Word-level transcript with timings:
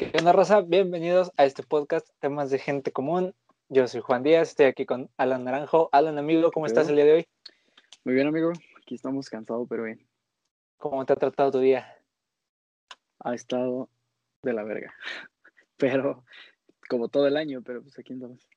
¿Qué 0.00 0.10
onda, 0.18 0.32
Rosa? 0.32 0.62
Bienvenidos 0.62 1.30
a 1.36 1.44
este 1.44 1.62
podcast, 1.62 2.08
temas 2.20 2.48
de 2.48 2.58
gente 2.58 2.90
común. 2.90 3.34
Yo 3.68 3.86
soy 3.86 4.00
Juan 4.00 4.22
Díaz, 4.22 4.48
estoy 4.48 4.64
aquí 4.64 4.86
con 4.86 5.10
Alan 5.18 5.44
Naranjo. 5.44 5.90
Alan, 5.92 6.16
amigo, 6.16 6.50
¿cómo 6.52 6.64
estás 6.64 6.88
el 6.88 6.96
día 6.96 7.04
de 7.04 7.12
hoy? 7.12 7.28
Muy 8.04 8.14
bien, 8.14 8.26
amigo. 8.26 8.50
Aquí 8.78 8.94
estamos 8.94 9.28
cansados, 9.28 9.66
pero 9.68 9.82
bien. 9.82 10.08
¿Cómo 10.78 11.04
te 11.04 11.12
ha 11.12 11.16
tratado 11.16 11.50
tu 11.50 11.58
día? 11.58 12.02
Ha 13.18 13.34
estado 13.34 13.90
de 14.42 14.54
la 14.54 14.64
verga. 14.64 14.94
Pero, 15.76 16.24
como 16.88 17.08
todo 17.08 17.26
el 17.26 17.36
año, 17.36 17.60
pero 17.62 17.82
pues 17.82 17.98
aquí 17.98 18.14
andamos. 18.14 18.48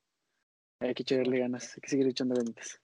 Hay 0.80 0.94
que 0.94 1.02
echarle 1.02 1.40
ganas, 1.40 1.74
hay 1.74 1.82
que 1.82 1.90
seguir 1.90 2.06
echando 2.06 2.36
ganitas. 2.36 2.80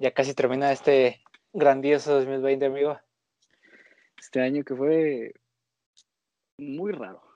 Ya 0.00 0.12
casi 0.12 0.34
termina 0.34 0.72
este 0.72 1.22
grandioso 1.52 2.14
2020, 2.14 2.66
amigo. 2.66 2.98
Este 4.18 4.40
año 4.40 4.64
que 4.64 4.74
fue 4.74 5.34
muy 6.58 6.90
raro. 6.90 7.29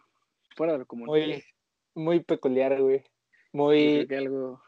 Fuera 0.54 0.74
de 0.74 0.80
lo 0.80 0.86
común. 0.86 1.06
Muy, 1.06 1.42
muy 1.94 2.20
peculiar, 2.20 2.80
güey. 2.80 3.04
Muy. 3.52 4.06
Creo 4.06 4.08
que 4.08 4.16
algo. 4.16 4.62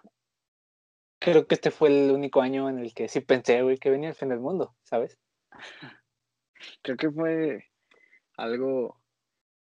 Creo 1.19 1.47
que 1.47 1.55
este 1.55 1.71
fue 1.71 1.89
el 1.89 2.11
único 2.11 2.41
año 2.41 2.69
en 2.69 2.79
el 2.79 2.93
que 2.95 3.09
sí 3.09 3.21
pensé, 3.21 3.63
güey, 3.63 3.79
que 3.79 3.91
venía 3.91 4.11
el 4.11 4.15
fin 4.15 4.29
del 4.29 4.41
mundo, 4.41 4.77
¿sabes? 4.83 5.19
Creo 6.83 6.97
que 6.97 7.11
fue 7.11 7.65
algo 8.37 9.01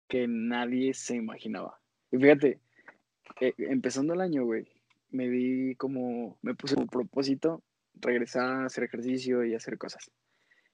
que 0.08 0.26
nadie 0.28 0.94
se 0.94 1.16
imaginaba. 1.16 1.80
Y 2.10 2.18
fíjate, 2.18 2.60
eh, 3.40 3.54
empezando 3.58 4.14
el 4.14 4.20
año, 4.20 4.44
güey, 4.44 4.66
me 5.10 5.28
di 5.28 5.74
como, 5.76 6.38
me 6.42 6.54
puse 6.54 6.74
como 6.74 6.86
propósito 6.86 7.62
regresar 7.94 8.44
a 8.44 8.66
hacer 8.66 8.84
ejercicio 8.84 9.44
y 9.44 9.54
hacer 9.54 9.78
cosas. 9.78 10.10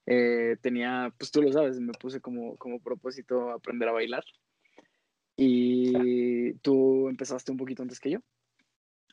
Eh, 0.06 0.56
tenía, 0.60 1.12
pues 1.18 1.30
tú 1.30 1.42
lo 1.42 1.52
sabes, 1.52 1.80
me 1.80 1.92
puse 1.94 2.20
como, 2.20 2.56
como 2.56 2.80
propósito 2.80 3.50
aprender 3.50 3.88
a 3.88 3.92
bailar. 3.92 4.24
Y 5.36 6.54
tú 6.60 7.08
empezaste 7.08 7.52
un 7.52 7.58
poquito 7.58 7.82
antes 7.82 8.00
que 8.00 8.10
yo. 8.10 8.20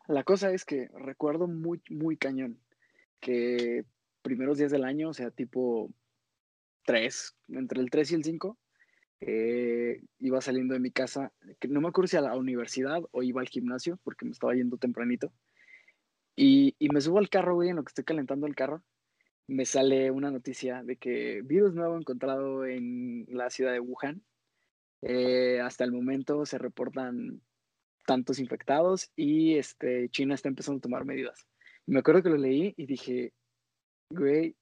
La 0.08 0.24
cosa 0.24 0.52
es 0.52 0.66
que 0.66 0.90
recuerdo 0.94 1.48
muy, 1.48 1.82
muy 1.90 2.18
cañón 2.18 2.60
que 3.20 3.86
primeros 4.22 4.58
días 4.58 4.72
del 4.72 4.84
año, 4.84 5.10
o 5.10 5.14
sea, 5.14 5.32
tipo 5.32 5.90
3, 6.86 7.36
entre 7.50 7.82
el 7.82 7.90
3 7.90 8.12
y 8.12 8.16
el 8.16 8.24
5, 8.24 8.58
eh, 9.22 10.02
iba 10.20 10.42
saliendo 10.42 10.74
de 10.74 10.82
mi 10.82 10.92
casa, 10.92 11.32
que 11.60 11.68
no 11.70 11.80
me 11.80 11.88
acuerdo 11.88 12.08
si 12.08 12.18
a 12.18 12.22
la 12.22 12.36
universidad 12.36 13.02
o 13.12 13.24
iba 13.24 13.42
al 13.42 13.48
gimnasio, 13.48 14.00
porque 14.04 14.26
me 14.26 14.32
estaba 14.32 14.54
yendo 14.54 14.78
tempranito. 14.78 15.32
Y, 16.36 16.76
y 16.80 16.90
me 16.90 17.00
subo 17.00 17.20
al 17.20 17.30
carro, 17.30 17.56
güey, 17.56 17.70
en 17.70 17.78
lo 17.78 17.84
que 17.84 17.92
estoy 17.92 18.04
calentando 18.04 18.48
el 18.48 18.56
carro, 18.56 18.84
me 19.48 19.66
sale 19.66 20.12
una 20.12 20.32
noticia 20.32 20.84
de 20.84 20.98
que 20.98 21.42
virus 21.44 21.74
nuevo 21.74 21.98
encontrado 21.98 22.66
en 22.66 23.26
la 23.28 23.50
ciudad 23.50 23.72
de 23.72 23.80
Wuhan. 23.80 24.24
Eh, 25.06 25.60
hasta 25.60 25.84
el 25.84 25.92
momento 25.92 26.46
se 26.46 26.58
reportan 26.58 27.42
tantos 28.06 28.40
infectados 28.40 29.12
y 29.16 29.58
este, 29.58 30.10
China 30.10 30.36
está 30.36 30.48
empezando 30.48 30.78
a 30.78 30.82
tomar 30.82 31.06
medidas. 31.06 31.46
me 31.86 32.00
acuerdo 32.00 32.24
que 32.24 32.30
lo 32.30 32.38
leí 32.38 32.74
y 32.78 32.86
dije, 32.86 33.34
güey, 34.10 34.56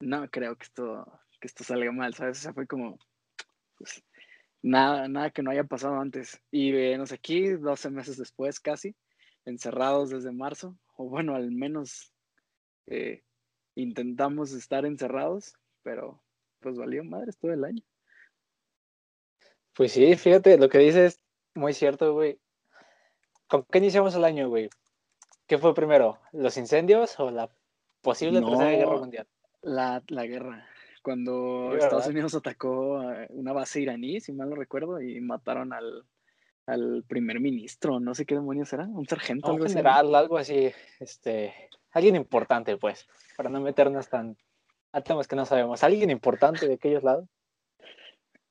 no 0.00 0.28
creo 0.28 0.56
que 0.56 0.64
esto, 0.64 1.20
que 1.40 1.46
esto 1.46 1.64
salga 1.64 1.90
mal, 1.92 2.14
¿sabes? 2.14 2.38
O 2.38 2.42
sea, 2.42 2.52
fue 2.52 2.66
como, 2.66 2.98
pues, 3.78 4.02
nada, 4.62 5.08
nada 5.08 5.30
que 5.30 5.42
no 5.42 5.50
haya 5.50 5.64
pasado 5.64 5.98
antes. 6.00 6.40
Y 6.50 6.72
venos 6.72 7.12
aquí, 7.12 7.48
12 7.50 7.90
meses 7.90 8.18
después 8.18 8.60
casi, 8.60 8.94
encerrados 9.46 10.10
desde 10.10 10.32
marzo, 10.32 10.78
o 10.96 11.08
bueno, 11.08 11.34
al 11.34 11.50
menos 11.50 12.12
eh, 12.86 13.22
intentamos 13.74 14.52
estar 14.52 14.84
encerrados, 14.84 15.54
pero 15.82 16.22
pues 16.60 16.76
valió 16.76 17.04
madres 17.04 17.38
todo 17.38 17.52
el 17.52 17.64
año. 17.64 17.82
Pues 19.76 19.92
sí, 19.92 20.16
fíjate, 20.16 20.58
lo 20.58 20.68
que 20.68 20.78
dices 20.78 21.20
muy 21.54 21.72
cierto, 21.72 22.12
güey. 22.14 22.38
¿Con 23.46 23.64
qué 23.64 23.78
iniciamos 23.78 24.14
el 24.14 24.24
año, 24.24 24.48
güey? 24.48 24.70
¿Qué 25.46 25.58
fue 25.58 25.74
primero? 25.74 26.18
¿Los 26.32 26.56
incendios 26.56 27.18
o 27.20 27.30
la 27.30 27.50
posible 28.00 28.40
tercera 28.40 28.70
guerra 28.70 28.96
mundial? 28.96 29.26
La, 29.62 30.02
la 30.08 30.26
guerra. 30.26 30.66
Cuando 31.02 31.76
Estados 31.76 32.08
Unidos 32.08 32.34
atacó 32.34 33.00
una 33.28 33.52
base 33.52 33.80
iraní, 33.80 34.20
si 34.20 34.32
mal 34.32 34.50
no 34.50 34.56
recuerdo, 34.56 35.00
y 35.00 35.20
mataron 35.20 35.72
al, 35.72 36.04
al 36.66 37.04
primer 37.06 37.38
ministro, 37.38 38.00
no 38.00 38.14
sé 38.14 38.26
qué 38.26 38.34
demonios 38.34 38.72
era, 38.72 38.84
un 38.84 39.06
sargento. 39.06 39.52
algo 39.52 39.66
general, 39.66 40.06
así. 40.06 40.14
algo 40.16 40.38
así, 40.38 40.72
este, 40.98 41.54
alguien 41.92 42.16
importante, 42.16 42.76
pues, 42.76 43.06
para 43.36 43.50
no 43.50 43.60
meternos 43.60 44.08
tan 44.08 44.36
a 44.90 45.00
temas 45.00 45.28
que 45.28 45.36
no 45.36 45.44
sabemos. 45.44 45.84
Alguien 45.84 46.10
importante 46.10 46.66
de 46.66 46.74
aquellos 46.74 47.04
lados. 47.04 47.28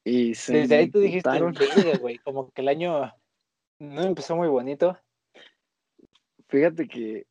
Y 0.07 0.29
Desde 0.29 0.75
ahí 0.75 0.89
tú 0.91 0.99
dijiste, 0.99 1.97
güey, 1.99 2.19
como 2.19 2.51
que 2.51 2.61
el 2.61 2.67
año 2.67 3.11
no 3.79 4.03
empezó 4.03 4.35
muy 4.35 4.47
bonito. 4.47 4.95
Fíjate 6.47 6.87
que, 6.87 7.25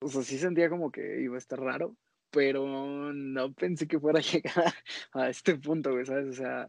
o 0.00 0.08
sea, 0.08 0.22
sí 0.22 0.38
sentía 0.38 0.70
como 0.70 0.90
que 0.90 1.20
iba 1.20 1.34
a 1.34 1.38
estar 1.38 1.60
raro, 1.60 1.94
pero 2.30 3.12
no 3.12 3.52
pensé 3.52 3.86
que 3.86 4.00
fuera 4.00 4.20
a 4.20 4.22
llegar 4.22 4.74
a 5.12 5.28
este 5.28 5.56
punto, 5.56 5.92
güey, 5.92 6.06
¿sabes? 6.06 6.28
O 6.28 6.32
sea, 6.32 6.66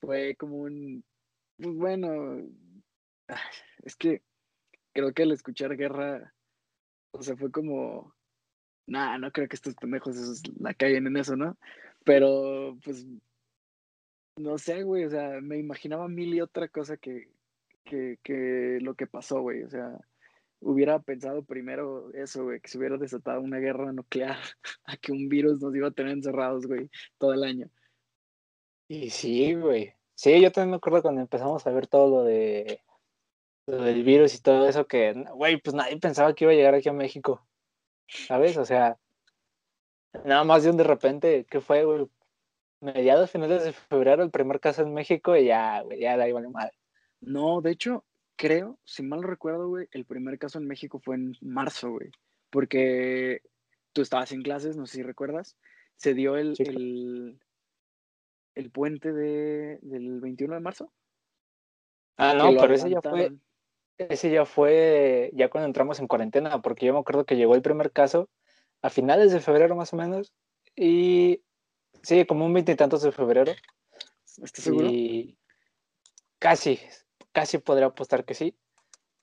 fue 0.00 0.36
como 0.36 0.58
un, 0.58 1.04
pues 1.56 1.74
bueno, 1.74 2.38
es 3.82 3.96
que 3.96 4.22
creo 4.92 5.12
que 5.12 5.24
al 5.24 5.32
escuchar 5.32 5.76
guerra, 5.76 6.32
o 7.10 7.20
sea, 7.20 7.36
fue 7.36 7.50
como, 7.50 8.14
nah, 8.86 9.18
no 9.18 9.32
creo 9.32 9.48
que 9.48 9.56
estos 9.56 9.74
pendejos 9.74 10.40
la 10.60 10.72
caigan 10.72 11.08
en 11.08 11.16
eso, 11.16 11.34
¿no? 11.34 11.58
Pero, 12.04 12.78
pues, 12.84 13.04
no 14.36 14.58
sé, 14.58 14.82
güey, 14.82 15.04
o 15.04 15.10
sea, 15.10 15.40
me 15.40 15.58
imaginaba 15.58 16.08
mil 16.08 16.34
y 16.34 16.40
otra 16.40 16.68
cosa 16.68 16.96
que, 16.96 17.28
que, 17.84 18.18
que 18.22 18.78
lo 18.80 18.94
que 18.94 19.06
pasó, 19.06 19.40
güey, 19.40 19.62
o 19.62 19.70
sea, 19.70 19.98
hubiera 20.60 20.98
pensado 20.98 21.44
primero 21.44 22.12
eso, 22.14 22.44
güey, 22.44 22.60
que 22.60 22.68
se 22.68 22.78
hubiera 22.78 22.96
desatado 22.96 23.40
una 23.40 23.58
guerra 23.58 23.92
nuclear 23.92 24.38
a 24.84 24.96
que 24.96 25.12
un 25.12 25.28
virus 25.28 25.60
nos 25.60 25.74
iba 25.74 25.88
a 25.88 25.92
tener 25.92 26.12
encerrados, 26.12 26.66
güey, 26.66 26.90
todo 27.18 27.32
el 27.34 27.44
año. 27.44 27.70
Y 28.88 29.10
sí, 29.10 29.54
güey. 29.54 29.94
Sí, 30.14 30.40
yo 30.40 30.52
también 30.52 30.70
me 30.70 30.76
acuerdo 30.76 31.02
cuando 31.02 31.20
empezamos 31.20 31.66
a 31.66 31.70
ver 31.70 31.86
todo 31.86 32.08
lo 32.08 32.24
de 32.24 32.80
lo 33.66 33.82
del 33.82 34.04
virus 34.04 34.34
y 34.34 34.42
todo 34.42 34.68
eso 34.68 34.86
que, 34.86 35.12
güey, 35.34 35.60
pues 35.60 35.74
nadie 35.74 35.98
pensaba 35.98 36.34
que 36.34 36.44
iba 36.44 36.52
a 36.52 36.56
llegar 36.56 36.74
aquí 36.74 36.88
a 36.88 36.92
México. 36.92 37.46
¿Sabes? 38.06 38.56
O 38.58 38.64
sea, 38.64 38.98
nada 40.24 40.44
más 40.44 40.62
de 40.62 40.70
un 40.70 40.76
de 40.76 40.84
repente, 40.84 41.46
¿qué 41.48 41.60
fue, 41.60 41.84
güey? 41.84 42.06
Mediados, 42.84 43.30
finales 43.30 43.64
de 43.64 43.72
febrero, 43.72 44.22
el 44.22 44.30
primer 44.30 44.60
caso 44.60 44.82
en 44.82 44.92
México 44.92 45.34
y 45.36 45.46
ya, 45.46 45.80
güey, 45.80 46.00
ya 46.00 46.18
da 46.18 46.28
igual 46.28 46.50
mal. 46.50 46.70
No, 47.20 47.62
de 47.62 47.70
hecho, 47.70 48.04
creo, 48.36 48.78
si 48.84 49.02
mal 49.02 49.22
recuerdo, 49.22 49.68
güey, 49.68 49.88
el 49.92 50.04
primer 50.04 50.38
caso 50.38 50.58
en 50.58 50.66
México 50.66 51.00
fue 51.02 51.14
en 51.14 51.34
marzo, 51.40 51.92
güey. 51.92 52.10
Porque 52.50 53.40
tú 53.94 54.02
estabas 54.02 54.32
en 54.32 54.42
clases, 54.42 54.76
no 54.76 54.84
sé 54.84 54.98
si 54.98 55.02
recuerdas. 55.02 55.56
Se 55.96 56.12
dio 56.12 56.36
el, 56.36 56.56
sí. 56.56 56.64
el, 56.64 57.40
el, 58.54 58.70
puente 58.70 59.14
de, 59.14 59.78
del 59.80 60.20
21 60.20 60.54
de 60.54 60.60
marzo. 60.60 60.92
Ah, 62.18 62.34
no, 62.34 62.54
pero 62.60 62.74
ese 62.74 62.90
ya 62.90 63.00
fue. 63.00 63.32
Ese 63.96 64.30
ya 64.30 64.44
fue, 64.44 65.30
ya 65.32 65.48
cuando 65.48 65.68
entramos 65.68 66.00
en 66.00 66.08
cuarentena, 66.08 66.60
porque 66.60 66.84
yo 66.84 66.92
me 66.92 66.98
acuerdo 66.98 67.24
que 67.24 67.36
llegó 67.36 67.54
el 67.54 67.62
primer 67.62 67.92
caso 67.92 68.28
a 68.82 68.90
finales 68.90 69.32
de 69.32 69.40
febrero 69.40 69.74
más 69.74 69.94
o 69.94 69.96
menos. 69.96 70.34
Y 70.76 71.40
sí, 72.02 72.24
como 72.26 72.44
un 72.44 72.52
veintitantos 72.52 73.02
de 73.02 73.12
febrero. 73.12 73.52
¿Estás 74.42 74.64
seguro? 74.64 74.86
Y 74.86 75.36
casi, 76.38 76.78
casi 77.32 77.58
podría 77.58 77.86
apostar 77.86 78.24
que 78.24 78.34
sí. 78.34 78.56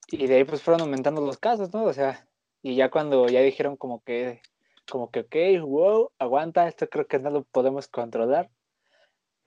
Y 0.07 0.27
de 0.27 0.35
ahí 0.35 0.43
pues 0.43 0.61
fueron 0.61 0.81
aumentando 0.81 1.21
los 1.21 1.37
casos, 1.37 1.73
¿no? 1.73 1.83
O 1.83 1.93
sea, 1.93 2.27
y 2.61 2.75
ya 2.75 2.89
cuando 2.89 3.27
ya 3.27 3.41
dijeron 3.41 3.77
como 3.77 4.03
que, 4.03 4.41
como 4.89 5.09
que, 5.09 5.21
ok, 5.21 5.65
wow, 5.65 6.11
aguanta, 6.19 6.67
esto 6.67 6.89
creo 6.89 7.07
que 7.07 7.19
no 7.19 7.29
lo 7.29 7.43
podemos 7.43 7.87
controlar. 7.87 8.49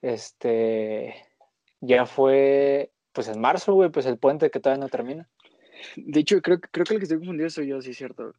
Este, 0.01 1.15
ya 1.81 2.05
fue, 2.05 2.91
pues 3.11 3.27
en 3.27 3.39
marzo, 3.39 3.73
güey, 3.73 3.89
pues 3.89 4.05
el 4.05 4.17
puente 4.17 4.49
que 4.49 4.59
todavía 4.59 4.83
no 4.83 4.89
termina. 4.89 5.29
De 5.97 6.21
hecho, 6.21 6.41
creo, 6.41 6.59
creo 6.59 6.85
que 6.85 6.93
el 6.93 6.99
que 6.99 7.03
estoy 7.03 7.17
confundido 7.17 7.49
soy 7.49 7.67
yo, 7.67 7.81
sí 7.81 7.91
es 7.91 7.97
cierto. 7.97 8.33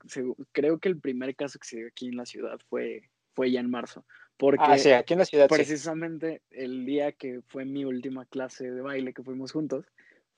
Creo 0.52 0.78
que 0.78 0.88
el 0.88 1.00
primer 1.00 1.36
caso 1.36 1.58
que 1.58 1.68
se 1.68 1.76
dio 1.76 1.88
aquí 1.88 2.08
en 2.08 2.16
la 2.16 2.26
ciudad 2.26 2.58
fue, 2.68 3.08
fue 3.36 3.52
ya 3.52 3.60
en 3.60 3.70
marzo. 3.70 4.04
Porque 4.38 4.64
ah, 4.66 4.78
sí, 4.78 4.90
aquí 4.90 5.12
en 5.12 5.20
la 5.20 5.24
ciudad. 5.24 5.48
Precisamente 5.48 6.42
sí. 6.50 6.56
el 6.58 6.84
día 6.84 7.12
que 7.12 7.42
fue 7.46 7.64
mi 7.64 7.84
última 7.84 8.24
clase 8.24 8.70
de 8.70 8.80
baile 8.80 9.12
que 9.14 9.22
fuimos 9.22 9.52
juntos, 9.52 9.86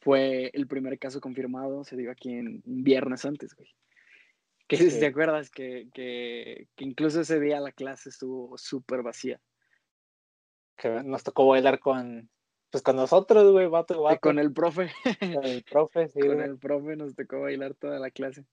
fue 0.00 0.50
el 0.52 0.66
primer 0.66 0.98
caso 0.98 1.20
confirmado, 1.20 1.84
se 1.84 1.96
dio 1.96 2.10
aquí 2.10 2.32
en 2.34 2.62
un 2.66 2.84
viernes 2.84 3.24
antes, 3.24 3.54
güey. 3.54 3.68
Que 4.68 4.76
sí. 4.76 4.90
si 4.90 5.00
te 5.00 5.06
acuerdas 5.06 5.48
que, 5.48 5.88
que, 5.94 6.68
que, 6.76 6.84
incluso 6.84 7.22
ese 7.22 7.40
día 7.40 7.58
la 7.58 7.72
clase 7.72 8.10
estuvo 8.10 8.58
súper 8.58 9.02
vacía. 9.02 9.40
Que 10.76 11.02
nos 11.02 11.22
tocó 11.22 11.46
bailar 11.46 11.78
con, 11.78 12.28
pues 12.70 12.82
con 12.82 12.96
nosotros, 12.96 13.50
güey, 13.50 13.66
vato, 13.66 14.02
vato. 14.02 14.20
Con 14.20 14.38
el 14.38 14.52
profe. 14.52 14.90
Con 15.20 15.44
el 15.46 15.64
profe, 15.64 16.08
sí. 16.12 16.20
con 16.20 16.34
güey. 16.34 16.48
el 16.50 16.58
profe 16.58 16.96
nos 16.96 17.14
tocó 17.14 17.40
bailar 17.40 17.72
toda 17.76 17.98
la 17.98 18.10
clase. 18.10 18.44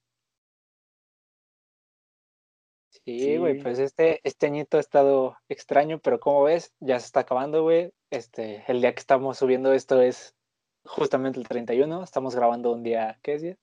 Sí, 3.06 3.38
güey, 3.38 3.58
sí. 3.58 3.62
pues 3.62 3.78
este, 3.78 4.20
este 4.24 4.48
añito 4.48 4.78
ha 4.78 4.80
estado 4.80 5.38
extraño, 5.48 6.00
pero 6.00 6.20
como 6.20 6.44
ves, 6.44 6.74
ya 6.80 7.00
se 7.00 7.06
está 7.06 7.20
acabando, 7.20 7.62
güey. 7.62 7.94
Este, 8.10 8.64
el 8.68 8.82
día 8.82 8.94
que 8.94 9.00
estamos 9.00 9.38
subiendo 9.38 9.74
esto 9.74 10.02
es 10.02 10.36
justamente 10.84 11.40
el 11.40 11.48
31. 11.48 12.04
Estamos 12.04 12.36
grabando 12.36 12.72
un 12.72 12.82
día, 12.82 13.20
¿qué 13.22 13.36
es 13.36 13.42
día? 13.44 13.58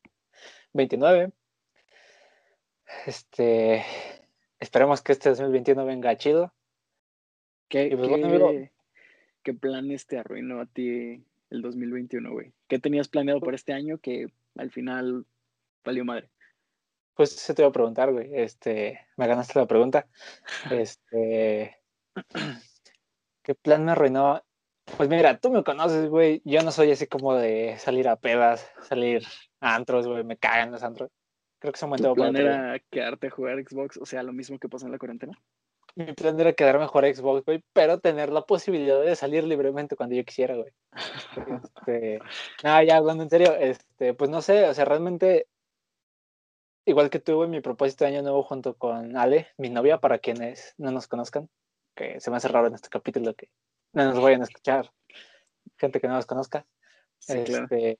29. 0.74 1.32
Este, 3.06 3.84
esperemos 4.60 5.02
que 5.02 5.12
este 5.12 5.30
2021 5.30 5.84
venga 5.86 6.16
chido. 6.16 6.52
¿Qué, 7.68 7.96
pues, 7.96 8.08
qué, 8.08 8.24
bueno, 8.24 8.70
qué 9.42 9.54
planes 9.54 10.06
te 10.06 10.18
arruinó 10.18 10.60
a 10.60 10.66
ti 10.66 11.24
el 11.50 11.62
2021, 11.62 12.30
güey? 12.30 12.52
¿Qué 12.68 12.78
tenías 12.78 13.08
planeado 13.08 13.40
para 13.40 13.56
este 13.56 13.72
año 13.72 13.98
que 13.98 14.26
al 14.56 14.70
final 14.70 15.26
valió 15.84 16.04
madre? 16.04 16.31
Pues 17.14 17.30
se 17.30 17.54
te 17.54 17.62
iba 17.62 17.68
a 17.68 17.72
preguntar, 17.72 18.12
güey. 18.12 18.30
Este, 18.32 19.00
me 19.16 19.26
ganaste 19.26 19.58
la 19.58 19.66
pregunta. 19.66 20.06
Este, 20.70 21.78
¿qué 23.42 23.54
plan 23.54 23.84
me 23.84 23.92
arruinó? 23.92 24.42
Pues 24.96 25.08
mira, 25.08 25.38
tú 25.38 25.50
me 25.50 25.62
conoces, 25.62 26.08
güey. 26.08 26.42
Yo 26.44 26.62
no 26.62 26.72
soy 26.72 26.90
así 26.92 27.06
como 27.06 27.34
de 27.34 27.76
salir 27.78 28.08
a 28.08 28.16
pedas, 28.16 28.70
salir 28.82 29.24
a 29.60 29.74
antros, 29.74 30.06
güey. 30.06 30.24
Me 30.24 30.36
cagan 30.36 30.72
los 30.72 30.82
antros. 30.82 31.10
Creo 31.58 31.72
que 31.72 31.78
se 31.78 31.84
han 31.84 31.92
¿Tu 31.92 32.14
plan 32.14 32.36
era 32.36 32.80
quedarte 32.90 33.28
a 33.28 33.30
jugar 33.30 33.62
Xbox? 33.64 33.96
O 33.98 34.04
sea, 34.04 34.24
lo 34.24 34.32
mismo 34.32 34.58
que 34.58 34.68
pasó 34.68 34.86
en 34.86 34.92
la 34.92 34.98
cuarentena. 34.98 35.38
Mi 35.94 36.12
plan 36.12 36.40
era 36.40 36.54
quedarme 36.54 36.84
a 36.84 36.88
jugar 36.88 37.04
a 37.04 37.14
Xbox, 37.14 37.44
güey, 37.44 37.62
pero 37.72 38.00
tener 38.00 38.30
la 38.30 38.42
posibilidad 38.42 39.00
de 39.00 39.14
salir 39.14 39.44
libremente 39.44 39.94
cuando 39.94 40.16
yo 40.16 40.24
quisiera, 40.24 40.56
güey. 40.56 40.72
Este, 41.86 42.20
nada, 42.64 42.82
ya 42.84 42.96
hablando 42.96 43.22
en 43.22 43.30
serio, 43.30 43.54
este, 43.54 44.14
pues 44.14 44.30
no 44.30 44.40
sé, 44.42 44.68
o 44.68 44.74
sea, 44.74 44.84
realmente, 44.84 45.46
igual 46.84 47.10
que 47.10 47.18
güey, 47.32 47.48
mi 47.48 47.60
propósito 47.60 48.04
de 48.04 48.10
año 48.12 48.22
nuevo 48.22 48.42
junto 48.42 48.74
con 48.76 49.16
Ale, 49.16 49.48
mi 49.56 49.70
novia, 49.70 49.98
para 49.98 50.18
quienes 50.18 50.74
no 50.78 50.90
nos 50.90 51.06
conozcan, 51.08 51.48
que 51.94 52.20
se 52.20 52.30
me 52.30 52.36
hace 52.36 52.48
raro 52.48 52.66
en 52.66 52.74
este 52.74 52.88
capítulo 52.88 53.34
que 53.34 53.48
no 53.92 54.04
nos 54.06 54.20
vayan 54.20 54.40
a 54.40 54.44
escuchar, 54.44 54.92
gente 55.76 56.00
que 56.00 56.08
no 56.08 56.14
nos 56.14 56.26
conozca. 56.26 56.66
Sí, 57.18 57.38
este, 57.38 57.98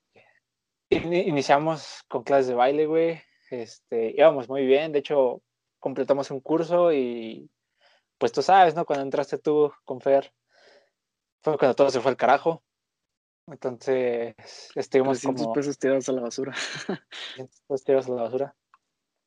ini- 0.91 1.27
iniciamos 1.29 2.03
con 2.09 2.25
clases 2.25 2.49
de 2.49 2.55
baile, 2.55 2.87
güey. 2.87 3.23
Este, 3.51 4.15
íbamos 4.17 4.49
muy 4.49 4.67
bien, 4.67 4.93
de 4.93 5.01
hecho, 5.01 5.43
completamos 5.79 6.31
un 6.31 6.41
curso 6.41 6.93
y 6.93 7.51
pues 8.19 8.33
tú 8.33 8.41
sabes, 8.43 8.75
¿no? 8.75 8.85
Cuando 8.87 9.05
entraste 9.05 9.39
tú 9.39 9.73
con 9.85 10.01
Fer, 10.01 10.33
fue 11.43 11.59
cuando 11.59 11.75
todo 11.75 11.91
se 11.91 12.01
fue 12.01 12.11
al 12.13 12.17
carajo. 12.17 12.63
Entonces, 13.49 14.37
estuvimos 14.77 15.19
300 15.19 15.43
como 15.43 15.53
pesos 15.55 15.79
tirados 15.79 16.09
a 16.09 16.13
la 16.13 16.23
basura. 16.23 16.53
300 17.35 17.61
pesos 17.67 17.85
tirados 17.85 18.07
a 18.07 18.11
la 18.13 18.23
basura. 18.23 18.57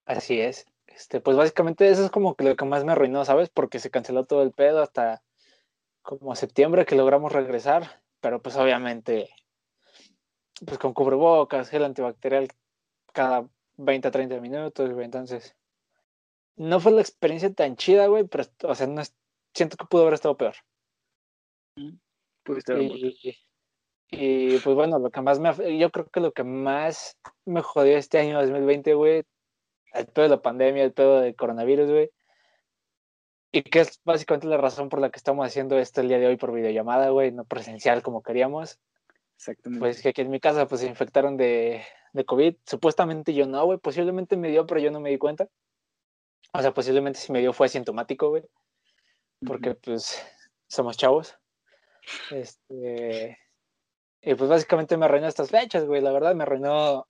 Así 0.05 0.39
es. 0.39 0.67
Este, 0.87 1.19
pues 1.19 1.35
básicamente 1.35 1.89
eso 1.89 2.05
es 2.05 2.11
como 2.11 2.35
que 2.35 2.45
lo 2.45 2.55
que 2.55 2.65
más 2.65 2.85
me 2.85 2.93
arruinó, 2.93 3.25
¿sabes? 3.25 3.49
Porque 3.49 3.79
se 3.79 3.89
canceló 3.89 4.25
todo 4.25 4.43
el 4.43 4.51
pedo 4.51 4.81
hasta 4.81 5.21
como 6.01 6.35
septiembre 6.35 6.85
que 6.85 6.95
logramos 6.95 7.31
regresar, 7.33 8.01
pero 8.21 8.41
pues 8.41 8.55
obviamente, 8.55 9.29
pues 10.65 10.77
con 10.77 10.93
cubrebocas, 10.93 11.69
gel 11.69 11.83
antibacterial 11.83 12.47
cada 13.11 13.49
20 13.77 14.07
a 14.07 14.11
30 14.11 14.39
minutos, 14.39 14.91
güey. 14.91 15.05
Entonces, 15.05 15.55
no 16.55 16.79
fue 16.79 16.91
la 16.93 17.01
experiencia 17.01 17.53
tan 17.53 17.75
chida, 17.75 18.07
güey, 18.07 18.25
pero, 18.25 18.45
o 18.63 18.75
sea, 18.75 18.87
no 18.87 19.01
es- 19.01 19.15
siento 19.53 19.75
que 19.77 19.85
pudo 19.85 20.03
haber 20.03 20.13
estado 20.13 20.37
peor. 20.37 20.55
Pudiste 22.43 22.71
haber 22.71 22.83
muerto. 22.87 23.07
Y, 23.07 23.37
y, 24.11 24.59
pues 24.59 24.75
bueno, 24.75 24.99
lo 24.99 25.09
que 25.09 25.21
más 25.21 25.39
me, 25.39 25.77
yo 25.77 25.89
creo 25.91 26.07
que 26.07 26.19
lo 26.19 26.31
que 26.31 26.43
más 26.43 27.17
me 27.43 27.61
jodió 27.61 27.97
este 27.97 28.19
año 28.19 28.39
2020, 28.39 28.93
güey, 28.93 29.23
el 29.95 30.07
pedo 30.07 30.23
de 30.23 30.29
la 30.29 30.41
pandemia, 30.41 30.83
el 30.83 30.93
pedo 30.93 31.21
del 31.21 31.35
coronavirus, 31.35 31.89
güey. 31.89 32.11
Y 33.51 33.63
que 33.63 33.81
es 33.81 34.01
básicamente 34.03 34.47
la 34.47 34.57
razón 34.57 34.89
por 34.89 34.99
la 34.99 35.09
que 35.09 35.17
estamos 35.17 35.45
haciendo 35.45 35.77
esto 35.77 36.01
el 36.01 36.09
día 36.09 36.19
de 36.19 36.27
hoy 36.27 36.37
por 36.37 36.51
videollamada, 36.51 37.09
güey, 37.09 37.31
no 37.31 37.45
presencial 37.45 38.03
como 38.03 38.21
queríamos. 38.21 38.79
Exactamente. 39.37 39.79
Pues 39.79 40.01
que 40.01 40.09
aquí 40.09 40.21
en 40.21 40.29
mi 40.29 40.39
casa 40.39 40.67
pues 40.67 40.81
se 40.81 40.87
infectaron 40.87 41.37
de, 41.37 41.83
de 42.13 42.25
COVID. 42.25 42.55
Supuestamente 42.65 43.33
yo 43.33 43.47
no, 43.47 43.65
güey, 43.65 43.79
posiblemente 43.79 44.35
me 44.37 44.49
dio, 44.49 44.65
pero 44.65 44.81
yo 44.81 44.91
no 44.91 44.99
me 44.99 45.09
di 45.09 45.17
cuenta. 45.17 45.47
O 46.53 46.61
sea, 46.61 46.73
posiblemente 46.73 47.19
si 47.19 47.31
me 47.31 47.39
dio 47.39 47.53
fue 47.53 47.67
asintomático, 47.67 48.29
güey 48.29 48.43
porque 49.45 49.75
pues 49.75 50.21
somos 50.67 50.97
chavos. 50.97 51.37
Este, 52.31 53.37
y 54.21 54.35
pues 54.35 54.49
básicamente 54.49 54.97
me 54.97 55.05
arruinó 55.05 55.27
estas 55.27 55.49
fechas, 55.49 55.85
güey. 55.85 56.01
La 56.01 56.11
verdad 56.11 56.35
me 56.35 56.43
arruinó 56.43 57.07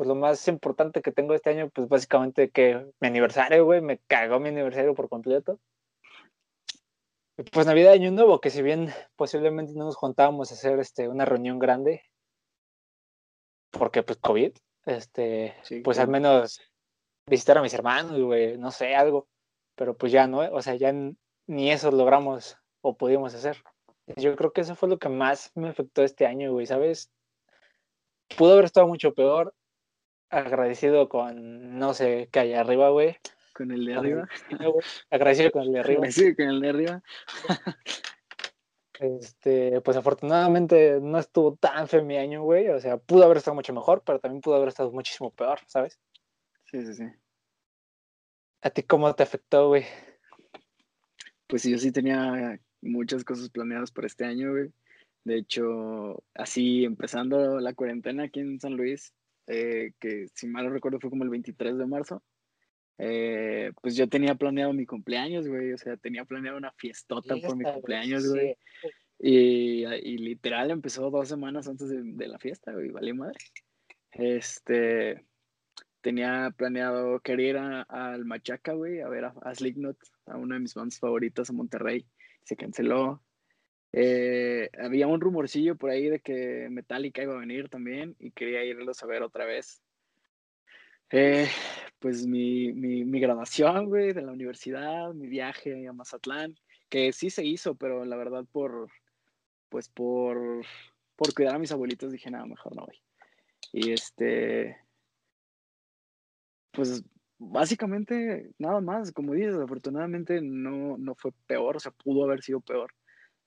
pues 0.00 0.08
lo 0.08 0.14
más 0.14 0.48
importante 0.48 1.02
que 1.02 1.12
tengo 1.12 1.34
este 1.34 1.50
año, 1.50 1.68
pues 1.68 1.86
básicamente 1.86 2.48
que 2.48 2.90
mi 3.00 3.08
aniversario, 3.08 3.66
güey, 3.66 3.82
me 3.82 3.98
cagó 3.98 4.40
mi 4.40 4.48
aniversario 4.48 4.94
por 4.94 5.10
completo. 5.10 5.60
Y, 7.36 7.42
Pues 7.42 7.66
Navidad 7.66 7.92
Año 7.92 8.10
Nuevo, 8.10 8.40
que 8.40 8.48
si 8.48 8.62
bien 8.62 8.88
posiblemente 9.14 9.74
no 9.74 9.84
nos 9.84 9.96
juntábamos 9.96 10.50
a 10.50 10.54
hacer 10.54 10.78
este, 10.78 11.06
una 11.06 11.26
reunión 11.26 11.58
grande, 11.58 12.02
porque 13.70 14.02
pues 14.02 14.16
COVID, 14.20 14.52
este, 14.86 15.54
Sí, 15.64 15.80
pues 15.80 15.98
al 15.98 16.08
menos 16.08 16.62
visitar 17.26 17.58
a 17.58 17.62
mis 17.62 17.74
hermanos, 17.74 18.18
güey, 18.18 18.56
no 18.56 18.70
sé, 18.70 18.94
algo, 18.94 19.28
pero 19.74 19.98
pues 19.98 20.12
ya 20.12 20.26
no, 20.26 20.38
o 20.38 20.62
sea, 20.62 20.76
ya 20.76 20.94
ni 21.46 21.70
eso 21.70 21.90
logramos 21.90 22.56
o 22.80 22.96
pudimos 22.96 23.34
hacer. 23.34 23.62
Yo 24.16 24.34
creo 24.34 24.54
que 24.54 24.62
eso 24.62 24.74
fue 24.74 24.88
lo 24.88 24.98
que 24.98 25.10
más 25.10 25.52
me 25.54 25.68
afectó 25.68 26.02
este 26.02 26.24
año, 26.24 26.52
güey, 26.52 26.64
¿sabes? 26.64 27.12
Pudo 28.34 28.54
haber 28.54 28.64
estado 28.64 28.88
mucho 28.88 29.12
peor, 29.12 29.52
agradecido 30.30 31.08
con, 31.08 31.78
no 31.78 31.92
sé, 31.94 32.28
qué 32.32 32.40
hay 32.40 32.54
arriba, 32.54 32.90
güey. 32.90 33.16
Con 33.52 33.70
el 33.72 33.84
de 33.84 33.94
arriba. 33.94 34.28
Agradecido 35.10 35.50
con 35.50 35.62
el 35.62 35.72
de 35.72 35.80
arriba. 35.80 36.10
Sí, 36.10 36.34
con 36.34 36.48
el 36.48 36.60
de 36.60 36.68
arriba. 36.68 37.02
Este, 39.00 39.80
pues 39.80 39.96
afortunadamente 39.96 40.98
no 41.00 41.18
estuvo 41.18 41.56
tan 41.56 41.88
feo 41.88 42.04
mi 42.04 42.18
año, 42.18 42.42
güey. 42.42 42.68
O 42.68 42.78
sea, 42.80 42.98
pudo 42.98 43.24
haber 43.24 43.38
estado 43.38 43.54
mucho 43.54 43.72
mejor, 43.72 44.02
pero 44.04 44.20
también 44.20 44.42
pudo 44.42 44.56
haber 44.56 44.68
estado 44.68 44.92
muchísimo 44.92 45.30
peor, 45.30 45.58
¿sabes? 45.66 45.98
Sí, 46.66 46.84
sí, 46.84 46.92
sí. 46.92 47.04
¿A 48.60 48.68
ti 48.68 48.82
cómo 48.82 49.14
te 49.14 49.22
afectó, 49.22 49.68
güey? 49.68 49.86
Pues 51.46 51.64
yo 51.64 51.78
sí 51.78 51.90
tenía 51.92 52.60
muchas 52.82 53.24
cosas 53.24 53.48
planeadas 53.48 53.90
para 53.90 54.06
este 54.06 54.26
año, 54.26 54.50
güey. 54.50 54.70
De 55.24 55.38
hecho, 55.38 56.22
así 56.34 56.84
empezando 56.84 57.58
la 57.58 57.72
cuarentena 57.72 58.24
aquí 58.24 58.40
en 58.40 58.60
San 58.60 58.74
Luis, 58.74 59.14
eh, 59.50 59.92
que 59.98 60.28
si 60.34 60.46
mal 60.46 60.64
no 60.64 60.70
recuerdo 60.70 61.00
fue 61.00 61.10
como 61.10 61.24
el 61.24 61.30
23 61.30 61.76
de 61.76 61.86
marzo, 61.86 62.22
eh, 62.98 63.72
pues 63.80 63.96
yo 63.96 64.08
tenía 64.08 64.34
planeado 64.34 64.72
mi 64.72 64.86
cumpleaños, 64.86 65.48
güey. 65.48 65.72
O 65.72 65.78
sea, 65.78 65.96
tenía 65.96 66.24
planeado 66.24 66.58
una 66.58 66.72
fiestota 66.72 67.34
por 67.36 67.38
mi 67.38 67.40
Fiesta, 67.40 67.62
güey, 67.62 67.74
cumpleaños, 67.74 68.22
sí. 68.22 68.28
güey. 68.28 68.56
Y, 69.18 69.84
y 69.84 70.18
literal 70.18 70.70
empezó 70.70 71.10
dos 71.10 71.28
semanas 71.28 71.66
antes 71.66 71.88
de, 71.88 72.02
de 72.02 72.28
la 72.28 72.38
fiesta, 72.38 72.72
güey, 72.72 72.90
vale 72.90 73.12
madre. 73.12 73.38
Este, 74.12 75.24
tenía 76.00 76.54
planeado, 76.56 77.20
quería 77.20 77.48
ir 77.48 77.56
al 77.56 78.24
Machaca, 78.24 78.72
güey, 78.74 79.00
a 79.00 79.08
ver 79.08 79.26
a, 79.26 79.34
a 79.42 79.54
Slipknot, 79.54 79.96
a 80.26 80.36
una 80.36 80.54
de 80.54 80.60
mis 80.60 80.74
bandas 80.74 80.98
favoritas 80.98 81.50
a 81.50 81.52
Monterrey. 81.52 82.06
Se 82.44 82.56
canceló. 82.56 83.22
Eh, 83.92 84.70
había 84.78 85.06
un 85.06 85.20
rumorcillo 85.20 85.76
por 85.76 85.90
ahí 85.90 86.08
de 86.08 86.20
que 86.20 86.68
Metallica 86.70 87.22
iba 87.22 87.34
a 87.34 87.40
venir 87.40 87.68
también 87.68 88.16
y 88.18 88.30
quería 88.30 88.64
irlos 88.64 89.02
a 89.02 89.06
ver 89.06 89.22
otra 89.22 89.44
vez. 89.44 89.82
Eh, 91.10 91.48
pues 91.98 92.26
mi, 92.26 92.72
mi, 92.72 93.04
mi 93.04 93.20
graduación, 93.20 93.86
güey, 93.86 94.12
de 94.12 94.22
la 94.22 94.32
universidad, 94.32 95.12
mi 95.12 95.26
viaje 95.26 95.88
a 95.88 95.92
Mazatlán, 95.92 96.54
que 96.88 97.12
sí 97.12 97.30
se 97.30 97.44
hizo, 97.44 97.74
pero 97.74 98.04
la 98.04 98.16
verdad 98.16 98.44
por, 98.52 98.88
pues 99.68 99.88
por, 99.88 100.64
por 101.16 101.34
cuidar 101.34 101.56
a 101.56 101.58
mis 101.58 101.72
abuelitos 101.72 102.12
dije, 102.12 102.30
nada, 102.30 102.46
mejor 102.46 102.76
no 102.76 102.86
voy. 102.86 103.00
Y 103.72 103.92
este, 103.92 104.76
pues 106.72 107.02
básicamente 107.38 108.50
nada 108.58 108.80
más, 108.80 109.12
como 109.12 109.32
dices, 109.32 109.56
afortunadamente 109.56 110.40
no, 110.40 110.96
no 110.96 111.14
fue 111.14 111.32
peor, 111.46 111.76
o 111.76 111.80
sea, 111.80 111.92
pudo 111.92 112.24
haber 112.24 112.42
sido 112.42 112.60
peor. 112.60 112.92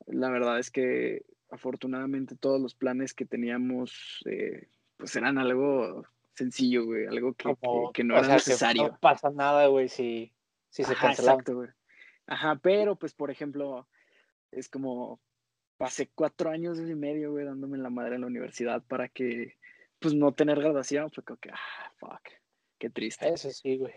La 0.08 0.30
verdad 0.30 0.60
es 0.60 0.72
que 0.72 1.26
afortunadamente 1.50 2.36
todos 2.36 2.60
los 2.60 2.76
planes 2.76 3.14
que 3.14 3.26
teníamos, 3.26 4.22
eh, 4.26 4.68
pues 4.98 5.16
eran 5.16 5.38
algo 5.38 6.04
sencillo, 6.36 6.86
güey, 6.86 7.06
algo 7.06 7.34
que, 7.34 7.50
que- 7.50 7.56
Como, 7.62 7.92
que 7.92 8.04
no 8.04 8.16
era 8.16 8.24
sea, 8.24 8.36
necesario. 8.38 8.84
no 8.84 8.98
pasa 9.00 9.30
nada, 9.30 9.68
güey, 9.68 9.88
si, 9.88 10.34
si 10.70 10.84
se 10.84 10.94
Ajá, 10.94 11.08
cancelaban. 11.08 11.40
exacto, 11.40 11.56
güey. 11.56 11.70
Ajá, 12.26 12.56
pero 12.62 12.96
pues 12.96 13.14
por 13.14 13.30
ejemplo, 13.30 13.88
es 14.52 14.70
como 14.70 15.20
pasé 15.78 16.10
cuatro 16.16 16.50
años 16.50 16.80
y 16.80 16.96
medio, 16.96 17.32
güey, 17.32 17.46
dándome 17.46 17.78
la 17.78 17.90
madre 17.90 18.16
en 18.16 18.22
la 18.22 18.28
universidad 18.28 18.82
para 18.88 19.10
que, 19.10 19.58
pues 20.00 20.14
no 20.14 20.34
tener 20.34 20.60
graduación, 20.60 21.12
fue 21.12 21.24
como 21.24 21.38
que, 21.40 21.50
ah, 21.52 21.92
fuck, 21.98 22.22
qué 22.80 22.90
triste. 22.90 23.28
Eso 23.30 23.50
sí, 23.52 23.78
güey. 23.78 23.94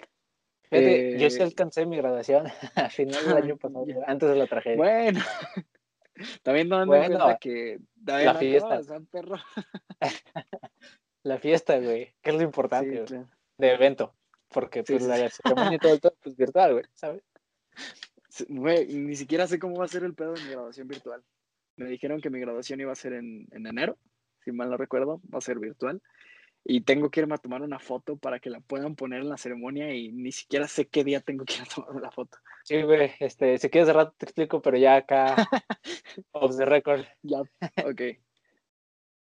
Fíjate, 0.69 1.19
yo 1.21 1.31
sí 1.31 1.41
Eh, 1.41 1.45
alcancé 1.45 1.87
mi 1.87 1.97
graduación 1.97 2.47
a 2.75 2.91
final 2.91 3.25
del 3.25 3.37
año 3.45 3.57
pasado, 3.57 3.87
antes 4.07 4.29
de 4.29 4.37
la 4.37 4.47
tragedia. 4.47 4.77
Bueno, 4.77 5.21
también 6.43 6.69
dando 6.69 6.95
en 6.95 7.01
Bueno, 7.01 7.19
cuenta 7.19 7.39
que 7.39 7.79
también 8.05 8.27
la 8.27 8.33
no 8.35 8.39
fiesta. 8.39 8.69
¿verdad, 8.69 9.03
perro? 9.11 9.37
La 11.23 11.39
fiesta, 11.39 11.79
güey, 11.81 12.15
que 12.23 12.31
es 12.31 12.37
lo 12.37 12.43
importante, 12.43 12.99
Sí, 13.01 13.05
claro. 13.05 13.29
de 13.59 13.73
evento. 13.73 14.15
Porque 14.49 14.85
pues 14.85 15.03
sí, 15.03 15.09
la 15.09 15.29
ceremonia 15.29 15.75
y 15.75 15.79
todo 15.79 15.99
pedo, 15.99 16.15
pues 16.23 16.37
virtual, 16.37 16.73
güey, 16.75 16.85
¿sabes? 16.95 17.23
Güey, 18.49 18.87
ni 18.95 19.17
siquiera 19.17 19.47
sé 19.49 19.59
cómo 19.59 19.77
va 19.77 19.87
a 19.87 19.89
ser 19.89 20.05
el 20.05 20.15
pedo 20.15 20.35
de 20.35 20.43
mi 20.43 20.51
graduación 20.51 20.87
virtual. 20.87 21.25
Me 21.77 21.87
dijeron 21.87 22.21
que 22.21 22.31
mi 22.31 22.39
graduación 22.39 22.81
iba 22.81 22.93
a 22.93 22.97
ser 22.97 23.15
en, 23.15 23.49
en 23.51 23.67
enero, 23.67 23.99
si 24.45 24.53
mal 24.53 24.71
no 24.71 24.77
recuerdo, 24.77 25.21
va 25.35 25.39
a 25.39 25.43
ser 25.43 25.59
virtual. 25.59 26.01
Y 26.69 26.81
tengo 26.83 27.11
que 27.11 27.21
irme 27.21 27.35
a 27.37 27.39
tomar 27.39 27.63
una 27.63 27.79
foto 27.79 28.17
para 28.17 28.41
que 28.41 28.51
la 28.51 28.61
puedan 28.61 28.97
poner 28.97 29.21
en 29.23 29.29
la 29.29 29.37
ceremonia 29.37 29.95
y 29.95 30.11
ni 30.13 30.33
siquiera 30.33 30.67
sé 30.67 30.89
qué 30.89 31.05
día 31.05 31.21
tengo 31.21 31.45
que 31.45 31.55
ir 31.55 31.63
a 31.63 31.67
tomar 31.67 32.03
la 32.03 32.11
foto. 32.11 32.39
Sí, 32.65 32.83
güey, 32.83 33.13
este, 33.21 33.59
si 33.59 33.71
quieres 33.71 33.87
de 33.87 33.93
rato 33.95 34.15
te 34.19 34.27
explico, 34.27 34.61
pero 34.61 34.77
ya 34.77 34.97
acá, 34.97 35.37
off 36.33 36.57
the 36.57 36.65
record. 36.65 37.05
Ya, 37.23 37.41
ok. 37.85 38.01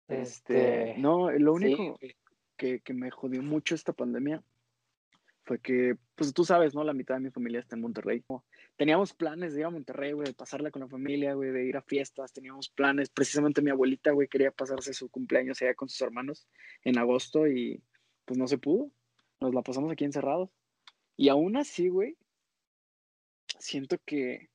Este, 0.07 0.91
Este, 0.91 0.95
no, 0.95 1.31
lo 1.31 1.55
sí, 1.55 1.65
único 1.65 1.97
güey. 2.00 2.15
que, 2.57 2.81
que 2.81 2.93
me 2.93 3.11
jodió 3.11 3.41
mucho 3.41 3.75
esta 3.75 3.93
pandemia 3.93 4.43
fue 5.43 5.60
que, 5.60 5.95
pues 6.15 6.33
tú 6.33 6.43
sabes, 6.45 6.75
¿no? 6.75 6.83
La 6.83 6.93
mitad 6.93 7.15
de 7.15 7.21
mi 7.21 7.31
familia 7.31 7.60
está 7.60 7.75
en 7.75 7.81
Monterrey. 7.81 8.24
Teníamos 8.77 9.13
planes 9.13 9.53
de 9.53 9.62
ir 9.62 9.65
a 9.65 9.69
Monterrey, 9.69 10.12
güey, 10.13 10.27
de 10.27 10.33
pasarla 10.33 10.71
con 10.71 10.81
la 10.81 10.88
familia, 10.88 11.33
güey, 11.33 11.51
de 11.51 11.65
ir 11.65 11.77
a 11.77 11.81
fiestas, 11.81 12.31
teníamos 12.31 12.69
planes. 12.69 13.10
Precisamente 13.10 13.62
mi 13.62 13.71
abuelita, 13.71 14.12
güey, 14.12 14.27
quería 14.27 14.51
pasarse 14.51 14.93
su 14.93 15.10
cumpleaños 15.10 15.62
allá 15.62 15.74
con 15.74 15.89
sus 15.89 16.01
hermanos 16.01 16.48
en 16.83 16.98
agosto 16.98 17.48
y 17.48 17.83
pues 18.25 18.38
no 18.38 18.48
se 18.48 18.57
pudo. 18.57 18.91
Nos 19.39 19.53
la 19.53 19.62
pasamos 19.62 19.91
aquí 19.91 20.05
encerrados. 20.05 20.50
Y 21.17 21.29
aún 21.29 21.57
así, 21.57 21.89
güey, 21.89 22.17
siento 23.60 23.98
que, 24.05 24.50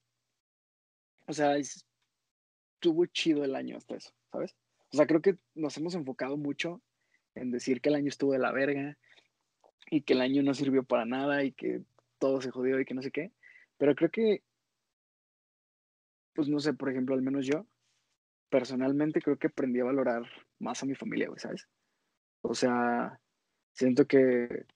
o 1.27 1.33
sea, 1.33 1.57
es- 1.57 1.85
estuvo 2.75 3.07
chido 3.07 3.45
el 3.45 3.55
año 3.55 3.77
hasta 3.77 3.97
eso, 3.97 4.13
¿sabes? 4.31 4.55
O 4.93 4.97
sea, 4.97 5.07
creo 5.07 5.21
que 5.21 5.37
nos 5.55 5.77
hemos 5.77 5.95
enfocado 5.95 6.37
mucho 6.37 6.83
en 7.35 7.51
decir 7.51 7.81
que 7.81 7.89
el 7.89 7.97
año 7.97 8.09
estuvo 8.09 8.33
de 8.33 8.39
la 8.39 8.53
verga 8.53 8.97
y 9.91 10.03
que 10.03 10.15
el 10.15 10.21
año 10.23 10.43
no 10.43 10.55
sirvió 10.55 10.85
para 10.85 11.05
nada 11.05 11.45
y 11.45 11.53
que 11.53 11.83
todo 12.19 12.41
se 12.41 12.51
jodió 12.51 12.81
y 12.81 12.85
que 12.85 12.95
no 12.95 13.03
sé 13.03 13.11
qué. 13.13 13.33
Pero 13.79 13.95
creo 13.95 14.11
que, 14.11 14.45
pues 16.35 16.49
no 16.49 16.59
sé, 16.61 16.75
por 16.75 16.91
ejemplo, 16.91 17.15
al 17.15 17.23
menos 17.23 17.47
yo, 17.47 17.67
personalmente 18.51 19.23
creo 19.23 19.39
que 19.39 19.49
aprendí 19.49 19.81
a 19.81 19.85
valorar 19.85 20.25
más 20.59 20.83
a 20.83 20.87
mi 20.87 20.95
familia, 20.95 21.29
güey, 21.29 21.41
¿sabes? 21.41 21.69
O 22.43 22.55
sea, 22.55 23.21
siento 23.73 24.07
que 24.07 24.67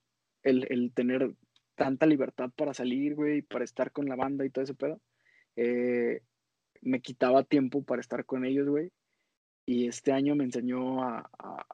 el, 0.42 0.66
el 0.72 0.92
tener 0.94 1.34
tanta 1.76 2.06
libertad 2.06 2.50
para 2.56 2.74
salir, 2.74 3.14
güey, 3.16 3.42
para 3.42 3.64
estar 3.64 3.92
con 3.92 4.06
la 4.08 4.16
banda 4.16 4.46
y 4.46 4.50
todo 4.50 4.64
ese 4.64 4.74
pedo, 4.74 5.00
eh, 5.56 6.22
me 6.82 7.02
quitaba 7.02 7.44
tiempo 7.44 7.84
para 7.84 8.00
estar 8.02 8.26
con 8.26 8.44
ellos, 8.44 8.68
güey. 8.68 8.92
Y 9.66 9.88
este 9.88 10.12
año 10.12 10.36
me 10.36 10.44
enseñó 10.44 11.02
a, 11.04 11.30
a- 11.38 11.66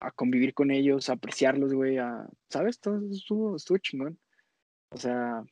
a 0.00 0.10
convivir 0.10 0.54
con 0.54 0.70
ellos, 0.70 1.08
a 1.08 1.14
apreciarlos, 1.14 1.74
güey, 1.74 1.98
¿sabes? 2.48 2.80
Todo 2.80 3.00
estuvo, 3.10 3.56
estuvo 3.56 3.78
chingón. 3.78 4.18
O 4.90 4.96
sea, 4.96 5.44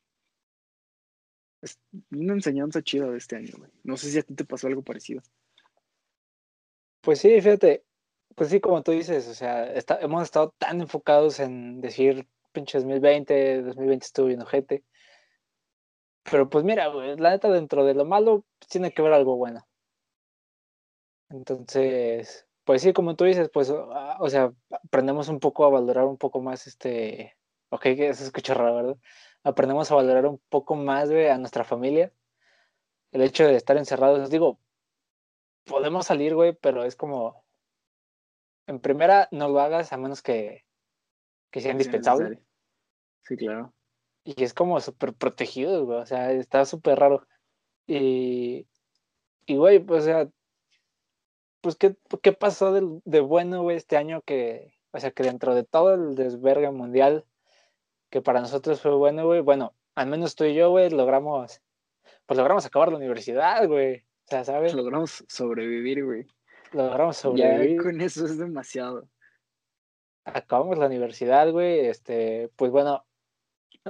es 1.63 1.79
una 2.11 2.33
enseñanza 2.33 2.83
chida 2.83 3.11
de 3.11 3.19
este 3.19 3.37
año, 3.37 3.53
güey. 3.59 3.71
No 3.85 3.97
sé 3.97 4.11
si 4.11 4.19
a 4.19 4.23
ti 4.23 4.35
te 4.35 4.45
pasó 4.45 4.67
algo 4.67 4.83
parecido. 4.83 5.23
Pues 7.03 7.21
sí, 7.21 7.41
fíjate, 7.41 7.85
pues 8.35 8.51
sí, 8.51 8.61
como 8.61 8.83
tú 8.83 8.93
dices, 8.93 9.29
o 9.29 9.35
sea, 9.35 9.73
hemos 10.01 10.23
estado 10.23 10.55
tan 10.59 10.81
enfocados 10.81 11.41
en 11.41 11.81
decir 11.81 12.27
pinche 12.53 12.79
2020, 12.79 13.63
2020 13.63 14.05
estuvo 14.05 14.27
bien 14.27 14.43
ojete. 14.43 14.85
Pero 16.31 16.49
pues 16.49 16.65
mira, 16.65 16.89
güey, 16.89 17.17
la 17.17 17.31
neta, 17.31 17.51
dentro 17.51 17.85
de 17.85 17.95
lo 17.95 18.05
malo, 18.05 18.45
pues, 18.59 18.69
tiene 18.69 18.93
que 18.93 19.03
ver 19.03 19.13
algo 19.13 19.37
bueno. 19.37 19.67
Entonces, 21.31 22.48
pues 22.69 22.83
sí, 22.83 22.93
como 22.93 23.17
tú 23.17 23.25
dices, 23.25 23.49
pues, 23.51 23.71
ah, 23.71 24.19
o 24.21 24.29
sea, 24.29 24.53
aprendemos 24.85 25.29
un 25.29 25.41
poco 25.41 25.65
a 25.65 25.71
valorar 25.71 26.05
un 26.05 26.19
poco 26.19 26.43
más 26.43 26.67
este, 26.67 27.35
ok, 27.71 27.81
que 27.81 28.13
se 28.13 28.25
escucha 28.25 28.53
raro, 28.53 28.75
¿verdad? 28.75 28.97
Aprendemos 29.43 29.91
a 29.91 29.95
valorar 29.95 30.27
un 30.27 30.39
poco 30.51 30.75
más, 30.77 31.09
güey, 31.09 31.29
a 31.29 31.39
nuestra 31.39 31.65
familia. 31.65 32.13
El 33.11 33.23
hecho 33.23 33.47
de 33.47 33.57
estar 33.57 33.79
encerrados, 33.79 34.29
digo, 34.29 34.61
podemos 35.65 36.05
salir, 36.05 36.35
güey, 36.35 36.53
pero 36.61 36.85
es 36.85 36.95
como, 36.95 37.43
en 38.67 38.81
primera, 38.81 39.31
no 39.33 39.49
lo 39.49 39.61
hagas 39.61 39.95
a 39.95 39.97
menos 39.97 40.21
que, 40.21 40.67
que 41.51 41.63
sea 41.63 41.71
Sí, 41.71 41.73
indispensable. 41.73 42.39
Sí, 43.23 43.35
claro. 43.39 43.73
Y 44.25 44.45
es 44.45 44.53
como 44.53 44.79
súper 44.81 45.15
protegido, 45.15 45.87
güey. 45.87 46.01
O 46.01 46.05
sea, 46.05 46.33
está 46.33 46.67
súper 46.67 46.99
raro. 46.99 47.27
Y, 47.87 48.69
y, 49.47 49.57
güey, 49.57 49.79
pues, 49.79 50.03
o 50.03 50.05
sea, 50.05 50.29
pues, 51.61 51.77
¿qué, 51.77 51.97
qué 52.23 52.33
pasó 52.33 52.73
de, 52.73 53.21
bueno, 53.21 53.63
güey, 53.63 53.77
este 53.77 53.97
año 53.97 54.23
que, 54.23 54.75
o 54.93 55.01
sea, 55.01 55.11
que 55.11 55.23
dentro 55.23 55.55
de 55.55 55.65
todo 55.65 55.95
el 55.95 56.15
desvergue 56.15 56.71
mundial, 56.71 57.25
que 58.11 58.23
para 58.23 58.41
nosotros 58.41 58.81
fue 58.81 58.95
bueno, 58.95 59.27
güey, 59.27 59.41
bueno, 59.41 59.75
al 59.95 60.07
menos 60.09 60.35
tú 60.35 60.45
y 60.45 60.55
yo, 60.55 60.71
güey, 60.71 60.91
logramos, 60.91 61.61
pues 62.27 62.39
logramos 62.39 62.65
acabar 62.67 62.91
la 62.91 62.97
universidad, 62.99 63.67
güey. 63.67 63.99
O 64.01 64.29
sea, 64.31 64.45
¿sabes? 64.45 64.75
Logramos 64.75 65.25
sobrevivir, 65.29 66.05
güey. 66.05 66.27
Logramos 66.73 67.17
Ya 67.17 67.23
sobrevivir. 67.23 67.83
con 67.83 68.01
eso 68.01 68.25
es 68.27 68.39
demasiado. 68.39 69.09
acabamos 70.25 70.79
la 70.79 70.87
universidad, 70.87 71.51
güey, 71.51 71.87
este, 71.87 72.51
pues 72.57 72.71
bueno, 72.71 73.07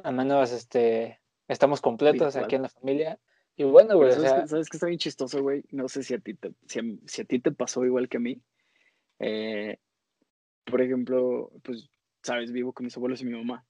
al 0.03 0.15
menos 0.15 0.53
este, 0.53 1.21
estamos 1.49 1.81
completos 1.81 2.35
Virtual. 2.35 2.45
aquí 2.45 2.55
en 2.57 2.63
la 2.63 2.69
familia. 2.69 3.21
Y 3.59 3.65
bueno, 3.65 3.97
güey, 3.97 4.11
o 4.11 4.15
¿sabes, 4.15 4.31
sea, 4.31 4.43
qué- 4.43 4.49
¿Sabes 4.49 4.69
qué 4.69 4.77
está 4.77 4.87
bien 4.87 4.99
chistoso, 5.01 5.43
güey? 5.43 5.65
No 5.73 5.89
sé 5.89 6.05
si 6.05 6.15
a 6.15 6.19
ti 6.21 6.35
te, 6.35 6.53
si 6.67 6.79
a, 6.79 6.83
si 7.07 7.23
a 7.23 7.25
ti 7.25 7.41
te 7.41 7.51
pasó 7.51 7.85
igual 7.85 8.09
que 8.09 8.17
a 8.19 8.21
mí. 8.21 8.41
Eh, 9.19 9.79
por 10.65 10.81
ejemplo, 10.81 11.51
pues, 11.65 11.91
sabes, 12.23 12.53
vivo 12.53 12.73
con 12.73 12.85
mis 12.85 12.97
abuelos 12.97 13.21
y 13.21 13.25
mi 13.25 13.33
mamá. 13.33 13.67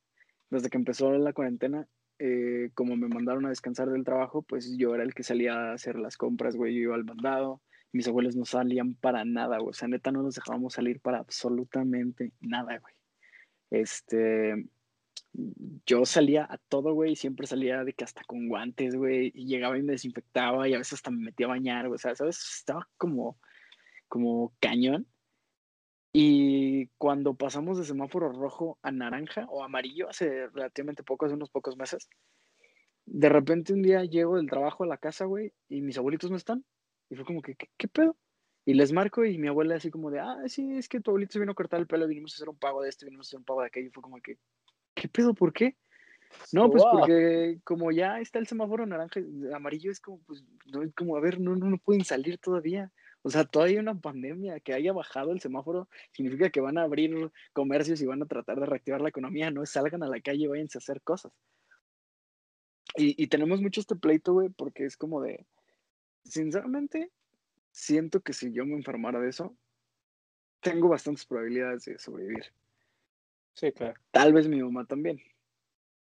Desde 0.50 0.68
que 0.68 0.76
empezó 0.76 1.10
la 1.12 1.32
cuarentena, 1.32 1.88
eh, 2.18 2.70
como 2.74 2.96
me 2.96 3.08
mandaron 3.08 3.46
a 3.46 3.48
descansar 3.48 3.88
del 3.88 4.04
trabajo, 4.04 4.42
pues 4.42 4.76
yo 4.76 4.94
era 4.94 5.04
el 5.04 5.14
que 5.14 5.22
salía 5.22 5.54
a 5.54 5.72
hacer 5.72 5.98
las 5.98 6.18
compras, 6.18 6.54
güey. 6.54 6.74
Yo 6.74 6.80
iba 6.80 6.94
al 6.94 7.04
mandado. 7.04 7.62
Mis 7.90 8.06
abuelos 8.08 8.36
no 8.36 8.44
salían 8.44 8.94
para 8.94 9.24
nada, 9.24 9.56
güey. 9.56 9.70
O 9.70 9.72
sea, 9.72 9.88
neta, 9.88 10.12
no 10.12 10.22
nos 10.22 10.34
dejábamos 10.34 10.74
salir 10.74 11.00
para 11.00 11.16
absolutamente 11.18 12.32
nada, 12.40 12.76
güey. 12.78 12.94
Este, 13.70 14.66
yo 15.86 16.04
salía 16.04 16.46
a 16.50 16.58
todo, 16.58 16.94
güey, 16.94 17.16
siempre 17.16 17.46
salía 17.46 17.84
de 17.84 17.92
que 17.92 18.04
hasta 18.04 18.24
con 18.24 18.48
guantes, 18.48 18.96
güey, 18.96 19.30
y 19.34 19.46
llegaba 19.46 19.78
y 19.78 19.82
me 19.82 19.92
desinfectaba 19.92 20.68
y 20.68 20.74
a 20.74 20.78
veces 20.78 20.94
hasta 20.94 21.10
me 21.10 21.24
metía 21.26 21.46
a 21.46 21.50
bañar, 21.50 21.86
güey, 21.86 21.96
o 21.96 21.98
sea, 21.98 22.14
¿sabes? 22.14 22.38
Estaba 22.58 22.88
como, 22.96 23.38
como 24.08 24.54
cañón. 24.60 25.06
Y 26.12 26.88
cuando 26.98 27.34
pasamos 27.34 27.78
de 27.78 27.84
semáforo 27.84 28.32
rojo 28.32 28.78
a 28.82 28.90
naranja 28.90 29.46
o 29.50 29.62
amarillo, 29.62 30.08
hace 30.08 30.48
relativamente 30.48 31.04
poco, 31.04 31.26
hace 31.26 31.34
unos 31.34 31.50
pocos 31.50 31.76
meses, 31.76 32.08
de 33.06 33.28
repente 33.28 33.72
un 33.72 33.82
día 33.82 34.04
llego 34.04 34.36
del 34.36 34.48
trabajo 34.48 34.84
a 34.84 34.86
la 34.86 34.98
casa, 34.98 35.26
güey, 35.26 35.52
y 35.68 35.80
mis 35.82 35.98
abuelitos 35.98 36.30
no 36.30 36.36
están. 36.36 36.64
Y 37.10 37.16
fue 37.16 37.24
como 37.24 37.42
que, 37.42 37.54
¿qué, 37.54 37.68
qué 37.76 37.88
pedo? 37.88 38.16
Y 38.64 38.74
les 38.74 38.92
marco 38.92 39.24
y 39.24 39.38
mi 39.38 39.48
abuela 39.48 39.76
así 39.76 39.90
como 39.90 40.10
de, 40.10 40.20
ah, 40.20 40.36
sí, 40.46 40.72
es 40.76 40.88
que 40.88 41.00
tu 41.00 41.10
abuelito 41.10 41.32
se 41.34 41.38
vino 41.38 41.52
a 41.52 41.54
cortar 41.54 41.80
el 41.80 41.86
pelo, 41.86 42.06
vinimos 42.06 42.34
a 42.34 42.36
hacer 42.36 42.48
un 42.48 42.58
pago 42.58 42.82
de 42.82 42.90
esto, 42.90 43.06
vinimos 43.06 43.26
a 43.26 43.28
hacer 43.28 43.38
un 43.38 43.44
pago 43.44 43.62
de 43.62 43.68
aquello. 43.68 43.88
Y 43.88 43.90
fue 43.90 44.02
como 44.02 44.20
que, 44.20 44.38
¿qué 45.00 45.08
pedo? 45.08 45.34
¿Por 45.34 45.52
qué? 45.52 45.76
No, 46.52 46.70
pues 46.70 46.82
wow, 46.82 47.00
porque 47.00 47.58
como 47.64 47.90
ya 47.90 48.20
está 48.20 48.38
el 48.38 48.46
semáforo 48.46 48.86
naranja, 48.86 49.20
amarillo 49.54 49.90
es 49.90 50.00
como, 50.00 50.20
pues, 50.24 50.44
no 50.66 50.82
es 50.82 50.92
como, 50.94 51.16
a 51.16 51.20
ver, 51.20 51.40
no, 51.40 51.56
no, 51.56 51.70
no 51.70 51.78
pueden 51.78 52.04
salir 52.04 52.38
todavía. 52.38 52.92
O 53.22 53.30
sea, 53.30 53.44
todavía 53.44 53.76
hay 53.76 53.80
una 53.80 53.98
pandemia, 53.98 54.60
que 54.60 54.74
haya 54.74 54.92
bajado 54.92 55.32
el 55.32 55.40
semáforo, 55.40 55.88
significa 56.12 56.50
que 56.50 56.60
van 56.60 56.78
a 56.78 56.82
abrir 56.82 57.32
comercios 57.52 58.00
y 58.00 58.06
van 58.06 58.22
a 58.22 58.26
tratar 58.26 58.60
de 58.60 58.66
reactivar 58.66 59.00
la 59.00 59.08
economía, 59.08 59.50
no 59.50 59.66
salgan 59.66 60.02
a 60.02 60.08
la 60.08 60.20
calle 60.20 60.44
y 60.44 60.46
váyanse 60.46 60.78
a 60.78 60.80
hacer 60.80 61.02
cosas. 61.02 61.32
Y, 62.96 63.22
y 63.22 63.26
tenemos 63.26 63.60
mucho 63.60 63.80
este 63.80 63.96
pleito, 63.96 64.34
güey, 64.34 64.48
porque 64.50 64.84
es 64.84 64.96
como 64.96 65.20
de, 65.20 65.46
sinceramente, 66.24 67.10
siento 67.72 68.20
que 68.20 68.32
si 68.32 68.52
yo 68.52 68.64
me 68.64 68.74
enfermara 68.74 69.20
de 69.20 69.30
eso, 69.30 69.56
tengo 70.60 70.88
bastantes 70.88 71.26
probabilidades 71.26 71.84
de 71.84 71.98
sobrevivir. 71.98 72.52
Sí, 73.58 73.72
claro. 73.72 74.00
Tal 74.10 74.32
vez 74.32 74.48
mi 74.48 74.62
mamá 74.62 74.84
también. 74.86 75.20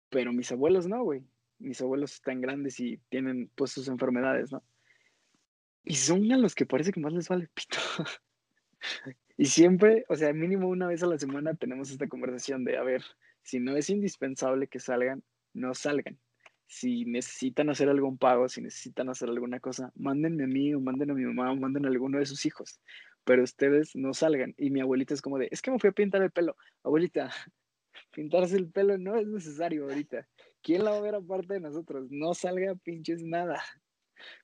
Pero 0.09 0.31
mis 0.33 0.51
abuelos 0.51 0.87
no, 0.87 1.03
güey. 1.03 1.23
Mis 1.57 1.81
abuelos 1.81 2.13
están 2.13 2.41
grandes 2.41 2.79
y 2.79 2.97
tienen 3.09 3.49
pues 3.55 3.71
sus 3.71 3.87
enfermedades, 3.87 4.51
¿no? 4.51 4.63
Y 5.83 5.95
son 5.95 6.31
a 6.31 6.37
los 6.37 6.55
que 6.55 6.65
parece 6.65 6.91
que 6.91 6.99
más 6.99 7.13
les 7.13 7.27
vale 7.27 7.49
pito. 7.53 7.79
y 9.37 9.45
siempre, 9.45 10.05
o 10.07 10.15
sea, 10.15 10.31
mínimo 10.33 10.67
una 10.67 10.87
vez 10.87 11.03
a 11.03 11.07
la 11.07 11.17
semana 11.17 11.53
tenemos 11.55 11.89
esta 11.91 12.07
conversación 12.07 12.63
de, 12.63 12.77
a 12.77 12.83
ver, 12.83 13.03
si 13.41 13.59
no 13.59 13.75
es 13.75 13.89
indispensable 13.89 14.67
que 14.67 14.79
salgan, 14.79 15.23
no 15.53 15.73
salgan. 15.73 16.19
Si 16.67 17.05
necesitan 17.05 17.69
hacer 17.69 17.89
algún 17.89 18.17
pago, 18.17 18.47
si 18.47 18.61
necesitan 18.61 19.09
hacer 19.09 19.29
alguna 19.29 19.59
cosa, 19.59 19.91
mándenme 19.95 20.43
a 20.43 20.47
mí 20.47 20.73
o 20.75 20.79
manden 20.79 21.11
a 21.11 21.13
mi 21.15 21.25
mamá 21.25 21.51
o 21.51 21.55
manden 21.55 21.85
a 21.85 21.89
alguno 21.89 22.19
de 22.19 22.27
sus 22.27 22.45
hijos. 22.45 22.79
Pero 23.29 23.43
ustedes 23.43 23.95
no 23.95 24.11
salgan. 24.15 24.55
Y 24.57 24.71
mi 24.71 24.81
abuelita 24.81 25.13
es 25.13 25.21
como 25.21 25.37
de, 25.37 25.49
es 25.51 25.61
que 25.61 25.69
me 25.69 25.77
fui 25.77 25.91
a 25.91 25.93
pintar 25.93 26.23
el 26.23 26.31
pelo. 26.31 26.57
Abuelita, 26.83 27.29
pintarse 28.11 28.57
el 28.57 28.71
pelo 28.71 28.97
no 28.97 29.17
es 29.17 29.27
necesario 29.27 29.83
ahorita. 29.83 30.27
¿Quién 30.63 30.83
la 30.83 30.89
va 30.89 30.97
a 30.97 31.01
ver 31.01 31.13
aparte 31.13 31.53
de 31.53 31.59
nosotros? 31.59 32.07
No 32.09 32.33
salga 32.33 32.73
pinches 32.73 33.21
nada. 33.21 33.61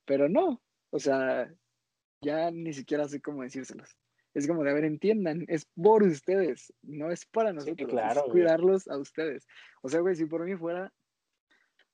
Pero 0.06 0.30
no, 0.30 0.62
o 0.92 1.00
sea, 1.00 1.52
ya 2.22 2.52
ni 2.52 2.74
siquiera 2.74 3.08
sé 3.08 3.20
cómo 3.22 3.42
decírselos. 3.42 3.98
Es 4.36 4.46
como 4.46 4.64
de, 4.64 4.70
a 4.70 4.74
ver, 4.76 4.84
entiendan, 4.86 5.46
es 5.48 5.66
por 5.66 6.04
ustedes, 6.04 6.72
no 6.84 7.10
es 7.10 7.26
para 7.26 7.56
Sí, 7.56 7.56
nosotros, 7.56 7.90
claro, 7.90 8.20
es 8.20 8.28
güey. 8.28 8.32
cuidarlos 8.34 8.88
a 8.88 9.00
ustedes. 9.00 9.48
O 9.82 9.90
sea, 9.90 10.02
güey, 10.02 10.16
si 10.16 10.26
por 10.28 10.46
mí 10.46 10.56
fuera, 10.56 10.94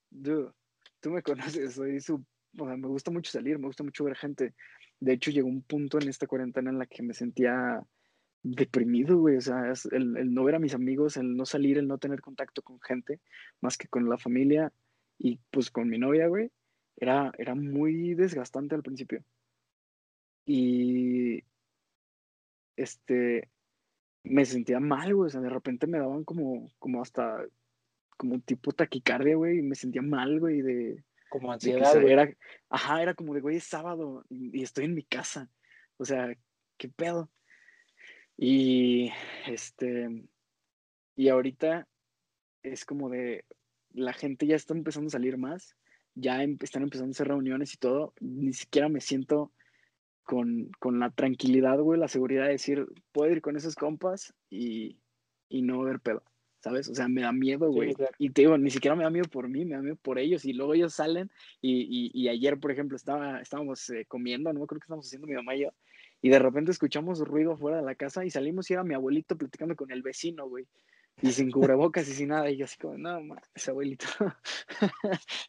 dude, 0.09 0.51
tú 0.99 1.11
me 1.11 1.23
conoces, 1.61 1.73
soy 1.73 2.01
su, 2.01 2.15
o 2.59 2.65
sea, 2.65 2.75
me 2.75 2.89
gusta 2.89 3.11
mucho 3.11 3.31
salir, 3.31 3.59
me 3.59 3.67
gusta 3.67 3.85
mucho 3.85 4.03
ver 4.03 4.17
gente. 4.17 4.53
De 5.01 5.13
hecho, 5.13 5.31
llegó 5.31 5.49
un 5.49 5.63
punto 5.63 5.99
en 5.99 6.07
esta 6.07 6.27
cuarentena 6.27 6.69
en 6.69 6.79
la 6.79 6.85
que 6.85 7.03
me 7.03 7.13
sentía 7.13 7.83
deprimido, 8.43 9.17
güey. 9.17 9.37
O 9.37 9.41
sea, 9.41 9.73
el, 9.91 10.33
no 10.33 10.43
ver 10.43 10.55
a 10.55 10.59
mis 10.59 10.75
amigos, 10.75 11.17
el 11.17 11.35
no 11.35 11.45
salir, 11.45 11.77
el 11.77 11.87
no 11.87 11.97
tener 11.97 12.21
contacto 12.21 12.61
con 12.61 12.79
gente, 12.81 13.19
más 13.61 13.77
que 13.77 13.87
con 13.87 14.07
la 14.07 14.17
familia 14.17 14.71
y 15.17 15.39
pues 15.51 15.71
con 15.71 15.89
mi 15.89 15.97
novia, 15.97 16.27
güey, 16.27 16.51
era, 16.97 17.31
era 17.37 17.55
muy 17.55 18.13
desgastante 18.15 18.75
al 18.75 18.83
principio. 18.83 19.23
Y 20.45 21.43
este, 22.75 23.49
me 24.23 24.45
sentía 24.45 24.79
mal, 24.79 25.15
güey. 25.15 25.27
O 25.27 25.29
sea, 25.29 25.41
de 25.41 25.49
repente 25.49 25.87
me 25.87 25.99
daban 25.99 26.23
como, 26.23 26.71
como 26.79 27.01
hasta, 27.01 27.43
como 28.17 28.35
un 28.35 28.41
tipo 28.41 28.71
taquicardia, 28.71 29.35
güey, 29.35 29.59
y 29.59 29.63
me 29.63 29.75
sentía 29.75 30.01
mal, 30.01 30.39
güey, 30.39 30.61
de... 30.61 31.03
Como 31.31 31.53
ansiedad, 31.53 31.93
güey. 31.93 32.11
Era, 32.11 32.29
ajá, 32.69 33.01
era 33.01 33.13
como 33.13 33.33
de, 33.33 33.39
güey, 33.39 33.55
es 33.55 33.63
sábado 33.63 34.25
y, 34.27 34.59
y 34.59 34.63
estoy 34.63 34.83
en 34.83 34.93
mi 34.93 35.03
casa. 35.03 35.49
O 35.95 36.03
sea, 36.03 36.35
¿qué 36.77 36.89
pedo? 36.89 37.31
Y 38.35 39.11
este, 39.47 40.09
y 41.15 41.29
ahorita 41.29 41.87
es 42.63 42.83
como 42.83 43.09
de, 43.09 43.45
la 43.91 44.11
gente 44.11 44.45
ya 44.45 44.57
está 44.57 44.73
empezando 44.73 45.07
a 45.07 45.11
salir 45.11 45.37
más, 45.37 45.77
ya 46.15 46.43
em, 46.43 46.57
están 46.59 46.83
empezando 46.83 47.11
a 47.11 47.11
hacer 47.11 47.29
reuniones 47.29 47.73
y 47.73 47.77
todo, 47.77 48.13
ni 48.19 48.51
siquiera 48.51 48.89
me 48.89 48.99
siento 48.99 49.53
con, 50.23 50.69
con 50.79 50.99
la 50.99 51.11
tranquilidad, 51.11 51.79
güey, 51.79 51.97
la 51.97 52.09
seguridad 52.09 52.45
de 52.45 52.53
decir, 52.53 52.87
puedo 53.13 53.31
ir 53.31 53.41
con 53.41 53.55
esos 53.55 53.75
compas 53.75 54.33
y, 54.49 54.99
y 55.47 55.61
no 55.61 55.81
ver 55.81 56.01
pedo. 56.01 56.23
¿Sabes? 56.61 56.87
O 56.89 56.95
sea, 56.95 57.07
me 57.07 57.21
da 57.21 57.31
miedo, 57.31 57.69
güey. 57.69 57.95
Y 58.17 58.29
te 58.29 58.43
digo, 58.43 58.57
ni 58.57 58.69
siquiera 58.69 58.95
me 58.95 59.03
da 59.03 59.09
miedo 59.09 59.27
por 59.29 59.49
mí, 59.49 59.65
me 59.65 59.75
da 59.75 59.81
miedo 59.81 59.97
por 59.97 60.19
ellos. 60.19 60.45
Y 60.45 60.53
luego 60.53 60.73
ellos 60.73 60.93
salen 60.93 61.29
y, 61.59 61.81
y, 61.81 62.11
y 62.13 62.29
ayer, 62.29 62.59
por 62.59 62.71
ejemplo, 62.71 62.95
estaba, 62.95 63.41
estábamos 63.41 63.89
eh, 63.89 64.05
comiendo, 64.07 64.53
no 64.53 64.65
creo 64.67 64.79
que 64.79 64.85
estábamos 64.85 65.07
haciendo 65.07 65.27
mi 65.27 65.33
mamá 65.33 65.55
y 65.55 65.61
yo, 65.61 65.69
y 66.21 66.29
de 66.29 66.39
repente 66.39 66.71
escuchamos 66.71 67.19
ruido 67.19 67.57
fuera 67.57 67.77
de 67.77 67.83
la 67.83 67.95
casa 67.95 68.23
y 68.23 68.29
salimos 68.29 68.69
y 68.69 68.73
era 68.73 68.83
mi 68.83 68.93
abuelito 68.93 69.35
platicando 69.35 69.75
con 69.75 69.91
el 69.91 70.03
vecino, 70.03 70.47
güey. 70.47 70.67
Y 71.21 71.31
sin 71.31 71.51
cubrebocas 71.51 72.07
y 72.07 72.13
sin 72.13 72.29
nada. 72.29 72.49
Y 72.49 72.57
yo 72.57 72.65
así 72.65 72.77
como, 72.77 72.97
no, 72.97 73.35
ese 73.53 73.71
abuelito. 73.71 74.05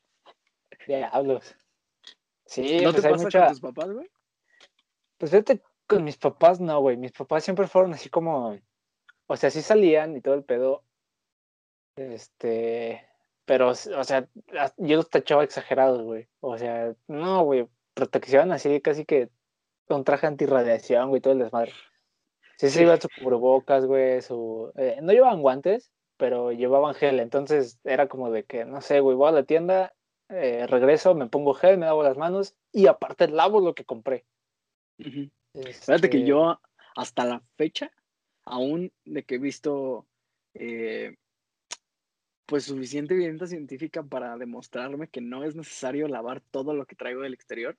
Diablos. 0.87 1.55
Sí, 2.47 2.79
¿No 2.83 2.91
pues 2.91 3.03
te 3.03 3.11
pasa 3.11 3.31
con 3.31 3.49
tus 3.51 3.61
papás, 3.61 3.91
güey? 3.91 4.11
Pues 5.19 5.31
fíjate, 5.31 5.63
con 5.87 6.05
mis 6.05 6.17
papás 6.17 6.59
no, 6.61 6.81
güey. 6.81 6.97
Mis 6.97 7.13
papás 7.13 7.45
siempre 7.45 7.67
fueron 7.67 7.93
así 7.93 8.09
como, 8.09 8.59
o 9.27 9.37
sea, 9.37 9.51
sí 9.51 9.63
salían 9.63 10.17
y 10.17 10.21
todo 10.21 10.35
el 10.35 10.45
pedo. 10.45 10.85
Este, 11.97 13.07
pero, 13.45 13.71
o 13.71 13.75
sea, 13.75 14.29
yo 14.79 14.97
los 14.97 15.11
tachaba 15.11 15.45
exagerados, 15.45 16.03
güey. 16.03 16.29
O 16.41 16.57
sea, 16.59 16.95
no, 17.09 17.43
güey, 17.45 17.69
protección 17.95 18.53
así 18.53 18.81
casi 18.81 19.05
que 19.05 19.31
un 19.89 20.05
traje 20.05 20.27
antirradiación, 20.27 21.11
güey, 21.11 21.21
todo 21.21 21.35
el 21.35 21.41
desmadre. 21.41 21.73
Sí, 22.57 22.71
sí, 22.71 22.83
iba 22.83 23.01
su 23.01 23.09
cubrebocas, 23.09 23.87
güey, 23.87 24.23
su... 24.23 24.73
Eh, 24.77 24.99
no 25.03 25.13
llevaban 25.13 25.43
guantes, 25.43 25.91
pero 26.17 26.53
llevaban 26.53 26.95
gel, 26.95 27.21
entonces 27.21 27.79
era 27.85 28.09
como 28.09 28.31
de 28.31 28.45
que, 28.45 28.65
no 28.65 28.81
sé, 28.81 29.01
güey, 29.01 29.17
voy 29.17 29.29
a 29.29 29.33
la 29.33 29.43
tienda, 29.43 29.95
eh, 30.29 30.67
regreso, 30.69 31.15
me 31.15 31.27
pongo 31.27 31.55
gel, 31.55 31.79
me 31.79 31.87
lavo 31.87 32.03
las 32.03 32.17
manos 32.17 32.55
y 32.71 32.87
aparte 32.87 33.29
lavo 33.29 33.61
lo 33.61 33.75
que 33.75 33.85
compré. 33.85 34.25
Fíjate 34.97 36.09
que 36.09 36.19
este 36.19 36.25
yo 36.25 36.61
hasta 36.95 37.25
la 37.25 37.43
fecha, 37.57 37.91
aún 38.45 38.93
de 39.05 39.25
que 39.25 39.35
he 39.35 39.39
visto 39.39 40.07
eh, 40.55 41.17
pues 42.47 42.65
suficiente 42.65 43.15
evidencia 43.15 43.47
científica 43.47 44.03
para 44.03 44.37
demostrarme 44.37 45.09
que 45.09 45.21
no 45.21 45.45
es 45.45 45.55
necesario 45.55 46.09
lavar 46.09 46.41
todo 46.41 46.75
lo 46.75 46.87
que 46.87 46.97
traigo 46.97 47.23
del 47.23 47.35
exterior, 47.35 47.77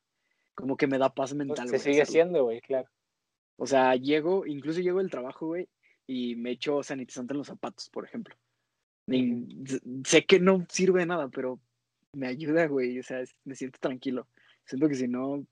como 0.55 0.77
que 0.77 0.88
me 0.88 0.98
da 0.98 1.13
paz 1.13 1.32
pues, 1.32 1.48
mental. 1.48 1.70
Se 1.70 1.79
sigue 1.79 2.01
haciendo, 2.01 2.43
güey, 2.43 2.62
claro. 2.62 2.89
O 3.58 3.67
sea, 3.67 3.96
llego, 3.96 4.46
incluso 4.46 4.82
llego 4.82 5.00
del 5.00 5.12
trabajo, 5.12 5.48
güey, 5.48 5.70
y 6.08 6.36
me 6.36 6.51
echo 6.51 6.84
sanitizante 6.84 7.34
en 7.34 7.39
los 7.39 7.48
zapatos, 7.48 7.89
por 7.89 8.05
ejemplo. 8.05 8.36
sé 10.06 10.26
que 10.26 10.39
no 10.39 10.65
sirve 10.69 11.02
de 11.02 11.06
nada, 11.06 11.30
pero 11.30 11.60
me 12.13 12.28
ayuda, 12.28 12.67
güey. 12.67 12.99
O 12.99 13.04
sea, 13.04 13.23
me 13.43 13.56
siento 13.56 13.80
tranquilo. 13.80 14.28
Siento 14.65 14.88
que 14.88 14.95
si 14.95 15.08
no, 15.08 15.45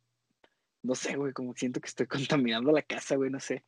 no 0.84 0.96
sé, 0.96 1.16
güey, 1.16 1.34
como 1.34 1.56
siento 1.56 1.80
que 1.82 1.88
estoy 1.88 2.08
contaminando 2.48 2.72
la 2.72 2.82
casa, 2.82 3.16
güey, 3.16 3.30
no 3.30 3.40
sé. 3.40 3.64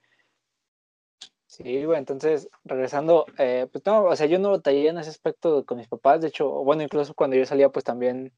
Sí, 1.54 1.86
güey, 1.86 2.00
entonces, 2.00 2.50
regresando, 2.64 3.28
eh, 3.38 3.68
pues 3.72 3.86
no, 3.86 4.06
o 4.06 4.16
sea, 4.16 4.26
yo 4.26 4.40
no 4.40 4.50
batallé 4.50 4.88
en 4.88 4.98
ese 4.98 5.12
aspecto 5.12 5.64
con 5.68 5.78
mis 5.78 5.88
papás, 5.88 6.20
de 6.20 6.30
hecho, 6.30 6.50
bueno, 6.50 6.82
incluso 6.82 7.14
cuando 7.14 7.36
yo 7.36 7.46
salía, 7.46 7.70
pues 7.70 7.86
también 7.86 8.34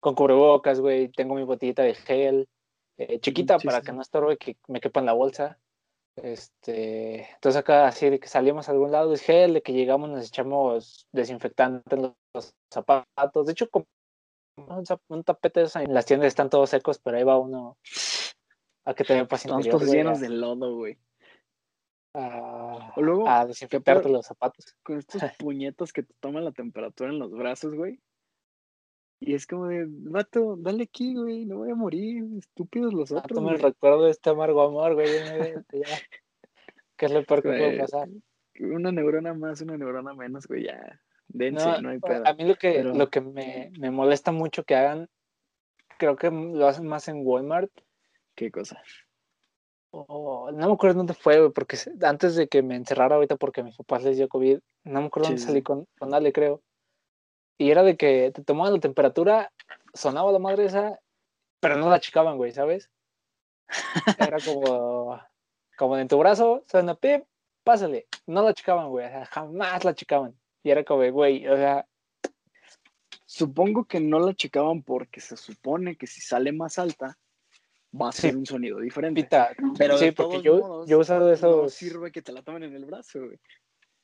con 0.00 0.16
cubrebocas, 0.16 0.80
güey, 0.80 1.10
tengo 1.10 1.36
mi 1.36 1.44
botellita 1.44 1.84
de 1.84 1.94
gel, 1.94 2.48
eh, 2.96 3.20
chiquita 3.20 3.58
para 3.60 3.82
que 3.82 3.92
no 3.92 4.02
estorbe, 4.02 4.36
que 4.36 4.56
me 4.66 4.80
quepa 4.80 4.98
en 4.98 5.06
la 5.06 5.12
bolsa. 5.12 5.60
Este, 6.16 7.32
entonces 7.34 7.60
acá 7.60 7.86
así 7.86 8.10
de 8.10 8.18
que 8.18 8.26
salimos 8.26 8.68
a 8.68 8.72
algún 8.72 8.90
lado 8.90 9.14
es 9.14 9.22
gel, 9.22 9.54
de 9.54 9.62
que 9.62 9.72
llegamos 9.72 10.10
nos 10.10 10.26
echamos 10.26 11.06
desinfectante 11.12 11.94
en 11.94 12.14
los, 12.34 12.54
zapatos. 12.68 13.46
De 13.46 13.52
hecho, 13.52 13.70
como 13.70 13.86
un, 15.08 15.22
tapete 15.22 15.66
en 15.76 15.94
las 15.94 16.04
tiendas 16.04 16.26
están 16.26 16.50
todos 16.50 16.70
secos, 16.70 16.98
pero 16.98 17.16
ahí 17.16 17.22
va 17.22 17.38
uno 17.38 17.78
a 18.84 18.92
que 18.92 19.04
te 19.04 19.24
paz 19.24 19.44
Estamos 19.44 19.68
todos 19.68 19.88
llenos 19.88 20.18
de 20.18 20.30
lodo, 20.30 20.74
güey. 20.74 20.98
A, 22.14 22.92
luego, 22.96 23.28
a 23.28 23.44
desinfectarte 23.44 24.08
los 24.08 24.26
zapatos. 24.26 24.76
Con 24.82 24.98
estos 24.98 25.20
puñetos 25.38 25.92
que 25.92 26.04
te 26.04 26.14
toman 26.20 26.44
la 26.44 26.52
temperatura 26.52 27.10
en 27.10 27.18
los 27.18 27.32
brazos, 27.32 27.74
güey. 27.74 28.00
Y 29.20 29.34
es 29.34 29.46
como 29.46 29.68
de, 29.68 29.86
vato, 29.88 30.56
dale 30.56 30.84
aquí, 30.84 31.14
güey, 31.14 31.46
no 31.46 31.58
voy 31.58 31.70
a 31.70 31.74
morir, 31.74 32.24
estúpidos 32.38 32.92
los 32.92 33.10
ah, 33.10 33.18
otros. 33.18 33.40
No 33.40 33.50
me 33.50 33.56
recuerdo 33.56 34.04
de 34.04 34.10
este 34.10 34.30
amargo 34.30 34.62
amor, 34.62 34.94
güey. 34.94 35.06
¿Qué 36.96 37.06
es 37.06 37.12
lo 37.12 37.24
peor 37.24 37.42
que 37.42 37.48
puede 37.48 37.78
pasar? 37.78 38.08
Una 38.60 38.92
neurona 38.92 39.34
más, 39.34 39.60
una 39.62 39.76
neurona 39.76 40.14
menos, 40.14 40.46
güey, 40.46 40.64
ya. 40.64 41.00
Dense, 41.26 41.80
no, 41.82 41.88
hay 41.88 41.98
pedo. 41.98 42.26
A 42.26 42.34
mí 42.34 42.44
lo 42.44 42.54
que, 42.56 42.84
lo 42.84 43.08
que 43.08 43.20
me, 43.20 43.72
me 43.78 43.90
molesta 43.90 44.30
mucho 44.30 44.62
que 44.64 44.76
hagan, 44.76 45.08
creo 45.98 46.16
que 46.16 46.30
lo 46.30 46.66
hacen 46.66 46.86
más 46.86 47.08
en 47.08 47.22
Walmart. 47.24 47.72
¿Qué 48.34 48.50
cosa? 48.50 48.80
Oh, 49.96 50.50
no 50.50 50.66
me 50.66 50.72
acuerdo 50.72 50.98
dónde 50.98 51.14
fue, 51.14 51.38
güey, 51.38 51.52
porque 51.52 51.78
antes 52.02 52.34
de 52.34 52.48
que 52.48 52.62
me 52.62 52.74
encerrara 52.74 53.14
ahorita 53.14 53.36
porque 53.36 53.60
a 53.60 53.64
mis 53.64 53.76
papás 53.76 54.02
les 54.02 54.16
dio 54.16 54.28
COVID, 54.28 54.58
no 54.82 55.00
me 55.00 55.06
acuerdo 55.06 55.28
dónde 55.28 55.40
salí 55.40 55.62
con, 55.62 55.86
con 55.96 56.12
Ale, 56.12 56.32
creo. 56.32 56.62
Y 57.58 57.70
era 57.70 57.84
de 57.84 57.96
que 57.96 58.32
te 58.34 58.42
tomaban 58.42 58.72
la 58.72 58.80
temperatura, 58.80 59.52
sonaba 59.92 60.32
la 60.32 60.40
madre 60.40 60.64
esa, 60.64 60.98
pero 61.60 61.76
no 61.76 61.88
la 61.88 61.96
achicaban, 61.96 62.36
güey, 62.36 62.50
¿sabes? 62.50 62.90
Era 64.18 64.38
como, 64.44 65.20
como 65.78 65.96
en 65.96 66.08
tu 66.08 66.18
brazo, 66.18 66.64
suena 66.66 66.96
pip, 66.96 67.22
pásale. 67.62 68.08
No 68.26 68.42
la 68.42 68.50
achicaban, 68.50 68.88
güey, 68.88 69.06
o 69.06 69.10
sea, 69.10 69.26
jamás 69.26 69.84
la 69.84 69.92
achicaban. 69.92 70.36
Y 70.64 70.70
era 70.70 70.84
como, 70.84 71.08
güey, 71.12 71.46
o 71.46 71.56
sea. 71.56 71.86
Supongo 73.26 73.84
que 73.84 74.00
no 74.00 74.18
la 74.18 74.32
achicaban 74.32 74.82
porque 74.82 75.20
se 75.20 75.36
supone 75.36 75.96
que 75.96 76.08
si 76.08 76.20
sale 76.20 76.52
más 76.52 76.78
alta, 76.80 77.16
va 78.00 78.08
a 78.08 78.12
ser 78.12 78.36
un 78.36 78.46
sonido 78.46 78.80
diferente. 78.80 79.28
pero 79.78 79.98
sí, 79.98 80.10
porque 80.10 80.42
yo, 80.42 80.84
yo 80.86 80.96
he 80.96 81.00
usado 81.00 81.32
esos. 81.32 81.62
No 81.62 81.68
sirve 81.68 82.12
que 82.12 82.22
te 82.22 82.32
la 82.32 82.42
tomen 82.42 82.64
en 82.64 82.74
el 82.74 82.84
brazo, 82.84 83.20
güey. 83.24 83.38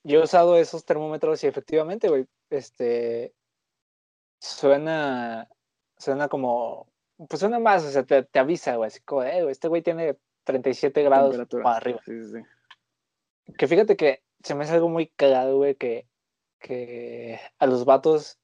Yo 0.03 0.21
he 0.21 0.23
usado 0.23 0.57
esos 0.57 0.85
termómetros 0.85 1.45
y 1.45 1.47
efectivamente, 1.47 2.09
güey, 2.09 2.27
este, 2.49 3.35
suena, 4.41 5.47
suena 5.99 6.29
como, 6.29 6.89
pues 7.29 7.41
suena 7.41 7.59
más, 7.59 7.85
o 7.85 7.91
sea, 7.91 8.05
te, 8.05 8.23
te 8.23 8.39
avisa, 8.39 8.77
güey, 8.77 8.89
así 8.89 9.01
como, 9.01 9.25
eh, 9.25 9.45
este 9.51 9.69
güey 9.69 9.83
tiene 9.83 10.17
37 10.45 11.03
grados 11.03 11.37
para 11.51 11.77
arriba. 11.77 12.01
Sí, 12.07 12.13
sí, 12.25 12.39
Que 13.59 13.69
fíjate 13.69 13.97
que 13.97 14.23
se 14.43 14.55
me 14.55 14.65
hace 14.65 14.75
algo 14.75 14.89
muy 14.89 15.09
cagado, 15.09 15.59
güey, 15.59 15.75
que, 15.75 16.09
que 16.59 17.39
a 17.59 17.67
los 17.67 17.85
vatos 17.85 18.40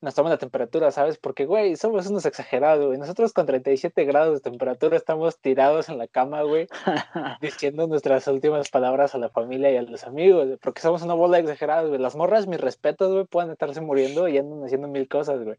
nos 0.00 0.14
toman 0.14 0.30
la 0.30 0.38
temperatura, 0.38 0.92
¿sabes? 0.92 1.18
Porque, 1.18 1.44
güey, 1.44 1.76
somos 1.76 2.06
unos 2.06 2.24
exagerados, 2.24 2.86
güey. 2.86 2.98
Nosotros 2.98 3.32
con 3.32 3.46
37 3.46 4.04
grados 4.04 4.34
de 4.34 4.50
temperatura 4.50 4.96
estamos 4.96 5.40
tirados 5.40 5.88
en 5.88 5.98
la 5.98 6.06
cama, 6.06 6.42
güey, 6.42 6.68
diciendo 7.40 7.86
nuestras 7.88 8.26
últimas 8.28 8.70
palabras 8.70 9.14
a 9.14 9.18
la 9.18 9.28
familia 9.28 9.72
y 9.72 9.76
a 9.76 9.82
los 9.82 10.04
amigos, 10.04 10.58
porque 10.62 10.82
somos 10.82 11.02
una 11.02 11.14
bola 11.14 11.38
de 11.38 11.44
exagerados, 11.44 11.88
güey. 11.88 12.00
Las 12.00 12.14
morras, 12.14 12.46
mis 12.46 12.60
respetos, 12.60 13.12
güey, 13.12 13.24
pueden 13.26 13.50
estarse 13.50 13.80
muriendo 13.80 14.28
y 14.28 14.38
andan 14.38 14.64
haciendo 14.64 14.86
mil 14.86 15.08
cosas, 15.08 15.42
güey. 15.42 15.56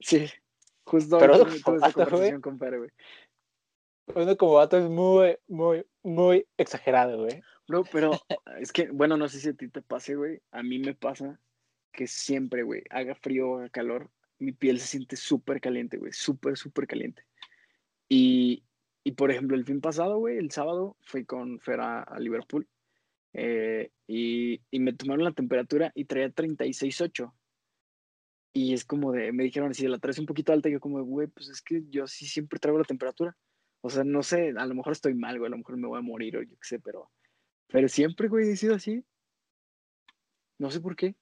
Sí, 0.00 0.28
justo 0.84 1.18
Pero 1.18 1.36
uno 1.36 1.46
como 1.62 1.78
vato, 1.78 2.06
güey, 2.10 2.32
uno 4.14 4.36
como 4.36 4.54
vato 4.54 4.78
es 4.78 4.88
muy, 4.88 5.38
muy, 5.46 5.86
muy 6.02 6.46
exagerado, 6.56 7.18
güey. 7.18 7.40
No, 7.68 7.84
pero 7.84 8.12
es 8.60 8.72
que, 8.72 8.90
bueno, 8.90 9.16
no 9.16 9.28
sé 9.28 9.40
si 9.40 9.48
a 9.48 9.54
ti 9.54 9.68
te 9.68 9.82
pase, 9.82 10.14
güey. 10.16 10.40
A 10.50 10.62
mí 10.62 10.78
me 10.78 10.94
pasa 10.94 11.38
que 11.96 12.06
siempre, 12.06 12.62
güey, 12.62 12.82
haga 12.90 13.16
frío 13.16 13.50
o 13.50 13.58
haga 13.58 13.70
calor, 13.70 14.10
mi 14.38 14.52
piel 14.52 14.78
se 14.78 14.86
siente 14.86 15.16
súper 15.16 15.60
caliente, 15.60 15.96
güey, 15.96 16.12
súper, 16.12 16.56
súper 16.56 16.86
caliente. 16.86 17.24
Y, 18.08 18.64
y, 19.02 19.12
por 19.12 19.30
ejemplo, 19.30 19.56
el 19.56 19.64
fin 19.64 19.80
pasado, 19.80 20.18
güey, 20.18 20.38
el 20.38 20.50
sábado, 20.52 20.96
fui 21.00 21.24
con 21.24 21.58
Fer 21.60 21.80
a, 21.80 22.18
Liverpool 22.20 22.68
eh, 23.32 23.90
y, 24.06 24.60
y, 24.70 24.78
me 24.78 24.92
tomaron 24.92 25.24
la 25.24 25.32
temperatura 25.32 25.90
y 25.94 26.04
traía 26.04 26.30
36.8. 26.30 27.32
Y 28.52 28.72
es 28.72 28.84
como 28.84 29.12
de, 29.12 29.32
me 29.32 29.44
dijeron, 29.44 29.74
si 29.74 29.86
la 29.88 29.98
traes 29.98 30.18
un 30.18 30.26
poquito 30.26 30.52
alta, 30.52 30.68
yo 30.68 30.80
como, 30.80 31.02
güey, 31.02 31.28
pues 31.28 31.48
es 31.48 31.62
que 31.62 31.82
yo 31.90 32.06
sí 32.06 32.26
siempre 32.26 32.58
traigo 32.58 32.78
la 32.78 32.84
temperatura. 32.84 33.36
O 33.82 33.90
sea, 33.90 34.04
no 34.04 34.22
sé, 34.22 34.54
a 34.56 34.66
lo 34.66 34.74
mejor 34.74 34.92
estoy 34.92 35.14
mal, 35.14 35.38
güey, 35.38 35.48
a 35.48 35.50
lo 35.50 35.58
mejor 35.58 35.76
me 35.76 35.88
voy 35.88 35.98
a 35.98 36.02
morir 36.02 36.36
o 36.36 36.42
yo 36.42 36.56
qué 36.56 36.68
sé, 36.68 36.80
pero, 36.80 37.10
pero 37.68 37.88
siempre, 37.88 38.28
güey, 38.28 38.50
he 38.50 38.56
sido 38.56 38.74
así. 38.74 39.04
No 40.58 40.70
sé 40.70 40.80
por 40.80 40.96
qué. 40.96 41.14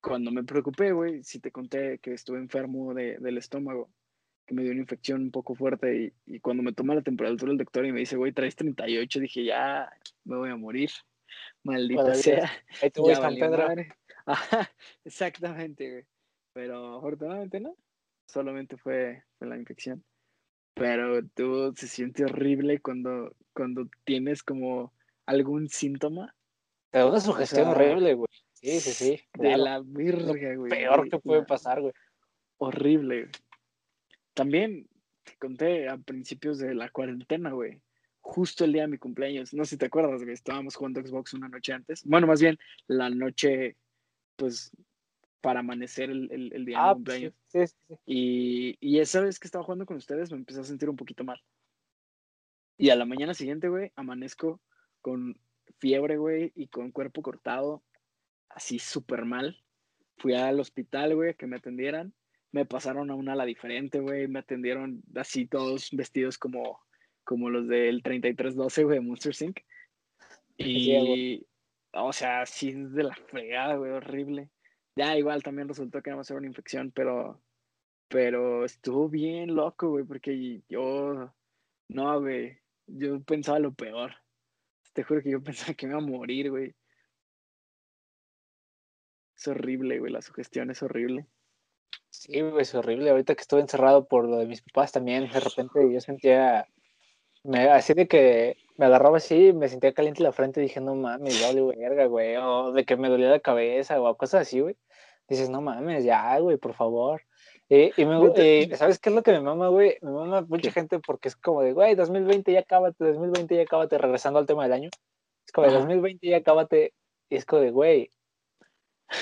Cuando 0.00 0.30
me 0.30 0.44
preocupé, 0.44 0.92
güey, 0.92 1.22
si 1.22 1.40
te 1.40 1.50
conté 1.50 1.98
que 1.98 2.12
estuve 2.12 2.38
enfermo 2.38 2.94
de, 2.94 3.18
del 3.18 3.38
estómago, 3.38 3.90
que 4.46 4.54
me 4.54 4.62
dio 4.62 4.72
una 4.72 4.80
infección 4.80 5.22
un 5.22 5.30
poco 5.30 5.54
fuerte 5.54 6.12
y, 6.26 6.34
y 6.34 6.40
cuando 6.40 6.62
me 6.62 6.72
toma 6.72 6.94
la 6.94 7.02
temperatura 7.02 7.52
el 7.52 7.58
doctor 7.58 7.84
y 7.84 7.92
me 7.92 8.00
dice, 8.00 8.16
güey, 8.16 8.32
traes 8.32 8.56
38, 8.56 9.20
dije, 9.20 9.44
ya, 9.44 9.90
me 10.24 10.36
voy 10.36 10.50
a 10.50 10.56
morir. 10.56 10.90
Maldita 11.62 12.14
sea. 12.14 12.50
Ahí 12.82 12.90
te 12.90 13.00
voy, 13.00 13.14
San 13.14 13.34
Pedro. 13.34 13.68
Ajá, 14.26 14.70
exactamente, 15.04 15.90
güey. 15.90 16.04
Pero 16.52 16.98
afortunadamente 16.98 17.60
no. 17.60 17.76
Solamente 18.26 18.76
fue, 18.76 19.24
fue 19.38 19.48
la 19.48 19.56
infección. 19.56 20.04
Pero 20.74 21.26
tú 21.34 21.72
se 21.76 21.88
siente 21.88 22.24
horrible 22.24 22.80
cuando, 22.80 23.34
cuando 23.52 23.88
tienes 24.04 24.42
como 24.42 24.92
algún 25.26 25.68
síntoma 25.68 26.34
Te 26.90 26.98
da 26.98 27.06
una 27.06 27.20
sugestión 27.20 27.64
sea, 27.64 27.72
horrible, 27.72 28.14
güey. 28.14 28.28
Sí, 28.60 28.80
sí, 28.80 28.92
sí. 28.92 29.20
de 29.38 29.56
la 29.56 29.80
virga, 29.80 30.54
güey. 30.56 30.70
Peor 30.70 31.08
que 31.08 31.18
puede 31.18 31.44
pasar, 31.44 31.80
güey. 31.80 31.92
Horrible. 32.58 33.20
güey. 33.22 33.32
También 34.34 34.88
te 35.24 35.36
conté 35.36 35.88
a 35.88 35.96
principios 35.96 36.58
de 36.58 36.74
la 36.74 36.88
cuarentena, 36.90 37.52
güey. 37.52 37.80
Justo 38.20 38.64
el 38.64 38.72
día 38.72 38.82
de 38.82 38.88
mi 38.88 38.98
cumpleaños. 38.98 39.54
No 39.54 39.64
sé 39.64 39.70
si 39.70 39.76
te 39.78 39.86
acuerdas, 39.86 40.22
güey. 40.22 40.34
Estábamos 40.34 40.74
jugando 40.74 41.00
Xbox 41.00 41.34
una 41.34 41.48
noche 41.48 41.72
antes. 41.72 42.04
Bueno, 42.04 42.26
más 42.26 42.40
bien 42.40 42.58
la 42.88 43.08
noche, 43.10 43.76
pues, 44.36 44.70
para 45.40 45.60
amanecer 45.60 46.10
el, 46.10 46.30
el- 46.32 46.52
el 46.52 46.64
día 46.64 46.78
de 46.78 46.82
mi 46.84 46.88
Ah, 46.90 46.94
cumpleaños. 46.94 47.34
sí, 47.46 47.66
sí, 47.66 47.74
sí. 47.88 47.94
Y, 48.06 48.76
y 48.80 48.98
esa 48.98 49.20
vez 49.20 49.38
que 49.38 49.46
estaba 49.46 49.64
jugando 49.64 49.86
con 49.86 49.96
ustedes 49.96 50.30
me 50.32 50.36
empecé 50.38 50.60
a 50.60 50.64
sentir 50.64 50.90
un 50.90 50.96
poquito 50.96 51.22
mal. 51.24 51.40
Y 52.76 52.90
a 52.90 52.96
la 52.96 53.04
mañana 53.04 53.34
siguiente, 53.34 53.68
güey, 53.68 53.92
amanezco 53.96 54.60
con 55.00 55.38
fiebre, 55.78 56.16
güey, 56.16 56.52
y 56.54 56.66
con 56.68 56.90
cuerpo 56.90 57.22
cortado, 57.22 57.82
así 58.50 58.78
súper 58.78 59.24
mal. 59.24 59.62
Fui 60.16 60.34
al 60.34 60.60
hospital, 60.60 61.14
güey, 61.14 61.30
a 61.30 61.34
que 61.34 61.46
me 61.46 61.56
atendieran. 61.56 62.14
Me 62.50 62.64
pasaron 62.64 63.10
a 63.10 63.14
una 63.14 63.32
ala 63.32 63.44
diferente, 63.44 64.00
güey. 64.00 64.26
Me 64.28 64.40
atendieron 64.40 65.02
así 65.14 65.46
todos 65.46 65.90
vestidos 65.92 66.38
como, 66.38 66.80
como 67.24 67.50
los 67.50 67.68
del 67.68 68.02
3312, 68.02 68.84
güey, 68.84 68.98
de 68.98 69.04
Monster 69.04 69.34
Inc. 69.40 69.60
Sí, 70.58 70.92
a 70.92 71.00
Y, 71.00 71.46
o 71.92 72.12
sea, 72.12 72.42
así 72.42 72.72
de 72.72 73.04
la 73.04 73.14
fregada, 73.14 73.76
güey, 73.76 73.92
horrible. 73.92 74.50
Ya 74.96 75.16
igual 75.16 75.44
también 75.44 75.68
resultó 75.68 76.02
que 76.02 76.10
era 76.10 76.16
más 76.16 76.28
era 76.28 76.38
una 76.38 76.48
infección, 76.48 76.90
pero, 76.90 77.40
pero 78.08 78.64
estuvo 78.64 79.08
bien 79.08 79.54
loco, 79.54 79.90
güey, 79.90 80.04
porque 80.04 80.62
yo, 80.68 81.32
no, 81.88 82.20
güey, 82.20 82.58
yo 82.86 83.22
pensaba 83.22 83.60
lo 83.60 83.72
peor. 83.72 84.16
Te 84.92 85.04
juro 85.04 85.22
que 85.22 85.30
yo 85.30 85.42
pensaba 85.44 85.74
que 85.74 85.86
me 85.86 85.92
iba 85.92 86.02
a 86.02 86.04
morir, 86.04 86.50
güey. 86.50 86.74
Es 89.38 89.46
horrible, 89.46 90.00
güey, 90.00 90.12
la 90.12 90.20
sugestión 90.20 90.70
es 90.72 90.82
horrible. 90.82 91.26
Sí, 92.10 92.40
güey, 92.40 92.62
es 92.62 92.74
horrible. 92.74 93.10
Ahorita 93.10 93.36
que 93.36 93.42
estuve 93.42 93.60
encerrado 93.60 94.06
por 94.06 94.26
lo 94.26 94.38
de 94.38 94.46
mis 94.46 94.62
papás 94.62 94.90
también, 94.90 95.30
de 95.30 95.38
repente 95.38 95.78
yo 95.92 96.00
sentía, 96.00 96.66
me, 97.44 97.68
así 97.68 97.94
de 97.94 98.08
que 98.08 98.56
me 98.76 98.86
agarraba 98.86 99.18
así, 99.18 99.52
me 99.52 99.68
sentía 99.68 99.94
caliente 99.94 100.24
la 100.24 100.32
frente 100.32 100.60
y 100.60 100.64
dije, 100.64 100.80
no 100.80 100.96
mames, 100.96 101.40
ya 101.40 101.48
vale 101.48 101.62
verga, 101.62 102.06
güey, 102.06 102.36
o 102.36 102.72
de 102.72 102.84
que 102.84 102.96
me 102.96 103.08
dolía 103.08 103.30
la 103.30 103.38
cabeza 103.38 104.00
o 104.00 104.16
cosas 104.16 104.42
así, 104.42 104.58
güey. 104.58 104.76
Dices, 105.28 105.50
no 105.50 105.60
mames, 105.60 106.04
ya, 106.04 106.36
güey, 106.40 106.56
por 106.56 106.74
favor. 106.74 107.22
Y, 107.68 107.92
y 108.00 108.06
me, 108.06 108.16
y, 108.42 108.74
¿sabes 108.74 108.98
qué 108.98 109.10
es 109.10 109.14
lo 109.14 109.22
que 109.22 109.30
me 109.30 109.40
mama, 109.40 109.68
güey? 109.68 109.98
Me 110.00 110.10
mama 110.10 110.40
mucha 110.48 110.72
gente 110.72 110.98
porque 110.98 111.28
es 111.28 111.36
como 111.36 111.62
de, 111.62 111.74
güey, 111.74 111.94
2020 111.94 112.52
ya 112.52 112.64
cábate, 112.64 113.04
2020 113.04 113.54
ya 113.54 113.66
cábate, 113.66 113.98
regresando 113.98 114.40
al 114.40 114.46
tema 114.46 114.64
del 114.64 114.72
año. 114.72 114.90
Es 115.46 115.52
como 115.52 115.66
de, 115.66 115.74
Ajá. 115.74 115.80
2020 115.80 116.26
ya 116.26 116.42
cábate, 116.42 116.94
y 117.28 117.36
es 117.36 117.44
como 117.44 117.62
de, 117.62 117.70
güey, 117.70 118.10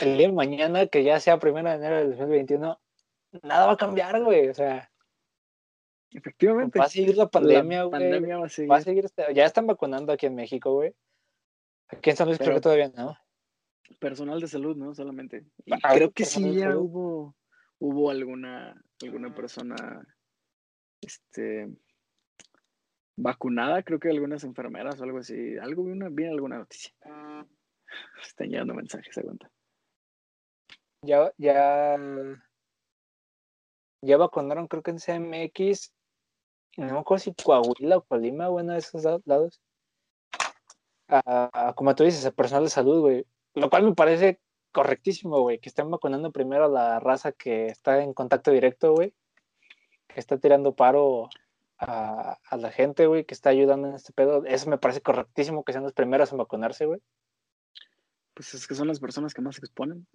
el 0.02 0.18
día 0.18 0.26
de 0.28 0.32
mañana, 0.32 0.86
que 0.86 1.04
ya 1.04 1.20
sea 1.20 1.38
primero 1.38 1.68
de 1.70 1.76
enero 1.76 1.96
del 1.96 2.10
2021, 2.16 2.80
nada 3.42 3.66
va 3.66 3.72
a 3.72 3.76
cambiar, 3.76 4.22
güey. 4.22 4.48
O 4.48 4.54
sea, 4.54 4.90
Efectivamente. 6.10 6.78
va 6.78 6.86
a 6.86 6.88
seguir 6.88 7.16
la 7.16 7.28
pandemia, 7.28 7.78
la 7.78 7.84
güey. 7.84 8.00
pandemia 8.00 8.38
va 8.38 8.46
a 8.46 8.48
seguir. 8.48 8.70
Va 8.70 8.76
a 8.76 8.80
seguir, 8.82 9.04
este- 9.04 9.34
ya 9.34 9.44
están 9.44 9.66
vacunando 9.66 10.12
aquí 10.12 10.26
en 10.26 10.34
México, 10.34 10.72
güey. 10.72 10.94
Aquí 11.88 12.10
en 12.10 12.16
San 12.16 12.26
Luis 12.26 12.38
creo 12.38 12.48
Pero- 12.48 12.56
que 12.56 12.62
todavía 12.62 12.88
no. 12.96 13.16
Personal 14.00 14.40
de 14.40 14.48
salud, 14.48 14.76
¿no? 14.76 14.92
Solamente. 14.94 15.44
Y 15.64 15.72
Ah, 15.74 15.94
creo 15.94 16.10
que 16.10 16.24
sí 16.24 16.54
ya 16.54 16.68
salud. 16.70 16.80
hubo, 16.82 17.36
hubo 17.78 18.10
alguna, 18.10 18.82
alguna 19.02 19.32
persona, 19.34 19.76
este, 21.00 21.68
vacunada, 23.16 23.82
creo 23.84 24.00
que 24.00 24.10
algunas 24.10 24.42
enfermeras 24.42 25.00
o 25.00 25.04
algo 25.04 25.18
así. 25.18 25.56
Algo, 25.58 25.84
vi 25.84 25.92
una, 25.92 26.08
vi 26.08 26.24
alguna 26.26 26.58
noticia. 26.58 26.92
Están 28.22 28.48
llegando 28.48 28.74
mensajes, 28.74 29.16
aguanta. 29.18 29.48
Ya, 31.02 31.32
ya, 31.38 31.96
ya 34.02 34.16
vacunaron, 34.16 34.66
creo 34.66 34.82
que 34.82 34.90
en 34.90 34.98
CMX, 35.00 35.92
no 36.78 36.92
me 36.94 36.98
acuerdo 36.98 37.24
si 37.24 37.34
Coahuila 37.34 37.98
o 37.98 38.02
Colima, 38.04 38.48
bueno, 38.48 38.72
de 38.72 38.78
esos 38.78 39.04
la- 39.04 39.20
lados. 39.24 39.60
A- 41.08 41.50
a- 41.68 41.72
como 41.74 41.94
tú 41.94 42.04
dices, 42.04 42.26
a 42.26 42.32
personal 42.32 42.64
de 42.64 42.70
salud, 42.70 43.00
güey. 43.00 43.26
Lo 43.54 43.70
cual 43.70 43.84
me 43.84 43.94
parece 43.94 44.40
correctísimo, 44.72 45.40
güey, 45.40 45.58
que 45.60 45.68
estén 45.68 45.90
vacunando 45.90 46.32
primero 46.32 46.64
a 46.64 46.68
la 46.68 47.00
raza 47.00 47.32
que 47.32 47.66
está 47.66 48.02
en 48.02 48.12
contacto 48.12 48.50
directo, 48.50 48.92
güey. 48.92 49.14
Que 50.08 50.20
está 50.20 50.38
tirando 50.38 50.74
paro 50.74 51.28
a, 51.78 52.38
a 52.50 52.56
la 52.56 52.70
gente, 52.72 53.06
güey, 53.06 53.24
que 53.24 53.34
está 53.34 53.50
ayudando 53.50 53.88
en 53.88 53.94
este 53.94 54.12
pedo. 54.12 54.44
Eso 54.44 54.68
me 54.68 54.78
parece 54.78 55.00
correctísimo 55.00 55.64
que 55.64 55.72
sean 55.72 55.84
los 55.84 55.92
primeros 55.92 56.32
en 56.32 56.38
vacunarse, 56.38 56.86
güey. 56.86 57.00
Pues 58.34 58.52
es 58.54 58.66
que 58.66 58.74
son 58.74 58.88
las 58.88 59.00
personas 59.00 59.32
que 59.32 59.40
más 59.42 59.56
se 59.56 59.60
exponen. 59.60 60.06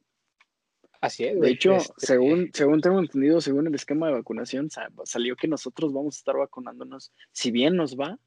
Así 1.01 1.23
es, 1.25 1.33
De 1.33 1.39
güey. 1.39 1.53
hecho, 1.53 1.73
Este, 1.77 2.05
según, 2.05 2.51
según 2.53 2.79
tengo 2.81 2.99
entendido, 2.99 3.41
según 3.41 3.67
el 3.67 3.73
esquema 3.75 4.07
de 4.07 4.13
vacunación, 4.13 4.69
sa- 4.69 4.87
salió 5.03 5.35
que 5.35 5.47
nosotros 5.47 5.91
vamos 5.93 6.15
a 6.15 6.19
estar 6.19 6.37
vacunándonos, 6.37 7.11
si 7.31 7.49
bien 7.51 7.75
nos 7.75 7.95
va, 7.99 8.19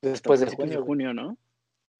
después 0.00 0.40
de 0.40 0.46
junio, 0.46 0.82
junio, 0.84 1.12
¿no? 1.14 1.36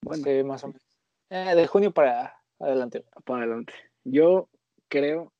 Bueno, 0.03 0.25
Sí, 0.25 0.42
más 0.42 0.64
o 0.64 0.68
menos. 0.68 0.83
Eh, 1.31 1.55
de 1.55 1.66
junio 1.66 1.92
para 1.92 2.35
adelante. 2.59 3.05
para 3.25 3.40
adelante. 3.45 3.75
Yo 4.05 4.49
creo 4.88 5.33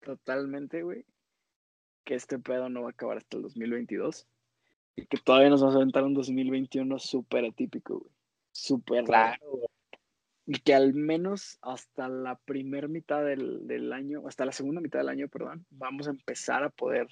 totalmente, 0.00 0.82
güey, 0.82 1.04
que 2.04 2.14
este 2.14 2.38
pedo 2.38 2.68
no 2.68 2.82
va 2.82 2.88
a 2.88 2.90
acabar 2.90 3.16
hasta 3.18 3.36
el 3.36 3.42
2022 3.42 4.26
y 4.96 5.06
que 5.06 5.16
todavía 5.18 5.50
nos 5.50 5.60
vamos 5.60 5.74
a 5.74 5.78
aventar 5.78 6.04
un 6.04 6.14
2021 6.14 6.98
súper 6.98 7.44
atípico, 7.46 7.98
güey. 8.00 8.12
Súper 8.52 9.04
raro. 9.06 9.38
Claro. 9.40 9.66
Y 10.50 10.60
que 10.60 10.72
al 10.72 10.94
menos 10.94 11.58
hasta 11.60 12.08
la 12.08 12.38
primer 12.38 12.88
mitad 12.88 13.22
del, 13.22 13.66
del 13.66 13.92
año, 13.92 14.26
hasta 14.26 14.46
la 14.46 14.52
segunda 14.52 14.80
mitad 14.80 14.98
del 14.98 15.10
año, 15.10 15.28
perdón, 15.28 15.66
vamos 15.68 16.08
a 16.08 16.10
empezar 16.10 16.64
a 16.64 16.70
poder 16.70 17.06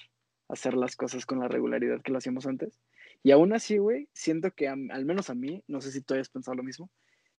hacer 0.48 0.72
las 0.72 0.96
cosas 0.96 1.26
con 1.26 1.40
la 1.40 1.48
regularidad 1.48 2.00
que 2.00 2.12
lo 2.12 2.18
hacíamos 2.18 2.46
antes. 2.46 2.80
Y 3.22 3.32
aún 3.32 3.52
así, 3.52 3.76
güey, 3.76 4.08
siento 4.14 4.52
que 4.52 4.68
al 4.68 5.04
menos 5.04 5.28
a 5.28 5.34
mí, 5.34 5.62
no 5.68 5.82
sé 5.82 5.92
si 5.92 6.00
tú 6.00 6.14
hayas 6.14 6.30
pensado 6.30 6.54
lo 6.54 6.62
mismo, 6.62 6.90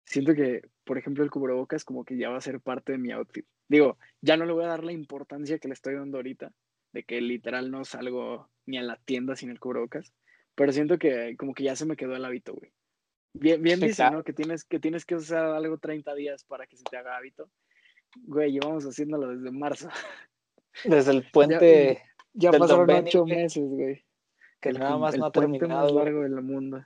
siento 0.06 0.36
que, 0.36 0.62
por 0.84 0.98
ejemplo, 0.98 1.24
el 1.24 1.32
cubrebocas 1.32 1.84
como 1.84 2.06
que 2.06 2.18
ya 2.18 2.30
va 2.30 2.38
a 2.38 2.42
ser 2.42 2.60
parte 2.62 2.92
de 2.92 2.98
mi 2.98 3.12
outfit. 3.12 3.46
Digo, 3.68 3.98
ya 4.22 4.38
no 4.38 4.46
le 4.46 4.54
voy 4.54 4.66
a 4.66 4.70
dar 4.70 4.84
la 4.84 4.94
importancia 4.94 5.60
que 5.60 5.68
le 5.68 5.74
estoy 5.74 5.96
dando 5.96 6.18
ahorita, 6.18 6.52
de 6.94 7.04
que 7.04 7.22
literal 7.22 7.72
no 7.72 7.86
salgo 7.86 8.50
ni 8.66 8.78
a 8.78 8.84
la 8.84 8.98
tienda 8.98 9.36
sin 9.36 9.50
el 9.50 9.60
cubrebocas, 9.60 10.14
pero 10.56 10.72
siento 10.72 10.98
que 10.98 11.36
como 11.38 11.54
que 11.54 11.64
ya 11.64 11.76
se 11.76 11.86
me 11.86 11.96
quedó 11.96 12.16
el 12.16 12.26
hábito, 12.26 12.54
güey. 12.54 12.72
Bien, 13.40 13.62
bien 13.62 13.80
claro. 13.80 14.18
¿no? 14.18 14.24
Que 14.24 14.34
tienes, 14.34 14.64
que 14.64 14.80
tienes 14.80 15.06
que 15.06 15.16
usar 15.16 15.46
algo 15.46 15.78
30 15.78 16.14
días 16.16 16.44
para 16.44 16.68
que 16.68 16.78
se 16.78 16.84
te 16.84 16.98
haga 16.98 17.18
hábito. 17.18 17.50
Güey, 18.24 18.54
llevamos 18.54 18.86
haciéndolo 18.86 19.36
desde 19.36 19.52
marzo. 19.52 19.90
Desde 20.84 21.12
el 21.12 21.30
puente 21.32 22.02
Ya 22.34 22.52
pasaron 22.52 22.90
ocho 22.90 23.26
meses, 23.26 23.64
güey. 23.70 24.04
que 24.60 24.70
El 24.70 24.80
nada 24.80 24.98
más 24.98 25.14
el 25.14 25.22
no 25.22 25.26
ha 25.28 25.32
terminado. 25.32 25.84
más 25.84 25.92
largo 25.92 26.22
del 26.22 26.42
mundo. 26.42 26.86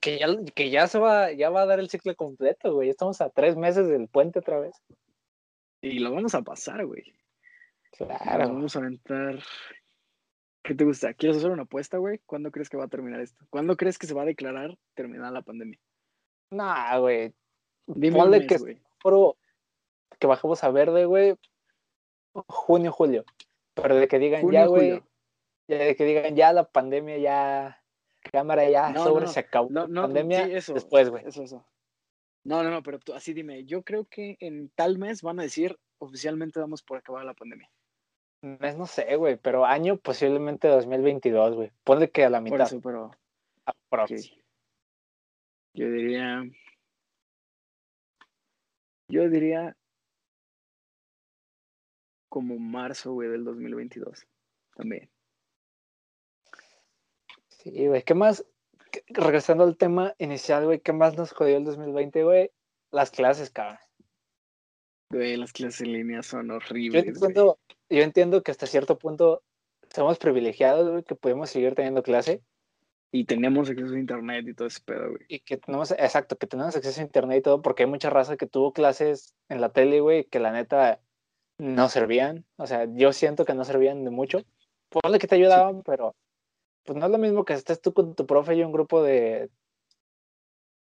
Que 0.00 0.18
ya, 0.18 0.26
que 0.54 0.70
ya 0.70 0.86
se 0.86 0.98
va, 0.98 1.32
ya 1.32 1.50
va 1.50 1.62
a 1.62 1.66
dar 1.66 1.78
el 1.80 1.88
ciclo 1.88 2.14
completo, 2.16 2.74
güey. 2.74 2.88
Estamos 2.88 3.20
a 3.20 3.30
tres 3.30 3.56
meses 3.56 3.88
del 3.88 4.08
puente 4.08 4.38
otra 4.38 4.58
vez. 4.60 4.74
Y 5.80 5.98
lo 5.98 6.12
vamos 6.12 6.34
a 6.34 6.42
pasar, 6.42 6.84
güey. 6.86 7.12
Claro. 7.92 8.48
vamos 8.48 8.74
a 8.76 8.80
aventar. 8.80 9.38
¿Qué 10.62 10.74
te 10.74 10.84
gusta? 10.84 11.12
¿Quieres 11.14 11.38
hacer 11.38 11.50
una 11.50 11.62
apuesta, 11.62 11.98
güey? 11.98 12.20
¿Cuándo 12.24 12.50
crees 12.52 12.68
que 12.70 12.76
va 12.76 12.84
a 12.84 12.88
terminar 12.88 13.20
esto? 13.20 13.44
¿Cuándo 13.50 13.76
crees 13.76 13.98
que 13.98 14.06
se 14.06 14.14
va 14.14 14.22
a 14.22 14.26
declarar 14.26 14.78
terminada 14.94 15.32
la 15.32 15.42
pandemia? 15.42 15.78
Nah, 16.50 16.98
güey. 16.98 17.34
Dime 17.86 18.16
un 18.16 18.22
Ponle 18.22 18.46
mes, 18.46 18.78
que 20.18 20.26
bajemos 20.28 20.62
a 20.62 20.70
verde, 20.70 21.04
güey. 21.04 21.34
Junio, 22.46 22.92
julio. 22.92 23.24
Pero 23.74 23.96
de 23.96 24.06
que 24.06 24.20
digan 24.20 24.42
Junio, 24.42 24.60
ya, 24.60 24.66
güey. 24.66 25.02
Ya 25.66 25.78
de 25.78 25.96
que 25.96 26.04
digan 26.04 26.36
ya 26.36 26.52
la 26.52 26.68
pandemia, 26.68 27.18
ya. 27.18 27.82
Cámara, 28.30 28.70
ya, 28.70 28.90
No, 28.90 29.02
sobre, 29.02 29.24
no, 29.26 29.32
se 29.32 29.40
acabó 29.40 29.68
No, 29.70 29.80
la 29.82 29.88
no, 29.88 30.02
pandemia. 30.02 30.46
sí, 30.46 30.52
eso. 30.52 30.74
después, 30.74 31.10
güey. 31.10 31.24
Eso, 31.26 31.42
eso. 31.42 31.66
No, 32.44 32.62
no, 32.62 32.70
no, 32.70 32.82
pero 32.84 33.00
tú 33.00 33.14
así 33.14 33.32
dime. 33.32 33.64
Yo 33.64 33.82
creo 33.82 34.04
que 34.04 34.36
en 34.38 34.70
tal 34.70 34.98
mes 34.98 35.22
van 35.22 35.40
a 35.40 35.42
decir 35.42 35.76
oficialmente 35.98 36.60
damos 36.60 36.82
por 36.82 36.98
acabada 36.98 37.24
la 37.24 37.34
pandemia. 37.34 37.68
Mes 38.42 38.76
no 38.76 38.86
sé, 38.86 39.14
güey, 39.14 39.36
pero 39.36 39.64
año 39.64 39.96
posiblemente 39.96 40.66
2022, 40.66 41.54
güey. 41.54 41.70
Ponle 41.84 42.10
que 42.10 42.24
a 42.24 42.30
la 42.30 42.40
mitad. 42.40 42.58
Por 42.58 42.66
eso, 42.66 42.80
pero. 42.80 43.10
Yo 45.74 45.88
diría. 45.88 46.42
Yo 49.08 49.28
diría. 49.28 49.76
Como 52.28 52.58
marzo, 52.58 53.12
güey, 53.12 53.28
del 53.28 53.44
2022. 53.44 54.26
También. 54.74 55.08
Sí, 57.48 57.86
güey. 57.86 58.02
¿Qué 58.02 58.14
más? 58.14 58.44
Regresando 59.06 59.62
al 59.62 59.76
tema 59.76 60.14
inicial, 60.18 60.64
güey, 60.64 60.80
¿qué 60.80 60.92
más 60.92 61.16
nos 61.16 61.32
jodió 61.32 61.58
el 61.58 61.64
2020, 61.64 62.24
güey? 62.24 62.50
Las 62.90 63.12
clases, 63.12 63.50
cabrón. 63.50 63.78
Güey, 65.10 65.36
las 65.36 65.52
clases 65.52 65.82
en 65.82 65.92
línea 65.92 66.22
son 66.22 66.48
Yo 66.48 66.56
horribles. 66.56 67.18
güey. 67.18 67.34
Yo 67.92 68.02
entiendo 68.02 68.42
que 68.42 68.50
hasta 68.50 68.66
cierto 68.66 68.98
punto 68.98 69.42
somos 69.94 70.18
privilegiados, 70.18 70.90
güey, 70.90 71.02
que 71.04 71.14
podemos 71.14 71.50
seguir 71.50 71.74
teniendo 71.74 72.02
clase 72.02 72.42
Y 73.10 73.24
tenemos 73.24 73.68
acceso 73.68 73.94
a 73.94 73.98
internet 73.98 74.46
y 74.48 74.54
todo 74.54 74.68
ese 74.68 74.80
pedo, 74.80 75.10
güey. 75.10 75.24
y 75.28 75.40
que 75.40 75.58
tenemos, 75.58 75.90
exacto, 75.92 76.36
que 76.36 76.46
tenemos 76.46 76.74
acceso 76.74 77.00
a 77.00 77.04
internet 77.04 77.38
y 77.38 77.42
todo, 77.42 77.62
porque 77.62 77.82
hay 77.82 77.88
mucha 77.88 78.10
raza 78.10 78.36
que 78.36 78.46
tuvo 78.46 78.72
clases 78.72 79.34
en 79.48 79.60
la 79.60 79.72
tele, 79.72 80.00
güey, 80.00 80.24
que 80.24 80.40
la 80.40 80.52
neta 80.52 81.00
no 81.58 81.88
servían. 81.88 82.44
O 82.56 82.66
sea, 82.66 82.86
yo 82.94 83.12
siento 83.12 83.44
que 83.44 83.54
no 83.54 83.64
servían 83.64 84.04
de 84.04 84.10
mucho. 84.10 84.42
Ponle 84.88 85.18
que 85.18 85.26
te 85.26 85.36
ayudaban, 85.36 85.82
pero 85.82 86.14
pues 86.84 86.98
no 86.98 87.06
es 87.06 87.12
lo 87.12 87.18
mismo 87.18 87.44
que 87.44 87.52
estés 87.52 87.80
tú 87.80 87.92
con 87.92 88.14
tu 88.14 88.26
profe 88.26 88.56
y 88.56 88.62
un 88.62 88.72
grupo 88.72 89.02
de, 89.02 89.50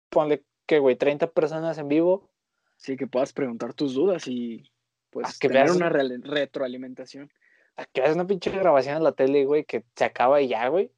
ponle 0.09 0.43
que, 0.65 0.79
güey, 0.79 0.95
30 0.95 1.31
personas 1.31 1.77
en 1.77 1.87
vivo. 1.87 2.29
Sí, 2.77 2.95
que 2.95 3.07
puedas 3.07 3.33
preguntar 3.33 3.73
tus 3.73 3.93
dudas 3.93 4.27
y 4.27 4.71
pues 5.09 5.37
que 5.39 5.47
tener 5.47 5.65
veas- 5.65 5.75
una 5.75 5.89
retroalimentación. 5.89 7.31
a 7.75 7.85
Que 7.85 8.01
haces 8.01 8.15
una 8.15 8.27
pinche 8.27 8.51
grabación 8.51 8.97
en 8.97 9.03
la 9.03 9.13
tele, 9.13 9.45
güey, 9.45 9.63
que 9.65 9.83
se 9.95 10.05
acaba 10.05 10.41
y 10.41 10.49
ya, 10.49 10.67
güey. 10.67 10.91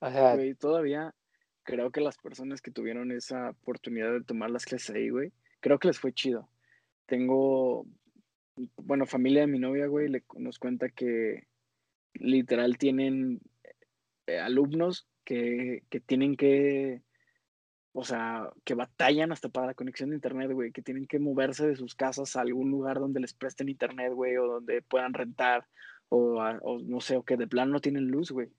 O 0.00 0.10
sea, 0.10 0.34
Güey, 0.36 0.54
todavía 0.54 1.14
creo 1.64 1.90
que 1.90 2.00
las 2.00 2.16
personas 2.18 2.62
que 2.62 2.70
tuvieron 2.70 3.10
esa 3.12 3.50
oportunidad 3.50 4.12
de 4.12 4.22
tomar 4.24 4.50
las 4.50 4.64
clases 4.64 4.94
ahí, 4.94 5.10
güey, 5.10 5.32
creo 5.60 5.78
que 5.78 5.88
les 5.88 5.98
fue 5.98 6.12
chido. 6.12 6.48
Tengo, 7.06 7.84
bueno, 8.76 9.04
familia 9.06 9.40
de 9.42 9.48
mi 9.48 9.58
novia, 9.58 9.86
güey, 9.86 10.08
le, 10.08 10.22
nos 10.36 10.58
cuenta 10.58 10.88
que 10.88 11.46
literal 12.14 12.78
tienen 12.78 13.40
eh, 14.26 14.38
alumnos 14.38 15.06
que, 15.24 15.82
que 15.90 16.00
tienen 16.00 16.36
que, 16.36 17.02
o 18.00 18.04
sea, 18.04 18.48
que 18.62 18.74
batallan 18.74 19.32
hasta 19.32 19.48
para 19.48 19.66
la 19.66 19.74
conexión 19.74 20.10
de 20.10 20.14
internet, 20.14 20.52
güey, 20.52 20.70
que 20.70 20.82
tienen 20.82 21.08
que 21.08 21.18
moverse 21.18 21.66
de 21.66 21.74
sus 21.74 21.96
casas 21.96 22.36
a 22.36 22.42
algún 22.42 22.70
lugar 22.70 23.00
donde 23.00 23.18
les 23.18 23.34
presten 23.34 23.68
internet, 23.68 24.12
güey, 24.12 24.36
o 24.36 24.46
donde 24.46 24.82
puedan 24.82 25.14
rentar, 25.14 25.66
o, 26.08 26.40
no 26.84 27.00
sé, 27.00 27.16
o 27.16 27.24
que 27.24 27.36
de 27.36 27.48
plano 27.48 27.72
no 27.72 27.80
tienen 27.80 28.06
luz, 28.06 28.30
güey. 28.30 28.52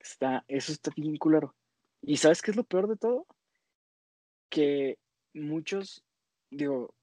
Está, 0.00 0.44
eso 0.48 0.72
está 0.72 0.90
bien 0.96 1.16
culero. 1.18 1.54
¿Y 2.02 2.16
sabes 2.16 2.42
qué 2.42 2.50
es 2.50 2.56
lo 2.56 2.64
peor 2.64 2.88
de 2.88 2.96
todo? 2.96 3.28
Que 4.48 4.98
muchos, 5.32 6.02
digo, 6.50 6.96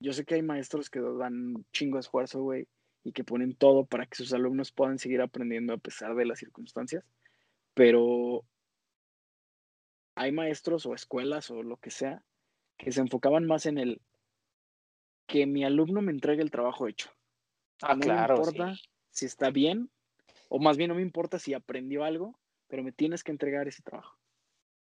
yo 0.00 0.14
sé 0.14 0.24
que 0.24 0.36
hay 0.36 0.42
maestros 0.42 0.88
que 0.88 1.00
dan 1.00 1.56
un 1.56 1.66
chingo 1.74 1.98
de 1.98 2.00
esfuerzo, 2.00 2.40
güey, 2.40 2.66
y 3.04 3.12
que 3.12 3.22
ponen 3.22 3.54
todo 3.54 3.84
para 3.84 4.06
que 4.06 4.16
sus 4.16 4.32
alumnos 4.32 4.72
puedan 4.72 4.98
seguir 4.98 5.20
aprendiendo 5.20 5.74
a 5.74 5.76
pesar 5.78 6.14
de 6.14 6.24
las 6.24 6.38
circunstancias, 6.38 7.04
pero 7.74 8.46
hay 10.18 10.32
maestros 10.32 10.84
o 10.86 10.94
escuelas 10.94 11.50
o 11.50 11.62
lo 11.62 11.76
que 11.76 11.90
sea 11.90 12.22
que 12.76 12.92
se 12.92 13.00
enfocaban 13.00 13.46
más 13.46 13.66
en 13.66 13.78
el 13.78 14.00
que 15.26 15.46
mi 15.46 15.64
alumno 15.64 16.00
me 16.00 16.12
entregue 16.12 16.42
el 16.42 16.50
trabajo 16.50 16.86
hecho. 16.88 17.10
ah, 17.82 17.94
no 17.94 18.00
claro. 18.00 18.36
me 18.38 18.44
sí. 18.44 18.50
importa 18.50 18.80
si 19.10 19.26
está 19.26 19.50
bien, 19.50 19.90
o 20.48 20.58
más 20.58 20.76
bien 20.76 20.88
no 20.88 20.94
me 20.94 21.02
importa 21.02 21.38
si 21.38 21.54
aprendió 21.54 22.04
algo, 22.04 22.38
pero 22.68 22.82
me 22.82 22.92
tienes 22.92 23.24
que 23.24 23.32
entregar 23.32 23.66
ese 23.68 23.82
trabajo. 23.82 24.16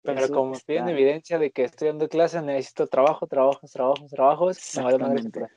Pero 0.02 0.20
Eso 0.24 0.34
como 0.34 0.52
piden 0.66 0.82
está- 0.88 0.90
evidencia 0.90 1.38
de 1.38 1.50
que 1.50 1.64
estoy 1.64 1.88
dando 1.88 2.08
clases, 2.08 2.42
necesito 2.42 2.86
trabajo, 2.88 3.26
trabajos, 3.26 3.70
trabajos, 3.70 4.10
trabajos. 4.10 4.58
tra- 4.74 5.50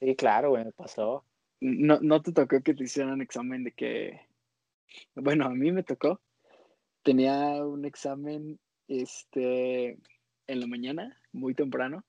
Sí, 0.00 0.16
claro, 0.16 0.50
güey, 0.50 0.64
me 0.64 0.72
pasó. 0.72 1.24
No, 1.60 1.98
no 2.00 2.22
te 2.22 2.32
tocó 2.32 2.62
que 2.62 2.72
te 2.72 2.84
hicieran 2.84 3.20
examen 3.20 3.64
de 3.64 3.72
que, 3.72 4.20
bueno, 5.14 5.44
a 5.44 5.50
mí 5.50 5.72
me 5.72 5.82
tocó. 5.82 6.20
Tenía 7.02 7.62
un 7.64 7.84
examen, 7.84 8.58
este, 8.90 9.98
en 10.46 10.60
la 10.60 10.66
mañana, 10.66 11.16
muy 11.32 11.54
temprano, 11.54 12.04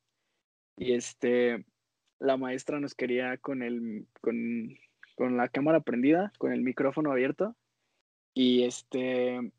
y 0.75 0.93
este, 0.93 1.65
la 2.19 2.37
maestra 2.37 2.79
nos 2.79 2.95
quería 2.95 3.37
con 3.37 3.61
el, 3.61 4.07
con, 4.19 4.77
con 5.15 5.37
la 5.37 5.47
cámara 5.47 5.81
prendida, 5.81 6.33
con 6.39 6.51
el 6.51 6.61
micrófono 6.61 7.11
abierto, 7.11 7.55
y 8.33 8.63
este, 8.63 9.51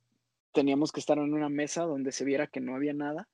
teníamos 0.52 0.90
que 0.90 1.00
estar 1.00 1.18
en 1.18 1.32
una 1.32 1.48
mesa 1.48 1.85
donde 1.85 2.11
se 2.11 2.24
viera 2.24 2.48
que 2.48 2.61
no 2.61 2.74
había 2.74 2.92
nada, 2.92 3.28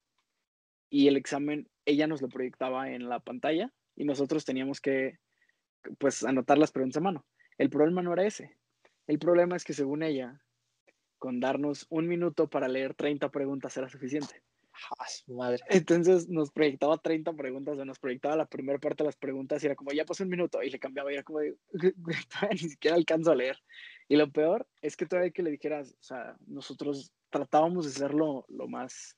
y 0.90 1.08
el 1.08 1.16
examen, 1.16 1.68
ella 1.86 2.06
nos 2.06 2.20
lo 2.20 2.28
proyectaba 2.28 2.90
en 2.90 3.08
la 3.08 3.20
pantalla, 3.20 3.72
y 3.96 4.04
nosotros 4.04 4.44
teníamos 4.44 4.80
que 4.80 5.18
pues 5.98 6.24
anotar 6.24 6.58
las 6.58 6.72
preguntas 6.72 6.98
a 6.98 7.04
mano. 7.04 7.24
El 7.56 7.70
problema 7.70 8.02
no 8.02 8.12
era 8.12 8.26
ese. 8.26 8.56
El 9.06 9.18
problema 9.18 9.56
es 9.56 9.64
que 9.64 9.72
según 9.72 10.02
ella, 10.02 10.40
con 11.18 11.40
darnos 11.40 11.86
un 11.90 12.08
minuto 12.08 12.48
para 12.48 12.68
leer 12.68 12.94
30 12.94 13.30
preguntas 13.30 13.76
era 13.76 13.88
suficiente. 13.88 14.42
Ah, 14.98 15.06
su 15.08 15.34
madre. 15.34 15.58
Entonces 15.68 16.28
nos 16.28 16.50
proyectaba 16.50 16.98
30 16.98 17.32
preguntas 17.32 17.78
o 17.78 17.84
nos 17.84 17.98
proyectaba 17.98 18.36
la 18.36 18.46
primera 18.46 18.78
parte 18.78 19.02
de 19.02 19.08
las 19.08 19.16
preguntas 19.16 19.62
y 19.62 19.66
era 19.66 19.74
como, 19.74 19.92
ya 19.92 20.04
pasó 20.04 20.22
un 20.22 20.30
minuto 20.30 20.62
y 20.62 20.70
le 20.70 20.78
cambiaba 20.78 21.10
y 21.10 21.14
era 21.14 21.24
como, 21.24 21.40
de, 21.40 21.56
"Güey, 21.72 21.94
todavía 22.30 22.50
ni 22.62 22.68
siquiera 22.70 22.96
alcanzo 22.96 23.32
a 23.32 23.34
leer. 23.34 23.58
Y 24.08 24.16
lo 24.16 24.30
peor 24.30 24.66
es 24.80 24.96
que 24.96 25.06
todavía 25.06 25.32
que 25.32 25.42
le 25.42 25.50
dijeras, 25.50 25.92
o 25.92 26.02
sea, 26.02 26.36
nosotros 26.46 27.12
tratábamos 27.30 27.86
de 27.86 27.92
ser 27.92 28.14
lo, 28.14 28.46
más 28.68 29.16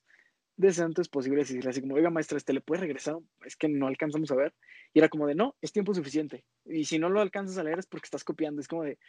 decentes 0.57 1.09
posibles 1.09 1.49
y 1.49 1.53
decirle 1.53 1.69
así 1.69 1.81
como, 1.81 1.95
oiga 1.95 2.09
maestra, 2.09 2.37
este 2.37 2.53
le 2.53 2.61
puede 2.61 2.81
regresar, 2.81 3.17
es 3.45 3.55
que 3.55 3.69
no 3.69 3.87
alcanzamos 3.87 4.31
a 4.31 4.35
ver. 4.35 4.53
Y 4.93 4.99
era 4.99 5.09
como 5.09 5.27
de, 5.27 5.35
no, 5.35 5.55
es 5.61 5.71
tiempo 5.71 5.93
suficiente. 5.93 6.43
Y 6.65 6.85
si 6.85 6.99
no 6.99 7.09
lo 7.09 7.21
alcanzas 7.21 7.57
a 7.57 7.63
leer 7.63 7.79
es 7.79 7.87
porque 7.87 8.05
estás 8.05 8.23
copiando. 8.23 8.61
Es 8.61 8.67
como 8.67 8.83
de, 8.83 8.99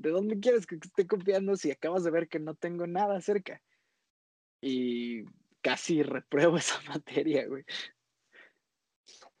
¿de 0.00 0.10
dónde 0.10 0.40
quieres 0.40 0.66
que 0.66 0.76
esté 0.76 1.06
copiando 1.06 1.56
si 1.56 1.70
acabas 1.70 2.04
de 2.04 2.10
ver 2.10 2.28
que 2.28 2.38
no 2.40 2.54
tengo 2.54 2.86
nada 2.86 3.20
cerca? 3.20 3.62
Y 4.62 5.24
casi 5.62 6.02
repruebo 6.02 6.56
esa 6.58 6.80
materia, 6.88 7.46
güey. 7.46 7.64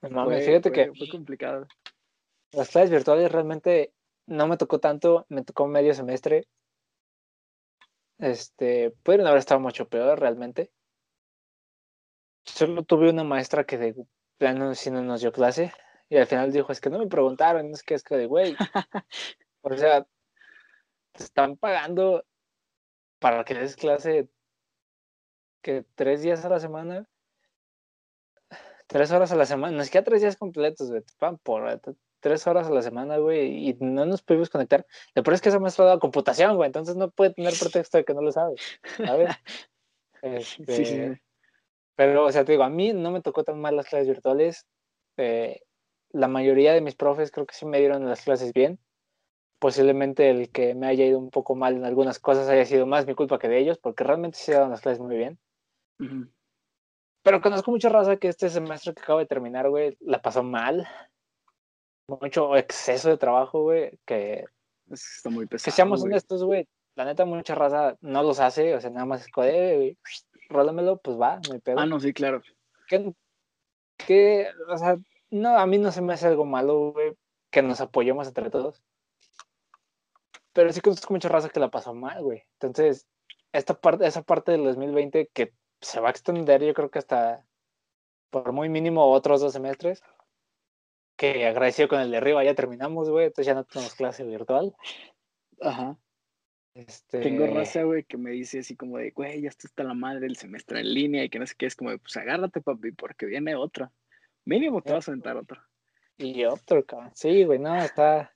No 0.02 0.24
Fue- 0.24 0.40
fíjate 0.42 0.70
fue- 0.70 0.72
que 0.72 0.92
Fue 0.98 1.08
complicado. 1.08 1.66
las 2.52 2.68
clases 2.70 2.90
virtuales 2.90 3.30
realmente 3.30 3.92
no 4.26 4.46
me 4.46 4.56
tocó 4.56 4.78
tanto, 4.78 5.26
me 5.28 5.42
tocó 5.44 5.66
medio 5.66 5.94
semestre. 5.94 6.46
Este, 8.18 8.90
pudieron 9.02 9.26
haber 9.26 9.38
estado 9.38 9.60
mucho 9.60 9.88
peor 9.88 10.20
realmente. 10.20 10.70
Solo 12.44 12.82
tuve 12.84 13.10
una 13.10 13.24
maestra 13.24 13.64
que 13.64 13.78
de 13.78 13.94
plano 14.38 14.74
sí 14.74 14.90
no 14.90 15.02
nos 15.02 15.20
dio 15.20 15.32
clase 15.32 15.72
y 16.08 16.16
al 16.16 16.26
final 16.26 16.52
dijo, 16.52 16.72
es 16.72 16.80
que 16.80 16.90
no 16.90 16.98
me 16.98 17.06
preguntaron, 17.06 17.70
es 17.70 17.82
que 17.82 17.94
es 17.94 18.02
que 18.02 18.16
de 18.16 18.26
güey. 18.26 18.56
o 19.62 19.76
sea, 19.76 20.06
te 21.20 21.24
están 21.26 21.56
pagando 21.58 22.24
para 23.18 23.44
que 23.44 23.54
des 23.54 23.76
clase 23.76 24.30
que 25.62 25.84
tres 25.94 26.22
días 26.22 26.42
a 26.46 26.48
la 26.48 26.58
semana, 26.58 27.06
tres 28.86 29.12
horas 29.12 29.30
a 29.30 29.36
la 29.36 29.44
semana, 29.44 29.76
no 29.76 29.82
es 29.82 29.90
que 29.90 30.00
tres 30.00 30.22
días 30.22 30.36
completos, 30.36 30.88
güey, 30.90 31.02
te 31.02 31.12
pagan 31.18 31.36
por 31.38 31.80
tres 32.20 32.46
horas 32.46 32.68
a 32.68 32.70
la 32.70 32.80
semana, 32.80 33.18
güey, 33.18 33.68
y 33.68 33.76
no 33.80 34.06
nos 34.06 34.22
pudimos 34.22 34.48
conectar. 34.48 34.86
Lo 35.14 35.22
peor 35.22 35.34
es 35.34 35.42
que 35.42 35.50
esa 35.50 35.58
maestra 35.58 35.84
da 35.84 35.98
computación, 35.98 36.56
güey, 36.56 36.68
entonces 36.68 36.96
no 36.96 37.10
puede 37.10 37.34
tener 37.34 37.52
pretexto 37.58 37.98
de 37.98 38.04
que 38.04 38.14
no 38.14 38.22
lo 38.22 38.32
sabe, 38.32 38.54
¿sabes? 38.96 39.28
Sí, 40.22 40.36
Este, 40.36 40.84
sí. 40.84 41.20
Pero, 41.96 42.26
o 42.26 42.32
sea, 42.32 42.44
te 42.44 42.52
digo, 42.52 42.64
a 42.64 42.68
mí 42.68 42.92
no 42.92 43.10
me 43.10 43.22
tocó 43.22 43.42
tan 43.42 43.58
mal 43.58 43.74
las 43.74 43.86
clases 43.86 44.08
virtuales. 44.08 44.66
eh, 45.16 45.62
la 46.12 46.28
mayoría 46.28 46.74
de 46.74 46.82
mis 46.82 46.94
profes 46.94 47.30
creo 47.30 47.46
que 47.46 47.54
sí 47.54 47.64
me 47.64 47.78
dieron 47.78 48.06
las 48.06 48.22
clases 48.22 48.52
bien. 48.52 48.78
Posiblemente 49.60 50.30
el 50.30 50.50
que 50.50 50.74
me 50.74 50.86
haya 50.88 51.04
ido 51.04 51.18
un 51.18 51.30
poco 51.30 51.54
mal 51.54 51.76
en 51.76 51.84
algunas 51.84 52.18
cosas 52.18 52.48
haya 52.48 52.64
sido 52.64 52.86
más 52.86 53.06
mi 53.06 53.14
culpa 53.14 53.38
que 53.38 53.46
de 53.48 53.58
ellos, 53.58 53.78
porque 53.78 54.02
realmente 54.04 54.38
sí 54.38 54.50
daban 54.52 54.70
las 54.70 54.80
clases 54.80 55.00
muy 55.00 55.16
bien. 55.16 55.38
Ujú. 56.00 56.28
Pero 57.22 57.42
conozco 57.42 57.70
mucha 57.70 57.90
raza 57.90 58.16
que 58.16 58.28
este 58.28 58.48
semestre 58.48 58.94
que 58.94 59.02
acabo 59.02 59.18
de 59.18 59.26
terminar, 59.26 59.68
güey, 59.68 59.96
la 60.00 60.22
pasó 60.22 60.42
mal. 60.42 60.88
Mucho 62.08 62.56
exceso 62.56 63.08
de 63.10 63.18
trabajo, 63.18 63.62
güey, 63.62 63.98
que, 64.06 64.44
Es 64.90 65.04
que 65.04 65.16
está 65.18 65.30
muy 65.30 65.46
pesado. 65.46 65.66
que 65.66 65.70
seamos 65.76 66.00
güey. 66.00 66.12
honestos, 66.12 66.42
güey. 66.42 66.66
La 66.96 67.04
neta, 67.04 67.24
mucha 67.24 67.54
raza 67.54 67.96
no 68.00 68.22
los 68.22 68.40
hace, 68.40 68.74
o 68.74 68.80
sea, 68.80 68.90
nada 68.90 69.06
más 69.06 69.20
es 69.20 69.28
como 69.30 69.46
de, 69.46 69.52
"Eh, 69.52 69.76
güey, 69.76 69.98
rólamelo, 70.48 70.96
pues 70.98 71.20
va, 71.20 71.38
hay 71.52 71.60
pedo. 71.60 71.78
Ah, 71.78 71.86
no, 71.86 72.00
sí, 72.00 72.12
claro. 72.12 72.42
que, 72.88 73.12
que, 73.98 74.48
o 74.68 74.76
sea, 74.78 74.96
no, 75.30 75.56
a 75.56 75.66
mí 75.66 75.78
no 75.78 75.92
se 75.92 76.02
me 76.02 76.14
hace 76.14 76.26
algo 76.26 76.44
malo, 76.44 76.92
güey, 76.92 77.12
que 77.52 77.62
nos 77.62 77.80
apoyemos 77.80 78.26
entre 78.26 78.50
todos. 78.50 78.82
Pero 80.52 80.72
sí 80.72 80.80
conozco 80.80 81.14
mucha 81.14 81.28
raza 81.28 81.48
que 81.48 81.60
la 81.60 81.70
pasó 81.70 81.94
mal, 81.94 82.22
güey. 82.22 82.42
Entonces, 82.54 83.06
esta 83.52 83.74
parte, 83.74 84.06
esa 84.06 84.22
parte 84.22 84.52
del 84.52 84.64
2020 84.64 85.28
que 85.32 85.54
se 85.80 86.00
va 86.00 86.08
a 86.08 86.10
extender, 86.10 86.62
yo 86.62 86.74
creo 86.74 86.90
que 86.90 86.98
hasta 86.98 87.44
por 88.30 88.52
muy 88.52 88.68
mínimo 88.68 89.04
otros 89.10 89.40
dos 89.40 89.52
semestres, 89.52 90.02
que 91.16 91.46
agradecido 91.46 91.88
con 91.88 92.00
el 92.00 92.10
de 92.10 92.16
arriba, 92.16 92.44
ya 92.44 92.54
terminamos, 92.54 93.10
güey, 93.10 93.26
entonces 93.26 93.46
ya 93.46 93.54
no 93.54 93.64
tenemos 93.64 93.94
clase 93.94 94.24
virtual. 94.24 94.74
Ajá. 95.60 95.98
Este... 96.74 97.20
Tengo 97.20 97.46
raza, 97.46 97.82
güey, 97.82 98.04
que 98.04 98.16
me 98.16 98.30
dice 98.30 98.60
así 98.60 98.76
como 98.76 98.98
de, 98.98 99.10
güey, 99.10 99.42
ya 99.42 99.48
está 99.48 99.82
la 99.82 99.94
madre 99.94 100.20
del 100.20 100.36
semestre 100.36 100.80
en 100.80 100.94
línea 100.94 101.24
y 101.24 101.28
que 101.28 101.38
no 101.38 101.46
sé 101.46 101.54
qué, 101.58 101.66
es 101.66 101.76
como 101.76 101.90
de, 101.90 101.98
pues 101.98 102.16
agárrate, 102.16 102.60
papi, 102.60 102.92
porque 102.92 103.26
viene 103.26 103.56
otra. 103.56 103.92
Mínimo 104.44 104.80
te 104.80 104.92
vas 104.92 105.08
a 105.08 105.12
sentar 105.12 105.36
otro. 105.36 105.60
Y 106.16 106.44
otro, 106.44 106.84
cabrón. 106.84 107.10
Sí, 107.14 107.44
güey, 107.44 107.58
no, 107.58 107.76
está, 107.76 108.32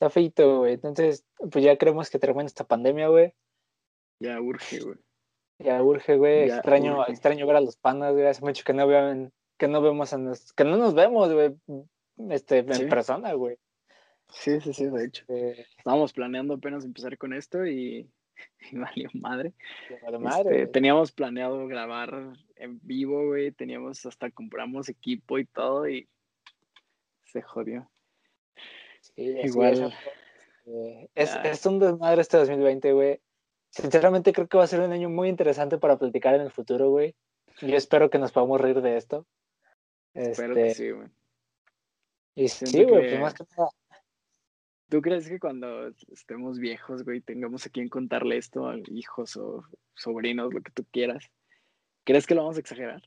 está 0.00 0.08
feito, 0.08 0.60
güey. 0.60 0.74
Entonces, 0.74 1.26
pues 1.50 1.62
ya 1.62 1.76
creemos 1.76 2.08
que 2.08 2.18
termina 2.18 2.46
esta 2.46 2.64
pandemia, 2.64 3.08
güey. 3.08 3.34
Ya 4.18 4.40
urge, 4.40 4.80
güey. 4.80 4.96
Ya 5.58 5.82
urge, 5.82 6.16
güey. 6.16 6.44
Extraño, 6.48 7.06
extraño 7.06 7.46
ver 7.46 7.56
a 7.56 7.60
los 7.60 7.76
panas, 7.76 8.14
güey. 8.14 8.26
Hace 8.26 8.40
mucho 8.40 8.64
que 8.64 8.72
no 8.72 8.86
vean, 8.86 9.30
que 9.58 9.68
no 9.68 9.82
vemos 9.82 10.14
a 10.14 10.18
nos, 10.18 10.54
que 10.54 10.64
no 10.64 10.78
nos 10.78 10.94
vemos, 10.94 11.30
güey, 11.30 11.54
este, 12.30 12.58
en 12.58 12.88
persona, 12.88 13.34
güey. 13.34 13.58
Sí, 14.30 14.58
sí, 14.62 14.72
sí, 14.72 14.86
de 14.86 15.04
hecho. 15.04 15.24
Eh, 15.28 15.66
Estábamos 15.76 16.14
planeando 16.14 16.54
apenas 16.54 16.86
empezar 16.86 17.18
con 17.18 17.34
esto 17.34 17.66
y, 17.66 18.10
y 18.72 18.76
valió 18.78 19.10
madre. 19.12 19.52
madre 20.18 20.62
este, 20.62 20.66
teníamos 20.68 21.12
planeado 21.12 21.66
grabar 21.66 22.32
en 22.56 22.80
vivo, 22.82 23.26
güey. 23.26 23.52
Teníamos 23.52 24.06
hasta 24.06 24.30
compramos 24.30 24.88
equipo 24.88 25.38
y 25.38 25.44
todo 25.44 25.86
y 25.86 26.08
se 27.26 27.42
jodió. 27.42 27.89
Sí, 29.00 29.22
Igual. 29.42 29.94
Eh, 30.66 31.08
es, 31.14 31.34
es, 31.42 31.66
un 31.66 31.78
desmadre 31.78 32.20
este 32.20 32.36
2020, 32.36 32.92
güey. 32.92 33.20
Sinceramente 33.70 34.32
creo 34.32 34.48
que 34.48 34.58
va 34.58 34.64
a 34.64 34.68
ser 34.68 34.80
un 34.80 34.92
año 34.92 35.08
muy 35.08 35.28
interesante 35.28 35.78
para 35.78 35.98
platicar 35.98 36.34
en 36.34 36.42
el 36.42 36.50
futuro, 36.50 36.90
güey. 36.90 37.14
Yo 37.60 37.76
espero 37.76 38.10
que 38.10 38.18
nos 38.18 38.32
podamos 38.32 38.60
reír 38.60 38.80
de 38.80 38.96
esto. 38.96 39.26
Espero 40.14 40.54
que 40.54 40.68
este, 40.68 40.84
sí, 40.84 40.90
güey. 40.90 41.08
Y 42.34 42.48
sí, 42.48 42.84
güey, 42.84 43.08
pues 43.08 43.20
más 43.20 43.34
que 43.34 43.44
nada. 43.56 43.70
¿Tú 44.88 45.00
crees 45.02 45.28
que 45.28 45.38
cuando 45.38 45.88
estemos 46.10 46.58
viejos, 46.58 47.04
güey, 47.04 47.20
tengamos 47.20 47.64
a 47.64 47.70
quien 47.70 47.88
contarle 47.88 48.36
esto 48.38 48.68
a 48.68 48.76
hijos 48.88 49.36
o 49.36 49.64
sobrinos, 49.94 50.52
lo 50.52 50.60
que 50.62 50.72
tú 50.72 50.84
quieras? 50.90 51.30
¿Crees 52.04 52.26
que 52.26 52.34
lo 52.34 52.42
vamos 52.42 52.56
a 52.56 52.60
exagerar? 52.60 53.02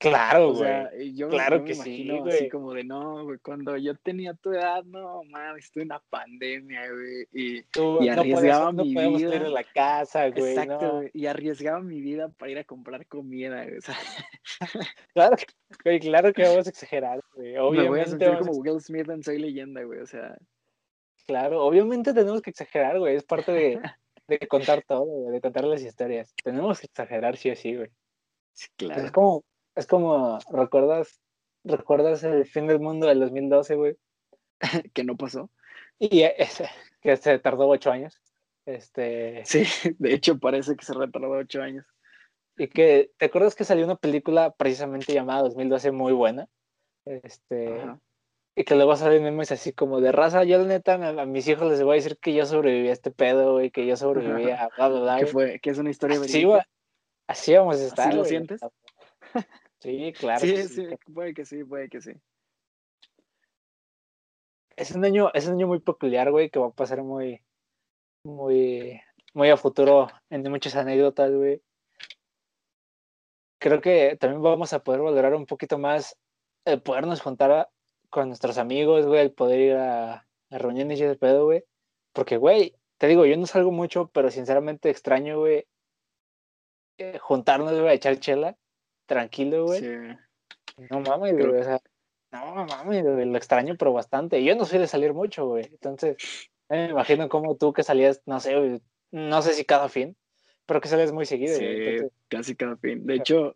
Claro, 0.00 0.54
güey. 0.54 1.14
yo, 1.14 1.28
claro 1.28 1.62
que 1.62 1.74
sí, 1.74 2.08
güey. 2.08 2.32
Así 2.32 2.48
como 2.48 2.72
de, 2.72 2.84
no, 2.84 3.22
güey, 3.24 3.38
cuando 3.40 3.76
yo 3.76 3.94
tenía 3.96 4.32
tu 4.32 4.50
edad, 4.50 4.82
no, 4.84 5.22
man, 5.24 5.58
estuve 5.58 5.82
en 5.82 5.88
una 5.88 6.00
pandemia, 6.08 6.90
güey. 6.90 7.26
Y, 7.32 7.58
y 8.00 8.08
arriesgaba 8.08 8.72
mi 8.72 8.94
no 8.94 9.10
vida. 9.10 9.36
ir 9.36 9.42
a 9.42 9.50
la 9.50 9.62
casa, 9.62 10.30
güey. 10.30 10.56
Exacto, 10.56 10.92
güey. 10.96 11.10
Y 11.12 11.26
arriesgaba 11.26 11.80
mi 11.80 12.00
vida 12.00 12.30
para 12.30 12.50
ir 12.50 12.58
a 12.58 12.64
comprar 12.64 13.06
comida, 13.08 13.62
güey. 13.62 13.76
O 13.76 13.80
sea. 13.82 13.94
claro, 15.12 15.36
güey, 15.84 16.00
claro 16.00 16.32
que 16.32 16.44
vamos 16.44 16.66
a 16.66 16.70
exagerar, 16.70 17.20
güey. 17.34 17.58
Obviamente. 17.58 17.82
Me 17.82 17.88
voy 17.90 18.00
a 18.00 18.06
sentir 18.06 18.38
como 18.38 18.52
Will 18.52 18.80
Smith 18.80 19.10
en 19.10 19.22
Soy 19.22 19.38
Leyenda, 19.38 19.82
güey. 19.82 20.00
O 20.00 20.06
sea. 20.06 20.34
Claro, 21.26 21.62
obviamente 21.62 22.14
tenemos 22.14 22.40
que 22.40 22.48
exagerar, 22.48 22.98
güey. 22.98 23.16
Es 23.16 23.24
parte 23.24 23.52
de, 23.52 23.82
de 24.28 24.38
contar 24.48 24.82
todo, 24.82 25.30
de 25.30 25.42
contar 25.42 25.64
las 25.64 25.82
historias. 25.82 26.34
Tenemos 26.42 26.80
que 26.80 26.86
exagerar 26.86 27.36
sí 27.36 27.50
o 27.50 27.54
sí, 27.54 27.76
güey. 27.76 27.90
Claro. 28.76 29.02
Es 29.02 29.10
como, 29.10 29.44
es 29.74 29.86
como, 29.86 30.38
¿recuerdas, 30.50 31.20
¿recuerdas 31.64 32.22
el 32.24 32.44
fin 32.46 32.66
del 32.66 32.80
mundo 32.80 33.06
del 33.06 33.20
2012, 33.20 33.74
güey? 33.76 33.96
que 34.94 35.04
no 35.04 35.16
pasó. 35.16 35.50
Y 35.98 36.24
que 37.00 37.16
se 37.16 37.38
tardó 37.38 37.68
ocho 37.68 37.90
años. 37.90 38.20
Este... 38.66 39.42
Sí, 39.44 39.64
de 39.98 40.14
hecho 40.14 40.38
parece 40.38 40.76
que 40.76 40.84
se 40.84 40.94
retardó 40.94 41.30
ocho 41.30 41.62
años. 41.62 41.86
Y 42.56 42.68
que, 42.68 43.10
¿te 43.16 43.26
acuerdas 43.26 43.54
que 43.54 43.64
salió 43.64 43.84
una 43.84 43.96
película 43.96 44.52
precisamente 44.52 45.12
llamada 45.12 45.42
2012 45.42 45.92
muy 45.92 46.12
buena? 46.12 46.48
Este... 47.04 47.80
Y 48.56 48.64
que 48.64 48.74
luego 48.74 48.94
salen 48.96 49.22
memes 49.22 49.52
así 49.52 49.72
como 49.72 50.00
de 50.00 50.12
raza, 50.12 50.44
yo 50.44 50.58
la 50.58 50.64
neta 50.64 50.94
a, 50.94 51.24
mis 51.24 51.46
hijos 51.48 51.70
les 51.70 51.82
voy 51.82 51.92
a 51.92 51.94
decir 51.94 52.18
que 52.18 52.34
yo 52.34 52.44
sobreviví 52.44 52.88
a 52.88 52.92
este 52.92 53.10
pedo, 53.10 53.52
güey, 53.52 53.70
que 53.70 53.86
yo 53.86 53.96
sobreviví 53.96 54.50
a 54.50 54.68
bla, 54.76 54.88
bla, 54.88 55.00
bla. 55.00 55.18
Que 55.18 55.26
fue, 55.26 55.60
que 55.60 55.70
es 55.70 55.78
una 55.78 55.90
historia 55.90 56.20
así, 56.20 56.46
así 57.26 57.54
vamos 57.54 57.80
a 57.80 57.86
estar. 57.86 58.08
¿Así 58.08 58.16
lo 58.16 58.24
sientes? 58.24 58.60
Sí, 59.80 60.12
claro. 60.12 60.40
Sí, 60.40 60.68
sí, 60.68 60.88
puede 61.12 61.32
que 61.32 61.44
sí, 61.44 61.64
puede 61.64 61.88
que 61.88 62.00
sí. 62.00 62.12
Es 64.76 64.92
un 64.92 65.04
año, 65.04 65.30
es 65.32 65.46
un 65.46 65.54
año 65.54 65.66
muy 65.66 65.80
peculiar, 65.80 66.30
güey, 66.30 66.50
que 66.50 66.58
va 66.58 66.66
a 66.66 66.72
pasar 66.72 67.02
muy, 67.02 67.42
muy, 68.24 69.00
muy 69.34 69.50
a 69.50 69.56
futuro 69.56 70.08
en 70.28 70.42
muchas 70.50 70.76
anécdotas, 70.76 71.32
güey. 71.32 71.62
Creo 73.58 73.80
que 73.80 74.16
también 74.18 74.42
vamos 74.42 74.72
a 74.72 74.82
poder 74.82 75.00
valorar 75.00 75.34
un 75.34 75.46
poquito 75.46 75.78
más 75.78 76.16
el 76.64 76.82
podernos 76.82 77.20
juntar 77.20 77.70
con 78.10 78.28
nuestros 78.28 78.58
amigos, 78.58 79.06
güey, 79.06 79.20
el 79.20 79.32
poder 79.32 79.60
ir 79.60 79.76
a, 79.76 80.14
a 80.50 80.58
reuniones 80.58 81.00
y 81.00 81.04
ese 81.04 81.16
pedo, 81.16 81.44
güey. 81.46 81.64
Porque, 82.12 82.36
güey, 82.36 82.74
te 82.98 83.06
digo, 83.06 83.24
yo 83.24 83.36
no 83.36 83.46
salgo 83.46 83.70
mucho, 83.70 84.10
pero 84.12 84.30
sinceramente 84.30 84.90
extraño, 84.90 85.38
güey, 85.38 85.66
eh, 86.98 87.18
juntarnos, 87.18 87.72
güey, 87.72 87.88
a 87.88 87.94
echar 87.94 88.18
chela 88.18 88.58
tranquilo, 89.10 89.64
güey. 89.64 89.82
No 90.88 91.00
mames, 91.00 91.32
güey, 91.32 91.60
o 91.60 91.64
sea, 91.64 91.80
no 92.30 92.64
mames, 92.64 93.04
lo 93.04 93.36
extraño, 93.36 93.74
pero 93.76 93.92
bastante. 93.92 94.42
Yo 94.44 94.54
no 94.54 94.64
soy 94.64 94.78
de 94.78 94.86
salir 94.86 95.12
mucho, 95.12 95.46
güey. 95.46 95.64
Entonces, 95.64 96.16
me 96.68 96.90
imagino 96.90 97.28
como 97.28 97.56
tú 97.56 97.72
que 97.72 97.82
salías, 97.82 98.22
no 98.24 98.38
sé, 98.38 98.80
no 99.10 99.42
sé 99.42 99.54
si 99.54 99.64
cada 99.64 99.88
fin, 99.88 100.16
pero 100.64 100.80
que 100.80 100.86
sales 100.86 101.10
muy 101.10 101.26
seguido. 101.26 101.56
Sí, 101.56 102.06
casi 102.28 102.54
cada 102.54 102.76
fin. 102.76 103.04
De 103.04 103.16
hecho, 103.16 103.54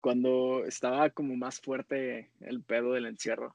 cuando 0.00 0.64
estaba 0.64 1.10
como 1.10 1.36
más 1.36 1.60
fuerte 1.60 2.32
el 2.40 2.64
pedo 2.64 2.92
del 2.92 3.06
encierro, 3.06 3.54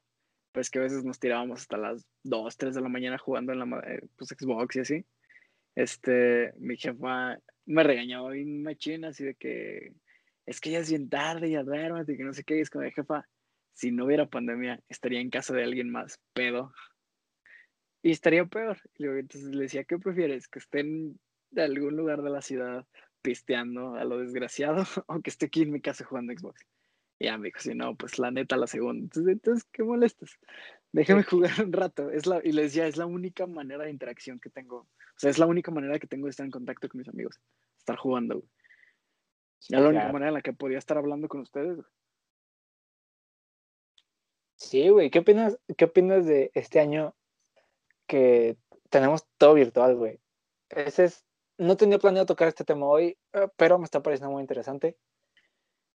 pues 0.52 0.70
que 0.70 0.78
a 0.78 0.82
veces 0.82 1.04
nos 1.04 1.18
tirábamos 1.18 1.60
hasta 1.60 1.76
las 1.76 2.06
2, 2.22 2.56
3 2.56 2.74
de 2.74 2.80
la 2.80 2.88
mañana 2.88 3.18
jugando 3.18 3.52
en 3.52 3.58
la 3.58 3.78
eh, 3.80 4.00
pues, 4.16 4.30
Xbox 4.30 4.76
y 4.76 4.80
así. 4.80 5.04
Este, 5.74 6.54
mi 6.56 6.78
jefa 6.78 7.38
me 7.66 7.82
regañó 7.82 8.34
y 8.34 8.46
me 8.46 8.76
china 8.76 9.08
así 9.08 9.24
de 9.24 9.34
que 9.34 9.92
es 10.46 10.60
que 10.60 10.70
ya 10.70 10.78
es 10.80 10.90
bien 10.90 11.08
tarde, 11.08 11.50
ya 11.50 11.62
duérmate, 11.62 12.16
que 12.16 12.24
no 12.24 12.32
sé 12.32 12.44
qué, 12.44 12.58
y 12.58 12.60
es 12.60 12.70
como 12.70 12.84
de 12.84 12.92
jefa, 12.92 13.26
si 13.72 13.90
no 13.90 14.04
hubiera 14.04 14.26
pandemia, 14.26 14.80
estaría 14.88 15.20
en 15.20 15.30
casa 15.30 15.54
de 15.54 15.64
alguien 15.64 15.90
más, 15.90 16.20
pedo. 16.32 16.72
Y 18.02 18.10
estaría 18.10 18.44
peor. 18.46 18.78
Y 18.94 19.06
entonces 19.06 19.54
le 19.54 19.62
decía, 19.62 19.84
¿qué 19.84 19.98
prefieres? 19.98 20.48
¿Que 20.48 20.58
estén 20.58 21.18
de 21.50 21.62
algún 21.62 21.96
lugar 21.96 22.22
de 22.22 22.30
la 22.30 22.42
ciudad 22.42 22.86
pisteando 23.22 23.94
a 23.94 24.04
lo 24.04 24.18
desgraciado 24.18 24.84
o 25.06 25.20
que 25.20 25.30
esté 25.30 25.46
aquí 25.46 25.62
en 25.62 25.72
mi 25.72 25.80
casa 25.80 26.04
jugando 26.04 26.32
Xbox? 26.32 26.64
Y 27.18 27.26
ya 27.26 27.38
me 27.38 27.48
dijo, 27.48 27.60
si 27.60 27.74
no, 27.74 27.96
pues 27.96 28.18
la 28.18 28.30
neta 28.30 28.56
la 28.56 28.66
segunda. 28.66 29.04
Entonces, 29.04 29.32
entonces 29.32 29.66
¿qué 29.72 29.82
molestas? 29.82 30.38
Déjame 30.92 31.22
jugar 31.24 31.52
un 31.64 31.72
rato. 31.72 32.10
Es 32.10 32.26
la, 32.26 32.40
y 32.44 32.52
le 32.52 32.62
decía, 32.62 32.86
es 32.86 32.96
la 32.96 33.06
única 33.06 33.46
manera 33.46 33.84
de 33.84 33.90
interacción 33.90 34.38
que 34.38 34.50
tengo. 34.50 34.76
O 34.76 35.16
sea, 35.16 35.30
es 35.30 35.38
la 35.38 35.46
única 35.46 35.70
manera 35.70 35.98
que 35.98 36.06
tengo 36.06 36.26
de 36.26 36.30
estar 36.30 36.44
en 36.44 36.52
contacto 36.52 36.88
con 36.88 36.98
mis 36.98 37.08
amigos. 37.08 37.40
Estar 37.78 37.96
jugando. 37.96 38.44
Ya 39.68 39.80
la 39.80 39.88
única 39.88 40.12
manera 40.12 40.28
en 40.28 40.34
la 40.34 40.42
que 40.42 40.52
podía 40.52 40.78
estar 40.78 40.98
hablando 40.98 41.28
con 41.28 41.40
ustedes. 41.40 41.78
Sí, 44.56 44.88
güey. 44.88 45.10
¿Qué 45.10 45.20
opinas, 45.20 45.58
¿Qué 45.76 45.86
opinas 45.86 46.26
de 46.26 46.50
este 46.54 46.80
año 46.80 47.14
que 48.06 48.56
tenemos 48.90 49.26
todo 49.38 49.54
virtual, 49.54 49.96
güey? 49.96 50.20
Ese 50.70 51.04
es, 51.04 51.24
no 51.58 51.76
tenía 51.76 51.98
planeado 51.98 52.26
tocar 52.26 52.48
este 52.48 52.64
tema 52.64 52.86
hoy, 52.86 53.16
eh, 53.32 53.48
pero 53.56 53.78
me 53.78 53.84
está 53.84 54.02
pareciendo 54.02 54.32
muy 54.32 54.42
interesante. 54.42 54.96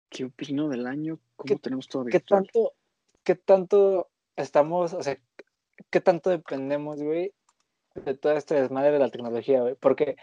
¿Qué 0.08 0.24
opino 0.24 0.68
del 0.68 0.86
año? 0.86 1.18
¿Cómo 1.36 1.58
tenemos 1.58 1.88
todo 1.88 2.04
virtual? 2.04 2.20
¿Qué 2.22 2.50
tanto, 2.52 2.74
qué 3.22 3.34
tanto 3.34 4.10
estamos, 4.36 4.92
o 4.92 5.02
sea, 5.02 5.18
qué 5.90 6.00
tanto 6.00 6.30
dependemos, 6.30 7.02
güey, 7.02 7.32
de 7.94 8.14
toda 8.14 8.36
esta 8.36 8.54
desmadre 8.54 8.92
de 8.92 8.98
la 8.98 9.10
tecnología, 9.10 9.62
güey? 9.62 9.74
Porque 9.74 10.16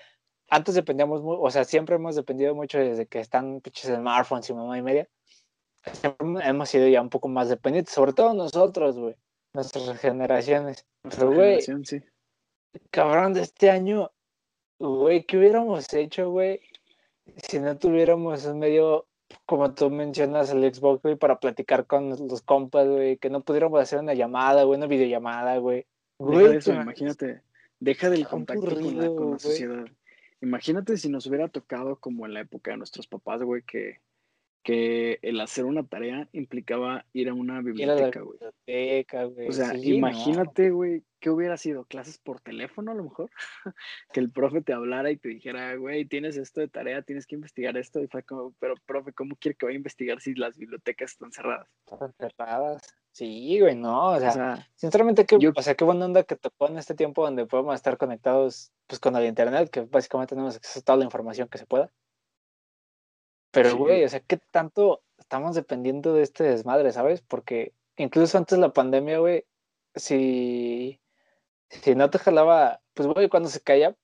antes 0.52 0.76
dependíamos, 0.76 1.22
o 1.24 1.50
sea, 1.50 1.64
siempre 1.64 1.96
hemos 1.96 2.16
dependido 2.16 2.54
mucho 2.54 2.78
desde 2.78 3.08
que 3.08 3.22
están 3.22 3.62
pinches 3.62 3.96
smartphones 3.96 4.50
y 4.50 4.54
mamá 4.54 4.78
y 4.78 4.82
media. 4.82 5.08
Siempre 5.94 6.28
hemos 6.44 6.70
sido 6.70 6.88
ya 6.90 7.02
un 7.02 7.10
poco 7.10 7.30
más 7.30 7.48
dependientes, 7.48 7.94
sobre 7.94 8.12
todo 8.12 8.34
nosotros, 8.34 9.00
güey, 9.00 9.16
nuestras 9.54 9.98
generaciones. 9.98 10.86
Pero, 11.10 11.34
güey, 11.34 11.62
sí. 11.62 12.04
cabrón, 12.92 13.34
de 13.34 13.42
este 13.42 13.70
año, 13.70 14.12
güey, 14.78 15.24
¿qué 15.24 15.38
hubiéramos 15.38 15.92
hecho, 15.94 16.30
güey, 16.30 16.60
si 17.38 17.60
no 17.60 17.78
tuviéramos 17.78 18.46
un 18.46 18.60
medio, 18.60 19.08
como 19.46 19.74
tú 19.74 19.90
mencionas, 19.90 20.50
el 20.50 20.74
Xbox, 20.74 21.02
güey, 21.02 21.16
para 21.16 21.40
platicar 21.40 21.88
con 21.88 22.10
los 22.10 22.42
compas, 22.42 22.90
güey, 22.90 23.18
que 23.18 23.30
no 23.30 23.40
pudiéramos 23.40 23.80
hacer 23.82 24.00
una 24.00 24.14
llamada, 24.14 24.64
güey, 24.64 24.78
una 24.78 24.88
videollamada, 24.88 25.58
güey. 25.60 25.88
Güey, 26.20 26.58
eso, 26.58 26.74
imagínate, 26.74 27.42
deja 27.80 28.10
del 28.10 28.28
contacto 28.28 28.66
con 28.66 28.98
la, 28.98 29.08
con 29.08 29.32
la 29.32 29.40
sociedad. 29.40 29.86
Imagínate 30.42 30.98
si 30.98 31.08
nos 31.10 31.28
hubiera 31.28 31.50
tocado 31.50 32.00
como 32.00 32.26
en 32.26 32.34
la 32.34 32.42
época 32.42 32.72
de 32.72 32.78
nuestros 32.78 33.08
papás, 33.08 33.42
güey, 33.44 33.62
que 33.62 34.02
que 34.64 35.20
el 35.22 35.40
hacer 35.40 35.66
una 35.66 35.84
tarea 35.84 36.28
implicaba 36.34 37.06
ir 37.14 37.30
a 37.30 37.34
una 37.34 37.62
biblioteca, 37.62 38.22
güey. 38.22 38.40
Biblioteca, 38.68 39.28
O 39.48 39.52
sea, 39.52 39.76
imagínate, 39.76 40.70
güey, 40.70 41.04
¿qué 41.20 41.30
hubiera 41.30 41.58
sido? 41.58 41.86
¿Clases 41.86 42.20
por 42.20 42.42
teléfono 42.42 42.92
a 42.92 42.96
lo 42.96 43.04
mejor? 43.04 43.32
que 44.14 44.20
el 44.20 44.32
profe 44.32 44.62
te 44.62 44.74
hablara 44.74 45.10
y 45.10 45.18
te 45.18 45.30
dijera, 45.30 45.76
güey, 45.76 46.06
tienes 46.06 46.38
esto 46.38 46.62
de 46.62 46.68
tarea, 46.68 47.02
tienes 47.02 47.26
que 47.26 47.36
investigar 47.36 47.76
esto. 47.78 48.02
Y 48.02 48.08
fue 48.08 48.24
como, 48.24 48.54
pero 48.60 48.76
profe, 48.86 49.14
¿cómo 49.14 49.36
quiere 49.36 49.56
que 49.56 49.66
vaya 49.66 49.76
a 49.76 49.78
investigar 49.78 50.22
si 50.22 50.36
las 50.36 50.58
bibliotecas 50.58 51.14
están 51.14 51.32
cerradas? 51.32 51.68
Están 51.92 52.14
cerradas. 52.14 52.96
Sí, 53.12 53.60
güey, 53.60 53.76
no, 53.76 54.12
o 54.12 54.20
sea, 54.20 54.66
sinceramente, 54.76 55.26
qué, 55.26 55.36
o 55.36 55.62
sea, 55.62 55.76
qué 55.76 55.84
buena 55.84 56.06
onda 56.06 56.24
que 56.24 56.38
tocó 56.38 56.70
en 56.70 56.78
este 56.78 56.96
tiempo 56.96 57.26
donde 57.26 57.46
podemos 57.46 57.76
estar 57.76 57.98
conectados 57.98 58.72
pues 58.88 59.00
con 59.00 59.16
el 59.18 59.26
internet, 59.26 59.70
que 59.70 59.82
básicamente 59.82 60.34
tenemos 60.34 60.56
acceso 60.56 60.80
a 60.80 60.84
toda 60.84 60.98
la 61.00 61.06
información 61.06 61.50
que 61.50 61.58
se 61.58 61.66
pueda. 61.66 61.92
Pero, 63.52 63.76
güey, 63.76 64.04
o 64.04 64.10
sea, 64.10 64.22
¿qué 64.22 64.38
tanto 64.38 65.04
estamos 65.18 65.56
dependiendo 65.56 66.14
de 66.14 66.24
este 66.24 66.44
desmadre, 66.44 66.92
sabes? 66.92 67.22
Porque 67.22 67.74
incluso 67.98 68.38
antes 68.38 68.58
de 68.58 68.62
la 68.62 68.74
pandemia, 68.74 69.20
güey, 69.20 69.46
si, 69.96 71.02
si 71.70 71.96
no 71.96 72.10
te 72.10 72.20
jalaba, 72.20 72.82
pues, 72.94 73.08
güey, 73.08 73.30
cuando 73.30 73.50
se 73.50 73.62
caía 73.62 73.96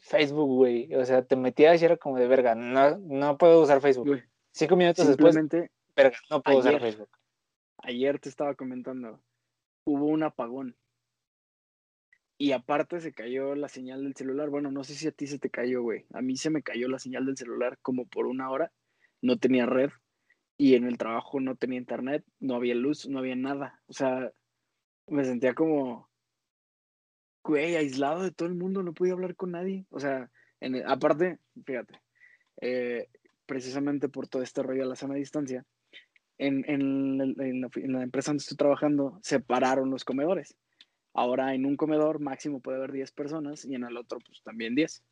Facebook, 0.00 0.48
güey, 0.48 0.94
o 0.94 1.04
sea, 1.04 1.24
te 1.24 1.36
metías 1.36 1.80
y 1.80 1.84
era 1.84 1.96
como 1.96 2.18
de 2.18 2.28
verga, 2.28 2.54
no, 2.54 2.98
no 2.98 3.36
puedo 3.36 3.62
usar 3.62 3.80
Facebook. 3.80 4.22
Cinco 4.52 4.76
minutos 4.76 5.06
después, 5.06 5.36
verga, 5.94 6.16
no 6.30 6.42
puedo 6.42 6.58
usar 6.58 6.80
Facebook. 6.80 7.10
Ayer 7.78 8.18
te 8.18 8.28
estaba 8.28 8.54
comentando, 8.54 9.20
hubo 9.84 10.06
un 10.06 10.22
apagón. 10.22 10.76
Y 12.38 12.52
aparte 12.52 13.00
se 13.00 13.14
cayó 13.14 13.54
la 13.54 13.68
señal 13.68 14.04
del 14.04 14.14
celular. 14.14 14.50
Bueno, 14.50 14.70
no 14.70 14.84
sé 14.84 14.94
si 14.94 15.08
a 15.08 15.10
ti 15.10 15.26
se 15.26 15.38
te 15.38 15.48
cayó, 15.48 15.82
güey. 15.82 16.04
A 16.12 16.20
mí 16.20 16.36
se 16.36 16.50
me 16.50 16.62
cayó 16.62 16.86
la 16.86 16.98
señal 16.98 17.24
del 17.24 17.38
celular 17.38 17.78
como 17.80 18.06
por 18.06 18.26
una 18.26 18.50
hora 18.50 18.72
no 19.26 19.36
tenía 19.36 19.66
red 19.66 19.90
y 20.56 20.74
en 20.74 20.84
el 20.84 20.96
trabajo 20.96 21.40
no 21.40 21.56
tenía 21.56 21.78
internet, 21.78 22.24
no 22.40 22.54
había 22.54 22.74
luz, 22.74 23.06
no 23.08 23.18
había 23.18 23.36
nada. 23.36 23.82
O 23.86 23.92
sea, 23.92 24.32
me 25.08 25.24
sentía 25.24 25.54
como, 25.54 26.08
güey, 27.44 27.76
aislado 27.76 28.22
de 28.22 28.30
todo 28.30 28.48
el 28.48 28.54
mundo, 28.54 28.82
no 28.82 28.94
podía 28.94 29.12
hablar 29.12 29.36
con 29.36 29.52
nadie. 29.52 29.84
O 29.90 30.00
sea, 30.00 30.30
en 30.60 30.88
aparte, 30.88 31.38
fíjate, 31.64 32.00
eh, 32.62 33.08
precisamente 33.44 34.08
por 34.08 34.28
todo 34.28 34.42
este 34.42 34.62
rollo 34.62 34.82
de 34.82 34.88
la 34.88 34.96
sana 34.96 35.14
distancia, 35.14 35.64
en, 36.38 36.64
en, 36.68 37.18
la, 37.18 37.24
en, 37.24 37.92
la, 37.92 38.02
empresa 38.02 38.30
donde 38.30 38.42
estoy 38.42 38.56
trabajando, 38.56 39.18
separaron 39.22 39.90
los 39.90 40.04
comedores. 40.04 40.56
Ahora 41.14 41.54
en 41.54 41.64
un 41.64 41.76
comedor 41.76 42.20
máximo 42.20 42.60
puede 42.60 42.78
haber 42.78 42.92
10 42.92 43.12
personas 43.12 43.64
y 43.64 43.74
en 43.74 43.84
el 43.84 43.96
otro 43.96 44.18
pues 44.26 44.42
también 44.42 44.74
10. 44.74 45.02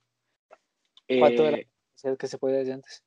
¿Cuánto 1.19 1.49
era 1.49 1.59
el 2.03 2.19
que 2.19 2.27
se 2.27 2.39
podía 2.39 2.57
decir 2.57 2.75
antes? 2.75 3.04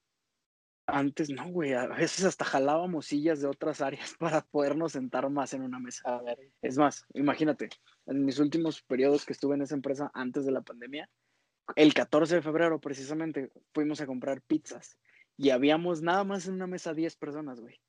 Antes 0.89 1.29
no, 1.29 1.49
güey, 1.49 1.73
a 1.73 1.85
veces 1.87 2.23
hasta 2.23 2.45
jalábamos 2.45 3.07
sillas 3.07 3.41
de 3.41 3.47
otras 3.47 3.81
áreas 3.81 4.15
para 4.19 4.41
podernos 4.41 4.93
sentar 4.93 5.29
más 5.29 5.53
en 5.53 5.63
una 5.63 5.79
mesa. 5.79 6.01
A 6.05 6.21
ver. 6.21 6.39
Es 6.61 6.77
más, 6.77 7.05
imagínate, 7.13 7.69
en 8.05 8.23
mis 8.23 8.39
últimos 8.39 8.81
periodos 8.81 9.25
que 9.25 9.33
estuve 9.33 9.55
en 9.55 9.63
esa 9.63 9.75
empresa 9.75 10.09
antes 10.13 10.45
de 10.45 10.51
la 10.53 10.61
pandemia, 10.61 11.09
el 11.75 11.93
14 11.93 12.35
de 12.35 12.41
febrero 12.41 12.79
precisamente 12.79 13.51
fuimos 13.73 13.99
a 13.99 14.05
comprar 14.05 14.41
pizzas 14.41 14.97
y 15.35 15.49
habíamos 15.49 16.01
nada 16.01 16.23
más 16.23 16.47
en 16.47 16.53
una 16.53 16.67
mesa 16.67 16.93
10 16.93 17.17
personas, 17.17 17.59
güey. 17.59 17.79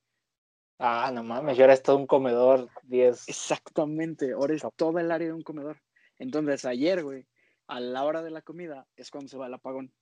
Ah, 0.80 1.10
no 1.12 1.22
mames, 1.22 1.56
y 1.56 1.60
ahora 1.60 1.74
es 1.74 1.82
todo 1.82 1.96
un 1.96 2.06
comedor 2.06 2.68
10. 2.82 3.28
Exactamente, 3.28 4.32
ahora 4.32 4.54
es 4.54 4.62
todo 4.74 4.98
el 4.98 5.10
área 5.12 5.28
de 5.28 5.34
un 5.34 5.42
comedor. 5.42 5.80
Entonces 6.18 6.64
ayer, 6.64 7.04
güey, 7.04 7.26
a 7.68 7.78
la 7.78 8.04
hora 8.04 8.22
de 8.22 8.30
la 8.30 8.42
comida 8.42 8.88
es 8.96 9.10
cuando 9.10 9.28
se 9.28 9.36
va 9.36 9.46
el 9.46 9.54
apagón 9.54 9.92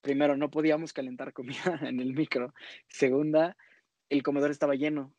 primero, 0.00 0.36
no 0.36 0.50
podíamos 0.50 0.92
calentar 0.92 1.32
comida 1.32 1.54
en 1.82 2.00
el 2.00 2.14
micro. 2.14 2.54
Segunda, 2.88 3.56
el 4.08 4.22
comedor 4.22 4.50
estaba 4.50 4.74
lleno. 4.74 5.14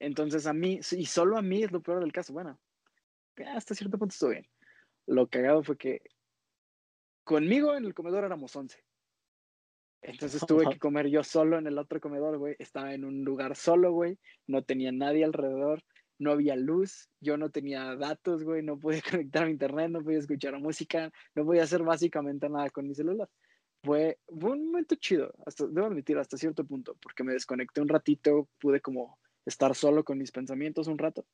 Entonces 0.00 0.46
a 0.46 0.52
mí, 0.52 0.80
y 0.92 1.06
solo 1.06 1.38
a 1.38 1.42
mí 1.42 1.62
es 1.62 1.72
lo 1.72 1.82
peor 1.82 2.00
del 2.00 2.12
caso. 2.12 2.32
Bueno, 2.32 2.58
hasta 3.54 3.74
cierto 3.74 3.98
punto 3.98 4.12
estuvo 4.12 4.30
bien. 4.30 4.46
Lo 5.06 5.28
cagado 5.28 5.62
fue 5.62 5.76
que 5.76 6.02
conmigo 7.24 7.74
en 7.76 7.84
el 7.84 7.94
comedor 7.94 8.24
éramos 8.24 8.54
11. 8.54 8.82
Entonces 10.02 10.42
tuve 10.48 10.68
que 10.68 10.78
comer 10.78 11.08
yo 11.08 11.22
solo 11.22 11.58
en 11.58 11.66
el 11.66 11.78
otro 11.78 12.00
comedor, 12.00 12.38
güey. 12.38 12.56
Estaba 12.58 12.92
en 12.94 13.04
un 13.04 13.24
lugar 13.24 13.56
solo, 13.56 13.92
güey. 13.92 14.18
No 14.46 14.62
tenía 14.62 14.92
nadie 14.92 15.24
alrededor. 15.24 15.82
No 16.18 16.32
había 16.32 16.56
luz. 16.56 17.08
Yo 17.20 17.36
no 17.36 17.50
tenía 17.50 17.96
datos, 17.96 18.44
güey. 18.44 18.62
No 18.62 18.78
podía 18.78 19.02
conectar 19.10 19.44
a 19.44 19.50
internet. 19.50 19.90
No 19.90 20.02
podía 20.02 20.18
escuchar 20.18 20.58
música. 20.58 21.10
No 21.34 21.44
podía 21.44 21.62
hacer 21.62 21.82
básicamente 21.82 22.48
nada 22.48 22.68
con 22.70 22.88
mi 22.88 22.94
celular 22.94 23.28
fue, 23.84 24.18
un 24.28 24.66
momento 24.66 24.94
chido, 24.96 25.32
hasta, 25.46 25.66
debo 25.66 25.86
admitir, 25.86 26.18
hasta 26.18 26.38
cierto 26.38 26.64
punto, 26.64 26.96
porque 27.00 27.22
me 27.22 27.34
desconecté 27.34 27.80
un 27.80 27.88
ratito, 27.88 28.48
pude 28.58 28.80
como 28.80 29.18
estar 29.44 29.74
solo 29.74 30.04
con 30.04 30.18
mis 30.18 30.32
pensamientos 30.32 30.88
un 30.88 30.98
rato, 30.98 31.26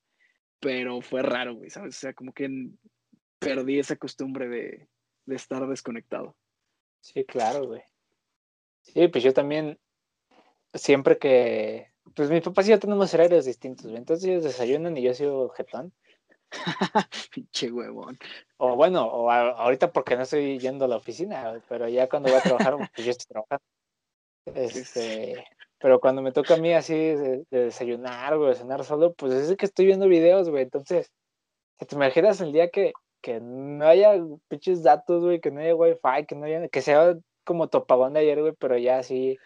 pero 0.58 1.00
fue 1.00 1.22
raro, 1.22 1.54
güey, 1.54 1.70
¿sabes? 1.70 1.96
O 1.96 2.00
sea, 2.00 2.12
como 2.12 2.32
que 2.32 2.50
perdí 3.38 3.78
esa 3.78 3.96
costumbre 3.96 4.48
de, 4.48 4.88
de 5.26 5.36
estar 5.36 5.66
desconectado. 5.66 6.36
Sí, 7.00 7.24
claro, 7.24 7.66
güey. 7.66 7.82
Sí, 8.82 9.08
pues 9.08 9.22
yo 9.22 9.32
también, 9.32 9.78
siempre 10.74 11.18
que, 11.18 11.86
pues 12.14 12.30
mi 12.30 12.40
papá 12.40 12.62
y 12.62 12.66
yo 12.66 12.78
tenemos 12.78 13.14
horarios 13.14 13.44
distintos, 13.44 13.86
entonces 13.94 14.28
ellos 14.28 14.44
desayunan 14.44 14.96
y 14.96 15.02
yo 15.02 15.14
soy 15.14 15.48
jetón. 15.56 15.92
Pinche 17.32 17.70
huevón. 17.70 18.18
O 18.56 18.76
bueno, 18.76 19.06
o 19.06 19.30
ahorita 19.30 19.92
porque 19.92 20.16
no 20.16 20.22
estoy 20.22 20.58
yendo 20.58 20.84
a 20.84 20.88
la 20.88 20.96
oficina, 20.96 21.62
pero 21.68 21.88
ya 21.88 22.08
cuando 22.08 22.30
voy 22.30 22.38
a 22.38 22.42
trabajar, 22.42 22.76
pues 22.76 23.06
yo 23.06 23.10
estoy 23.10 23.26
trabajando. 23.26 23.64
Este, 24.54 25.44
pero 25.78 26.00
cuando 26.00 26.22
me 26.22 26.32
toca 26.32 26.54
a 26.54 26.58
mí 26.58 26.72
así 26.72 26.94
de, 26.94 27.44
desayunar, 27.50 28.34
o 28.34 28.46
de 28.46 28.54
cenar 28.54 28.84
solo, 28.84 29.14
pues 29.14 29.32
es 29.32 29.56
que 29.56 29.66
estoy 29.66 29.86
viendo 29.86 30.08
videos, 30.08 30.48
güey. 30.50 30.64
Entonces, 30.64 31.12
te 31.78 31.94
imaginas 31.94 32.40
el 32.40 32.52
día 32.52 32.70
que, 32.70 32.92
que 33.22 33.40
no 33.40 33.86
haya 33.86 34.14
pinches 34.48 34.82
datos, 34.82 35.22
güey, 35.22 35.40
que 35.40 35.50
no 35.50 35.60
haya 35.60 35.74
wifi, 35.74 36.26
que 36.26 36.34
no 36.34 36.46
haya, 36.46 36.68
que 36.68 36.82
sea 36.82 37.16
como 37.44 37.68
topagón 37.68 38.12
de 38.14 38.20
ayer, 38.20 38.40
güey, 38.40 38.54
pero 38.58 38.76
ya 38.76 38.98
así 38.98 39.38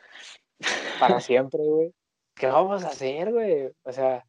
para 1.01 1.21
siempre, 1.21 1.61
güey. 1.63 1.95
¿Qué 2.35 2.47
vamos 2.47 2.85
a 2.85 2.89
hacer, 2.89 3.33
güey? 3.33 3.71
O 3.85 3.93
sea, 3.93 4.27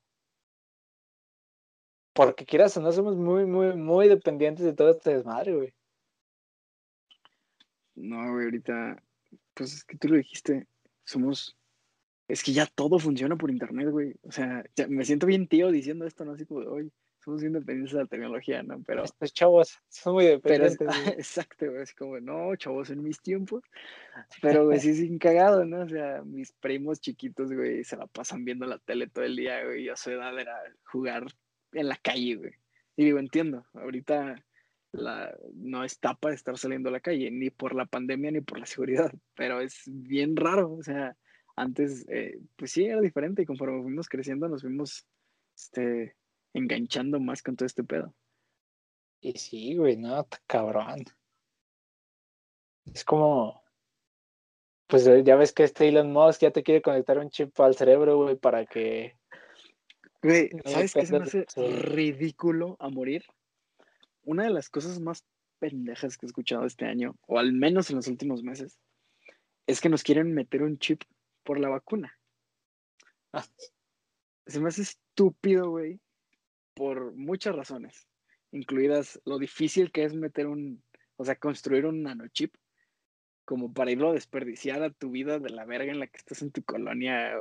porque 2.16 2.46
quieras 2.46 2.78
o 2.78 2.82
no, 2.82 2.94
somos 2.94 3.18
muy, 3.18 3.46
muy, 3.46 3.76
muy 3.76 4.08
dependientes 4.08 4.66
de 4.66 4.72
todo 4.74 4.92
este 4.92 5.16
desmadre, 5.16 5.54
güey. 5.54 5.74
No, 7.94 8.32
güey, 8.32 8.46
ahorita, 8.46 9.04
pues 9.54 9.74
es 9.74 9.84
que 9.84 9.98
tú 9.98 10.08
lo 10.08 10.16
dijiste, 10.16 10.66
somos, 11.04 11.58
es 12.30 12.42
que 12.42 12.54
ya 12.54 12.68
todo 12.68 13.00
funciona 13.00 13.36
por 13.36 13.52
internet, 13.52 13.90
güey. 13.90 14.16
O 14.24 14.32
sea, 14.32 14.64
ya 14.78 14.88
me 14.88 15.04
siento 15.04 15.28
bien 15.28 15.48
tío 15.48 15.70
diciendo 15.72 16.06
esto, 16.06 16.24
¿no? 16.24 16.32
Así 16.32 16.46
como 16.46 16.62
oye, 16.62 16.90
somos 17.20 17.42
bien 17.42 17.52
dependientes 17.52 17.94
de 17.94 18.04
la 18.04 18.08
tecnología, 18.08 18.64
¿no? 18.64 18.82
Pero... 18.88 19.04
Estos 19.04 19.34
chavos 19.34 19.78
son 19.90 20.14
muy 20.14 20.26
dependientes. 20.26 20.78
Pero 20.80 21.18
exacto, 21.18 21.70
güey, 21.70 21.84
es 21.84 21.94
como, 21.94 22.18
no, 22.22 22.56
chavos, 22.56 22.92
en 22.92 23.04
mis 23.04 23.22
tiempos. 23.22 23.62
Pero, 24.42 24.68
güey, 24.68 24.80
sí, 24.80 24.94
sin 24.94 25.20
cagado, 25.20 25.66
¿no? 25.66 25.82
O 25.82 25.90
sea, 25.90 26.22
mis 26.24 26.54
primos 26.54 27.02
chiquitos, 27.02 27.52
güey, 27.52 27.84
se 27.84 27.98
la 27.98 28.08
pasan 28.08 28.46
viendo 28.46 28.66
la 28.66 28.80
tele 28.80 29.08
todo 29.08 29.26
el 29.26 29.36
día, 29.36 29.66
güey, 29.66 29.84
y 29.84 29.90
a 29.90 29.98
su 29.98 30.12
edad 30.12 30.40
era 30.40 30.58
jugar 30.86 31.26
en 31.76 31.88
la 31.90 31.98
calle, 31.98 32.36
güey. 32.36 32.54
Y 32.96 33.06
digo, 33.06 33.20
entiendo, 33.20 33.66
ahorita 33.74 34.44
la, 34.92 35.36
no 35.54 35.84
está 35.84 36.16
para 36.16 36.34
estar 36.34 36.58
saliendo 36.58 36.90
a 36.90 36.94
la 36.94 37.00
calle, 37.00 37.30
ni 37.32 37.50
por 37.50 37.76
la 37.76 37.86
pandemia 37.86 38.32
ni 38.32 38.42
por 38.42 38.60
la 38.60 38.66
seguridad, 38.66 39.12
pero 39.36 39.62
es 39.62 39.84
bien 39.86 40.36
raro, 40.36 40.74
o 40.74 40.84
sea, 40.84 41.16
antes, 41.56 42.06
eh, 42.10 42.40
pues 42.56 42.72
sí, 42.72 42.86
era 42.86 43.02
diferente 43.02 43.42
y 43.42 43.46
conforme 43.46 43.82
fuimos 43.82 44.10
creciendo 44.10 44.50
nos 44.50 44.62
fuimos 44.62 45.08
este, 45.56 46.16
enganchando 46.54 47.20
más 47.20 47.42
con 47.42 47.56
todo 47.56 47.66
este 47.66 47.84
pedo. 47.84 48.14
Y 49.22 49.38
sí, 49.38 49.76
güey, 49.76 49.98
no, 49.98 50.28
cabrón. 50.46 51.06
Es 52.86 53.04
como, 53.04 53.64
pues 54.88 55.10
ya 55.24 55.36
ves 55.36 55.52
que 55.52 55.64
este 55.64 55.88
Elon 55.88 56.12
Musk 56.12 56.42
ya 56.42 56.52
te 56.52 56.62
quiere 56.62 56.82
conectar 56.82 57.18
un 57.18 57.30
chip 57.30 57.60
al 57.60 57.76
cerebro, 57.76 58.18
güey, 58.18 58.36
para 58.36 58.66
que 58.66 59.18
Güey, 60.26 60.50
¿sabes 60.66 60.92
qué 60.96 61.06
se 61.06 61.20
me 61.20 61.24
hace 61.24 61.46
ridículo 61.84 62.78
a 62.80 62.90
morir? 62.90 63.24
Una 64.24 64.46
de 64.46 64.50
las 64.50 64.72
cosas 64.72 65.00
más 65.00 65.24
pendejas 65.60 66.18
que 66.18 66.26
he 66.26 66.30
escuchado 66.30 66.66
este 66.66 66.86
año, 66.86 67.16
o 67.28 67.38
al 67.38 67.54
menos 67.54 67.92
en 67.92 67.98
los 67.98 68.08
últimos 68.08 68.42
meses, 68.42 68.80
es 69.68 69.82
que 69.82 69.90
nos 69.90 70.02
quieren 70.02 70.34
meter 70.34 70.64
un 70.64 70.80
chip 70.80 71.04
por 71.44 71.60
la 71.60 71.70
vacuna. 71.70 72.18
Ah. 73.34 73.46
Se 74.48 74.60
me 74.60 74.70
hace 74.70 74.82
estúpido, 74.82 75.70
güey, 75.70 76.02
por 76.74 77.14
muchas 77.16 77.56
razones, 77.56 78.08
incluidas 78.52 79.22
lo 79.26 79.38
difícil 79.38 79.92
que 79.92 80.06
es 80.06 80.16
meter 80.16 80.48
un, 80.48 80.84
o 81.18 81.26
sea, 81.26 81.36
construir 81.36 81.86
un 81.86 82.02
nanochip, 82.02 82.56
como 83.46 83.72
para 83.72 83.92
irlo 83.92 84.10
a 84.10 84.14
desperdiciar 84.14 84.82
a 84.82 84.90
tu 84.90 85.12
vida 85.12 85.38
de 85.38 85.52
la 85.52 85.66
verga 85.66 85.92
en 85.92 86.00
la 86.00 86.08
que 86.08 86.18
estás 86.18 86.42
en 86.42 86.50
tu 86.50 86.64
colonia 86.64 87.40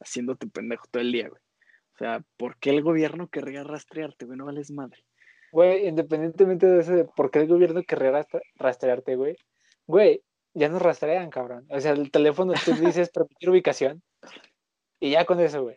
haciendo 0.00 0.34
tu 0.34 0.50
pendejo 0.50 0.84
todo 0.90 1.00
el 1.00 1.12
día, 1.12 1.28
güey. 1.28 1.43
O 1.94 1.98
sea, 1.98 2.22
¿por 2.36 2.56
qué 2.58 2.70
el 2.70 2.82
gobierno 2.82 3.28
querría 3.28 3.62
rastrearte, 3.62 4.26
güey? 4.26 4.36
No 4.38 4.46
vales 4.46 4.70
madre. 4.70 5.04
Güey, 5.52 5.86
independientemente 5.86 6.66
de 6.66 6.80
eso, 6.80 7.12
¿por 7.14 7.30
qué 7.30 7.40
el 7.40 7.46
gobierno 7.48 7.82
querría 7.84 8.26
rastrearte, 8.56 9.14
güey? 9.14 9.36
Güey, 9.86 10.22
ya 10.54 10.68
nos 10.68 10.82
rastrean, 10.82 11.30
cabrón. 11.30 11.66
O 11.70 11.78
sea, 11.80 11.92
el 11.92 12.10
teléfono 12.10 12.52
tú 12.64 12.72
dices 12.96 13.10
permitir 13.10 13.50
ubicación 13.50 14.02
Y 14.98 15.10
ya 15.10 15.24
con 15.24 15.38
eso, 15.40 15.62
güey. 15.62 15.76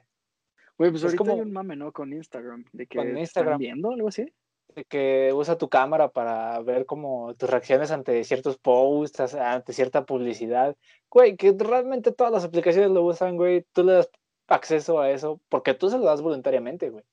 Güey, 0.77 0.91
pues 0.91 1.01
Es 1.03 1.05
ahorita 1.05 1.17
como- 1.17 1.33
hay 1.33 1.41
un 1.41 1.51
mame, 1.53 1.75
¿no? 1.75 1.91
Con 1.91 2.11
Instagram. 2.13 2.65
De 2.71 2.87
que 2.87 2.97
te 2.99 3.03
están 3.05 3.17
Instagram. 3.19 3.57
viendo 3.59 3.91
algo 3.91 4.07
así. 4.07 4.25
de 4.75 4.83
que 4.85 5.31
usa 5.33 5.57
tu 5.57 5.69
cámara 5.69 6.09
para 6.09 6.59
ver 6.61 6.85
como 6.85 7.33
tus 7.35 7.49
reacciones 7.49 7.89
ante 7.89 8.23
ciertos 8.23 8.57
posts, 8.59 9.33
ante 9.33 9.73
cierta 9.73 10.05
publicidad. 10.05 10.75
Güey, 11.09 11.35
que 11.35 11.55
realmente 11.57 12.11
todas 12.11 12.31
las 12.33 12.43
aplicaciones 12.43 12.91
lo 12.91 13.01
usan, 13.03 13.37
güey. 13.37 13.65
Tú 13.73 13.83
le 13.83 13.93
das 13.93 14.09
acceso 14.47 14.99
a 14.99 15.11
eso 15.11 15.39
porque 15.49 15.73
tú 15.73 15.89
se 15.89 15.97
lo 15.97 16.05
das 16.05 16.21
voluntariamente, 16.21 16.89
güey. 16.89 17.03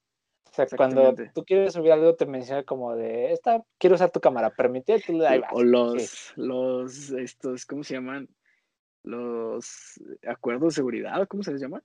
O 0.50 0.54
sea, 0.54 0.66
cuando 0.76 1.14
tú 1.34 1.44
quieres 1.44 1.72
subir 1.72 1.90
algo, 1.90 2.14
te 2.14 2.26
menciona 2.26 2.62
como 2.62 2.94
de, 2.94 3.32
esta, 3.32 3.64
quiero 3.76 3.96
usar 3.96 4.10
tu 4.12 4.20
cámara, 4.20 4.50
permite, 4.50 5.00
tú 5.04 5.14
le 5.14 5.24
das. 5.24 5.40
O 5.52 5.62
los, 5.64 6.32
los, 6.36 7.10
estos, 7.10 7.66
¿cómo 7.66 7.82
se 7.82 7.94
llaman? 7.94 8.28
Los 9.02 10.00
acuerdos 10.26 10.72
de 10.74 10.76
seguridad, 10.76 11.26
¿cómo 11.28 11.42
se 11.42 11.52
les 11.52 11.60
llama? 11.60 11.82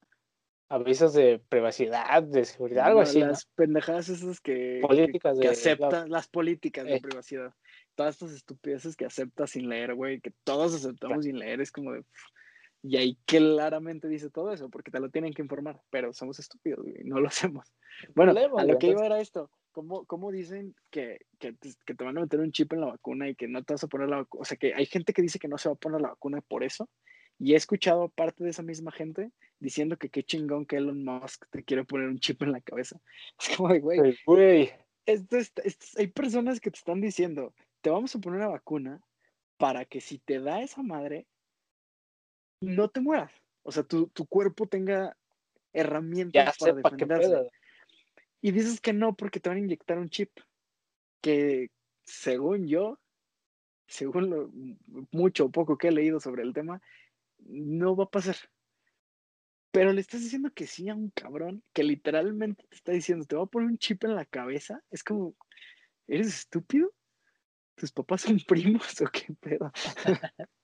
Avisos 0.69 1.13
de 1.13 1.41
privacidad, 1.49 2.21
de 2.21 2.45
seguridad, 2.45 2.85
algo 2.85 2.99
No, 2.99 3.03
así, 3.03 3.19
¿no? 3.21 3.27
Las 3.27 3.45
pendejadas 3.55 4.07
esas 4.09 4.39
que, 4.39 4.77
que- 4.81 4.87
Políticas 4.87 5.39
que 5.39 5.47
de- 5.47 5.51
aceptas, 5.53 6.07
las 6.07 6.27
políticas 6.27 6.85
de 6.85 6.97
Eh. 6.97 7.01
privacidad. 7.01 7.51
Todas 7.95 8.15
estas 8.15 8.31
estupideces 8.33 8.95
que 8.95 9.05
aceptas 9.05 9.49
sin 9.49 9.67
leer, 9.67 9.95
güey, 9.95 10.21
que 10.21 10.31
todos 10.43 10.75
aceptamos 10.75 11.25
sin 11.25 11.39
leer, 11.39 11.59
es 11.59 11.71
como 11.71 11.93
de... 11.93 12.03
Y 12.81 12.95
ahí 12.97 13.17
claramente 13.25 14.07
dice 14.07 14.29
todo 14.29 14.53
eso, 14.53 14.69
porque 14.69 14.91
te 14.91 14.99
lo 14.99 15.09
tienen 15.09 15.33
que 15.33 15.41
informar, 15.41 15.81
pero 15.89 16.13
somos 16.13 16.39
estúpidos, 16.39 16.79
güey, 16.83 17.03
no 17.03 17.19
lo 17.19 17.27
hacemos. 17.53 17.73
Bueno, 18.15 18.31
a 18.57 18.63
lo 18.65 18.77
que 18.79 18.87
iba 18.87 19.05
era 19.05 19.19
esto. 19.19 19.51
¿Cómo, 19.71 20.05
cómo 20.05 20.31
dicen 20.31 20.75
que, 20.89 21.19
que, 21.37 21.53
te, 21.53 21.69
que 21.85 21.93
te 21.93 22.03
van 22.03 22.17
a 22.17 22.21
meter 22.21 22.39
un 22.39 22.51
chip 22.51 22.73
en 22.73 22.81
la 22.81 22.87
vacuna 22.87 23.29
y 23.29 23.35
que 23.35 23.47
no 23.47 23.63
te 23.63 23.73
vas 23.73 23.83
a 23.83 23.87
poner 23.87 24.09
la 24.09 24.17
vacuna? 24.17 24.41
O 24.41 24.45
sea, 24.45 24.57
que 24.57 24.73
hay 24.73 24.85
gente 24.85 25.13
que 25.13 25.21
dice 25.21 25.39
que 25.39 25.47
no 25.47 25.57
se 25.57 25.69
va 25.69 25.73
a 25.73 25.77
poner 25.77 26.01
la 26.01 26.09
vacuna 26.09 26.41
por 26.41 26.63
eso. 26.63 26.89
Y 27.37 27.53
he 27.53 27.55
escuchado 27.55 28.09
parte 28.09 28.43
de 28.43 28.49
esa 28.49 28.63
misma 28.63 28.91
gente 28.91 29.31
diciendo 29.59 29.97
que 29.97 30.09
qué 30.09 30.23
chingón 30.23 30.65
que 30.65 30.77
Elon 30.77 31.03
Musk 31.05 31.45
te 31.51 31.63
quiere 31.63 31.85
poner 31.85 32.07
un 32.07 32.19
chip 32.19 32.41
en 32.43 32.51
la 32.51 32.61
cabeza. 32.61 32.99
Es 33.39 33.55
como 33.57 33.69
güey, 33.79 33.99
Güey, 33.99 34.17
Güey, 34.25 34.71
esto 35.05 35.37
está- 35.37 35.61
esto- 35.61 35.85
hay 35.99 36.07
personas 36.07 36.59
que 36.59 36.71
te 36.71 36.77
están 36.77 36.99
diciendo, 36.99 37.53
te 37.81 37.89
vamos 37.89 38.13
a 38.15 38.19
poner 38.19 38.39
una 38.39 38.49
vacuna 38.49 39.01
para 39.57 39.85
que 39.85 40.01
si 40.01 40.17
te 40.19 40.39
da 40.39 40.61
esa 40.61 40.81
madre, 40.81 41.27
no 42.61 42.89
te 42.89 43.01
mueras. 43.01 43.31
O 43.63 43.71
sea, 43.71 43.83
tu, 43.83 44.07
tu 44.07 44.25
cuerpo 44.25 44.67
tenga 44.67 45.15
herramientas 45.73 46.57
ya 46.57 46.65
para 46.65 46.73
defenderse. 46.73 47.49
Y 48.41 48.51
dices 48.51 48.79
que 48.79 48.93
no 48.93 49.15
porque 49.15 49.39
te 49.39 49.49
van 49.49 49.57
a 49.57 49.61
inyectar 49.61 49.97
un 49.97 50.09
chip 50.09 50.31
que, 51.21 51.69
según 52.03 52.67
yo, 52.67 52.99
según 53.87 54.29
lo 54.29 54.51
mucho 55.11 55.45
o 55.45 55.51
poco 55.51 55.77
que 55.77 55.89
he 55.89 55.91
leído 55.91 56.19
sobre 56.19 56.43
el 56.43 56.53
tema, 56.53 56.81
no 57.39 57.95
va 57.95 58.05
a 58.05 58.09
pasar. 58.09 58.37
Pero 59.71 59.93
le 59.93 60.01
estás 60.01 60.21
diciendo 60.21 60.51
que 60.53 60.67
sí 60.67 60.89
a 60.89 60.95
un 60.95 61.09
cabrón 61.11 61.63
que 61.73 61.83
literalmente 61.83 62.65
te 62.67 62.75
está 62.75 62.91
diciendo, 62.91 63.25
te 63.25 63.35
va 63.35 63.43
a 63.43 63.47
poner 63.47 63.67
un 63.67 63.77
chip 63.77 64.03
en 64.03 64.15
la 64.15 64.25
cabeza. 64.25 64.81
Es 64.89 65.03
como, 65.03 65.35
¿eres 66.07 66.27
estúpido? 66.27 66.91
¿Tus 67.75 67.91
papás 67.91 68.21
son 68.21 68.39
primos 68.47 69.01
o 69.01 69.05
qué 69.05 69.33
pedo? 69.39 69.71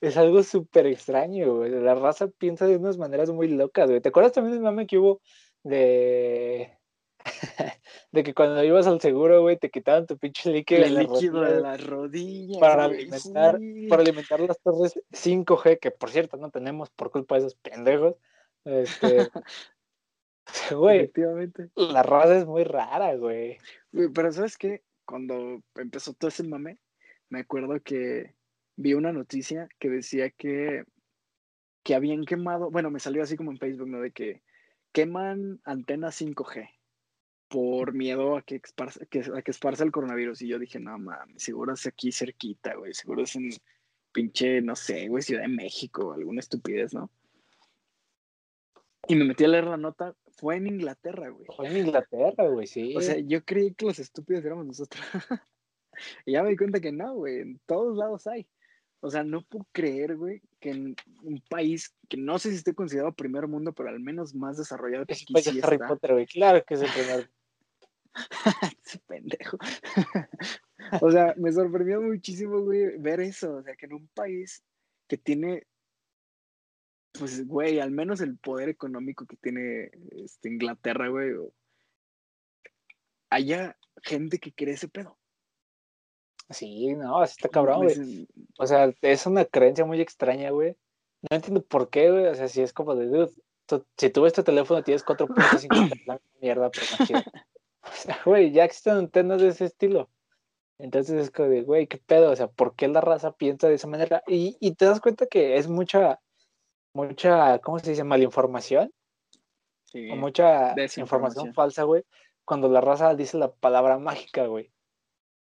Es 0.00 0.16
algo 0.18 0.42
súper 0.42 0.86
extraño, 0.86 1.56
güey. 1.56 1.70
La 1.70 1.94
raza 1.94 2.28
piensa 2.28 2.66
de 2.66 2.76
unas 2.76 2.98
maneras 2.98 3.30
muy 3.30 3.48
locas, 3.48 3.88
güey. 3.88 4.00
¿Te 4.02 4.10
acuerdas 4.10 4.32
también 4.32 4.54
del 4.54 4.62
mame 4.62 4.86
que 4.86 4.98
hubo 4.98 5.20
de... 5.62 6.76
de 8.12 8.22
que 8.22 8.34
cuando 8.34 8.62
ibas 8.62 8.86
al 8.86 9.00
seguro, 9.00 9.40
güey, 9.40 9.56
te 9.58 9.70
quitaban 9.70 10.06
tu 10.06 10.18
pinche 10.18 10.50
líquido, 10.50 10.80
de 10.82 10.86
El 10.88 10.94
la 10.94 11.02
líquido 11.04 11.40
de 11.40 11.48
rodilla, 11.48 11.60
las 11.62 11.86
rodillas. 11.86 12.58
para 12.60 12.86
güey, 12.88 12.98
alimentar- 13.04 13.58
sí. 13.58 13.86
para 13.88 14.02
alimentar 14.02 14.40
las 14.40 14.60
torres 14.60 15.00
5G, 15.10 15.78
que 15.80 15.90
por 15.90 16.10
cierto 16.10 16.36
no 16.36 16.50
tenemos 16.50 16.90
por 16.90 17.10
culpa 17.10 17.36
de 17.36 17.40
esos 17.40 17.54
pendejos. 17.54 18.16
Este... 18.64 19.28
Güey, 20.70 20.98
Efectivamente. 20.98 21.70
la 21.74 22.02
raza 22.02 22.36
es 22.36 22.44
muy 22.44 22.64
rara, 22.64 23.14
güey. 23.16 23.56
Güey, 23.92 24.08
Pero 24.12 24.30
¿sabes 24.30 24.58
qué? 24.58 24.82
Cuando 25.06 25.62
empezó 25.74 26.12
todo 26.12 26.28
ese 26.28 26.42
mame, 26.44 26.78
me 27.30 27.40
acuerdo 27.40 27.80
que 27.82 28.34
vi 28.76 28.94
una 28.94 29.12
noticia 29.12 29.68
que 29.78 29.88
decía 29.88 30.30
que, 30.30 30.84
que 31.82 31.94
habían 31.94 32.24
quemado, 32.24 32.70
bueno, 32.70 32.90
me 32.90 33.00
salió 33.00 33.22
así 33.22 33.36
como 33.36 33.50
en 33.50 33.58
Facebook, 33.58 33.88
¿no? 33.88 34.00
De 34.00 34.10
que 34.10 34.42
queman 34.92 35.60
antenas 35.64 36.20
5G 36.20 36.68
por 37.48 37.92
miedo 37.92 38.36
a 38.36 38.42
que, 38.42 38.56
esparza, 38.56 39.04
que, 39.06 39.20
a 39.20 39.42
que 39.42 39.50
esparza 39.50 39.84
el 39.84 39.92
coronavirus. 39.92 40.42
Y 40.42 40.48
yo 40.48 40.58
dije, 40.58 40.80
no 40.80 40.98
mames, 40.98 41.42
seguro 41.42 41.74
es 41.74 41.86
aquí 41.86 42.10
cerquita, 42.10 42.74
güey, 42.74 42.94
seguro 42.94 43.22
es 43.22 43.36
en 43.36 43.50
pinche, 44.12 44.60
no 44.62 44.76
sé, 44.76 45.08
güey, 45.08 45.22
Ciudad 45.22 45.42
de 45.42 45.48
México, 45.48 46.12
alguna 46.12 46.40
estupidez, 46.40 46.94
¿no? 46.94 47.10
Y 49.06 49.16
me 49.16 49.24
metí 49.24 49.44
a 49.44 49.48
leer 49.48 49.64
la 49.64 49.76
nota, 49.76 50.14
fue 50.36 50.56
en 50.56 50.66
Inglaterra, 50.66 51.28
güey. 51.28 51.46
Fue 51.54 51.68
en 51.68 51.76
Inglaterra, 51.86 52.48
güey, 52.48 52.66
sí. 52.66 52.96
O 52.96 53.00
sea, 53.00 53.18
yo 53.18 53.44
creí 53.44 53.74
que 53.74 53.86
los 53.86 53.98
estúpidos 53.98 54.44
éramos 54.44 54.66
nosotros. 54.66 55.04
y 56.26 56.32
ya 56.32 56.42
me 56.42 56.50
di 56.50 56.56
cuenta 56.56 56.80
que 56.80 56.92
no, 56.92 57.14
güey. 57.14 57.40
En 57.40 57.60
todos 57.66 57.96
lados 57.96 58.26
hay. 58.26 58.46
O 59.04 59.10
sea, 59.10 59.22
no 59.22 59.42
puedo 59.42 59.66
creer, 59.70 60.16
güey, 60.16 60.40
que 60.60 60.70
en 60.70 60.96
un 61.22 61.38
país 61.50 61.94
que 62.08 62.16
no 62.16 62.38
sé 62.38 62.48
si 62.48 62.56
esté 62.56 62.74
considerado 62.74 63.12
primer 63.12 63.46
mundo, 63.46 63.74
pero 63.74 63.90
al 63.90 64.00
menos 64.00 64.34
más 64.34 64.56
desarrollado 64.56 65.04
que 65.04 65.12
aquí 65.12 65.26
sí 65.26 65.52
de 65.52 65.62
Harry 65.62 65.74
está. 65.74 65.88
Potter, 65.88 66.12
güey. 66.14 66.26
Claro 66.26 66.64
que 66.64 66.72
es 66.72 66.80
el 66.80 66.90
primer. 66.90 67.30
Ese 68.82 68.98
pendejo. 69.00 69.58
o 71.02 71.10
sea, 71.12 71.34
me 71.36 71.52
sorprendió 71.52 72.00
muchísimo, 72.00 72.62
güey, 72.62 72.96
ver 72.96 73.20
eso. 73.20 73.56
O 73.56 73.62
sea, 73.62 73.76
que 73.76 73.84
en 73.84 73.92
un 73.92 74.08
país 74.08 74.64
que 75.06 75.18
tiene, 75.18 75.66
pues, 77.12 77.46
güey, 77.46 77.80
al 77.80 77.90
menos 77.90 78.22
el 78.22 78.38
poder 78.38 78.70
económico 78.70 79.26
que 79.26 79.36
tiene 79.36 79.90
este, 80.12 80.48
Inglaterra, 80.48 81.08
güey, 81.08 81.30
o- 81.34 81.52
haya 83.28 83.76
gente 84.02 84.38
que 84.38 84.50
cree 84.54 84.72
ese 84.72 84.88
pedo. 84.88 85.18
Sí, 86.50 86.94
no, 86.94 87.18
así 87.20 87.36
está 87.38 87.48
cabrón, 87.48 87.84
güey. 87.84 88.28
O 88.58 88.66
sea, 88.66 88.92
es 89.02 89.26
una 89.26 89.44
creencia 89.44 89.84
muy 89.84 90.00
extraña, 90.00 90.50
güey. 90.50 90.76
No 91.30 91.36
entiendo 91.36 91.62
por 91.62 91.88
qué, 91.88 92.10
güey. 92.10 92.26
O 92.26 92.34
sea, 92.34 92.48
si 92.48 92.60
es 92.62 92.72
como 92.72 92.94
de, 92.94 93.06
dude, 93.06 93.32
tú- 93.66 93.84
si 93.96 94.10
tú 94.10 94.22
ves 94.22 94.32
tu 94.34 94.42
teléfono 94.42 94.82
tienes 94.84 95.04
4.5 95.04 95.88
de 95.88 96.02
blanco, 96.04 96.24
mierda, 96.40 96.70
pero 96.70 96.86
no 96.98 97.06
chido. 97.06 97.20
O 97.86 97.92
sea, 97.92 98.18
güey, 98.24 98.50
ya 98.50 98.64
existen 98.64 98.94
antenas 98.94 99.42
de 99.42 99.48
ese 99.48 99.66
estilo. 99.66 100.08
Entonces 100.78 101.20
es 101.20 101.30
como 101.30 101.50
de, 101.50 101.62
güey, 101.62 101.86
qué 101.86 101.98
pedo. 101.98 102.30
O 102.30 102.36
sea, 102.36 102.46
¿por 102.46 102.74
qué 102.74 102.88
la 102.88 103.02
raza 103.02 103.32
piensa 103.32 103.68
de 103.68 103.74
esa 103.74 103.86
manera? 103.88 104.22
Y, 104.26 104.56
y 104.58 104.72
te 104.74 104.86
das 104.86 105.00
cuenta 105.00 105.26
que 105.26 105.56
es 105.58 105.68
mucha, 105.68 106.18
mucha, 106.94 107.58
¿cómo 107.58 107.78
se 107.78 107.90
dice? 107.90 108.02
Malinformación. 108.04 108.90
sí, 109.84 110.10
O 110.10 110.16
mucha 110.16 110.74
información 111.02 111.44
falsa, 111.54 111.82
güey. 111.84 112.04
Cuando 112.46 112.68
la 112.68 112.80
raza 112.80 113.14
dice 113.14 113.36
la 113.38 113.52
palabra 113.52 113.98
mágica, 113.98 114.46
güey. 114.46 114.70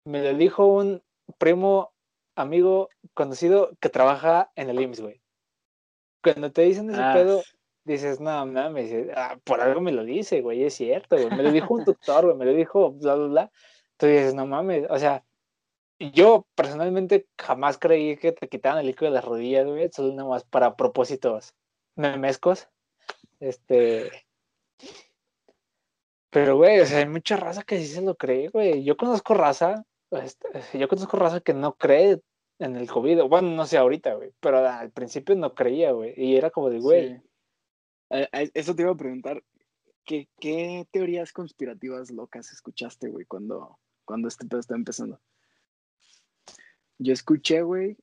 Me 0.06 0.24
lo 0.24 0.38
dijo 0.38 0.66
un 0.66 1.04
primo, 1.38 1.93
amigo, 2.36 2.89
conocido 3.14 3.72
que 3.80 3.89
trabaja 3.89 4.52
en 4.56 4.70
el 4.70 4.82
IMSS, 4.82 5.02
güey. 5.02 5.22
Cuando 6.24 6.52
te 6.52 6.64
dicen 6.64 6.89
ese 6.89 7.02
Ah, 7.02 7.14
pedo, 7.14 7.41
dices, 7.84 8.20
no 8.20 8.45
mames, 8.45 8.91
eh, 8.91 9.12
ah, 9.16 9.38
por 9.43 9.62
algo 9.62 9.82
me 9.82 9.91
lo 9.91 10.04
dice, 10.04 10.41
güey, 10.41 10.64
es 10.64 10.76
cierto, 10.76 11.16
güey. 11.16 11.30
Me 11.30 11.43
lo 11.43 11.52
dijo 11.52 11.74
un 11.74 11.84
doctor, 11.84 12.26
güey, 12.26 12.38
me 12.38 12.45
lo 12.45 12.54
dijo, 12.54 12.91
bla, 12.91 13.16
bla, 13.16 13.28
bla. 13.28 13.52
Tú 13.97 14.08
dices, 14.08 14.34
no 14.34 14.45
mames, 14.45 14.88
o 14.89 14.97
sea, 14.97 15.24
yo 15.99 16.47
personalmente 16.56 17.28
jamás 17.38 17.78
creí 17.78 18.18
que 18.18 18.32
te 18.32 18.47
quitaran 18.47 18.80
el 18.80 18.88
líquido 18.88 19.12
de 19.12 19.16
las 19.16 19.26
rodillas, 19.26 19.68
güey, 19.68 19.89
solo 19.91 20.14
nada 20.14 20.28
más 20.28 20.43
para 20.43 20.76
propósitos 20.76 21.54
memescos. 21.95 22.68
Este. 23.39 24.12
Pero, 26.32 26.58
güey, 26.58 26.80
o 26.80 26.86
sea, 26.86 26.99
hay 26.99 27.08
mucha 27.08 27.36
raza 27.36 27.64
que 27.64 27.78
sí 27.80 27.88
se 27.88 28.02
lo 28.02 28.16
cree, 28.16 28.49
güey. 28.49 28.84
Yo 28.84 28.97
conozco 28.97 29.34
raza, 29.34 29.86
este, 30.12 30.49
yo 30.78 30.88
conozco 30.88 31.18
raza 31.18 31.41
que 31.41 31.53
no 31.53 31.76
cree 31.76 32.22
en 32.59 32.76
el 32.76 32.89
COVID. 32.89 33.24
Bueno, 33.24 33.49
no 33.49 33.66
sé 33.66 33.78
ahorita, 33.78 34.14
güey, 34.16 34.34
pero 34.39 34.66
al 34.68 34.91
principio 34.91 35.36
no 35.36 35.53
creía, 35.53 35.91
güey. 35.91 36.14
Y 36.16 36.36
era 36.36 36.49
como 36.51 36.70
de, 36.70 36.80
güey, 36.80 37.22
Eso 38.09 38.76
te 38.76 38.82
iba 38.84 38.91
a 38.91 38.97
preguntar. 38.97 39.43
¿Qué, 40.03 40.28
qué 40.39 40.88
teorías 40.91 41.32
conspirativas 41.32 42.12
locas 42.12 42.51
escuchaste, 42.51 43.09
güey, 43.09 43.26
cuando, 43.26 43.80
cuando 44.03 44.28
este 44.28 44.47
pedo 44.47 44.59
estaba 44.59 44.80
empezando? 44.80 45.22
Yo 46.97 47.14
escuché, 47.14 47.62
güey, 47.62 47.97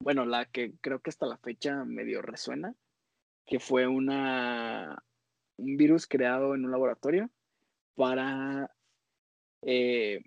bueno, 0.00 0.24
la 0.24 0.44
que 0.44 0.74
creo 0.80 1.00
que 1.00 1.10
hasta 1.10 1.26
la 1.26 1.38
fecha 1.38 1.84
medio 1.84 2.22
resuena, 2.22 2.74
que 3.46 3.58
fue 3.58 3.86
una 3.86 5.02
un 5.58 5.76
virus 5.76 6.06
creado 6.06 6.54
en 6.54 6.64
un 6.64 6.70
laboratorio 6.70 7.30
para 7.94 8.70
eh, 9.62 10.20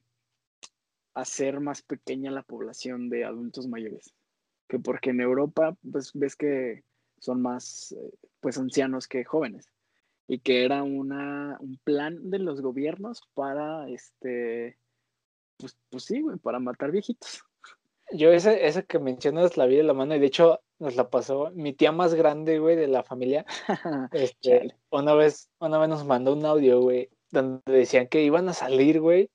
hacer 1.13 1.59
más 1.59 1.81
pequeña 1.81 2.31
la 2.31 2.43
población 2.43 3.09
de 3.09 3.25
adultos 3.25 3.67
mayores. 3.67 4.13
Que 4.67 4.79
porque 4.79 5.09
en 5.09 5.21
Europa, 5.21 5.75
pues 5.91 6.11
ves 6.13 6.35
que 6.35 6.83
son 7.19 7.41
más 7.41 7.91
eh, 7.91 8.11
pues 8.39 8.57
ancianos 8.57 9.07
que 9.07 9.23
jóvenes. 9.23 9.69
Y 10.27 10.39
que 10.39 10.63
era 10.63 10.83
una, 10.83 11.57
un 11.59 11.77
plan 11.83 12.29
de 12.29 12.39
los 12.39 12.61
gobiernos 12.61 13.21
para 13.33 13.89
este 13.89 14.77
pues, 15.61 15.77
pues 15.89 16.03
sí, 16.03 16.21
güey, 16.21 16.37
para 16.37 16.59
matar 16.59 16.91
viejitos. 16.91 17.43
yo 18.11 18.31
ese, 18.31 18.65
ese 18.65 18.83
que 18.83 18.99
mencionas 18.99 19.57
la 19.57 19.67
vi 19.67 19.77
de 19.77 19.83
la 19.83 19.93
mano 19.93 20.15
y 20.15 20.19
de 20.19 20.25
hecho 20.25 20.59
nos 20.79 20.95
la 20.95 21.09
pasó 21.09 21.51
mi 21.53 21.73
tía 21.73 21.91
más 21.91 22.15
grande, 22.15 22.59
güey, 22.59 22.75
de 22.75 22.87
la 22.87 23.03
familia. 23.03 23.45
Este, 24.11 24.75
una 24.89 25.13
vez, 25.13 25.49
una 25.59 25.77
vez 25.77 25.89
nos 25.89 26.05
mandó 26.05 26.33
un 26.33 26.45
audio, 26.45 26.81
güey, 26.81 27.09
donde 27.29 27.61
decían 27.65 28.07
que 28.07 28.23
iban 28.23 28.49
a 28.49 28.53
salir, 28.53 28.99
güey, 28.99 29.29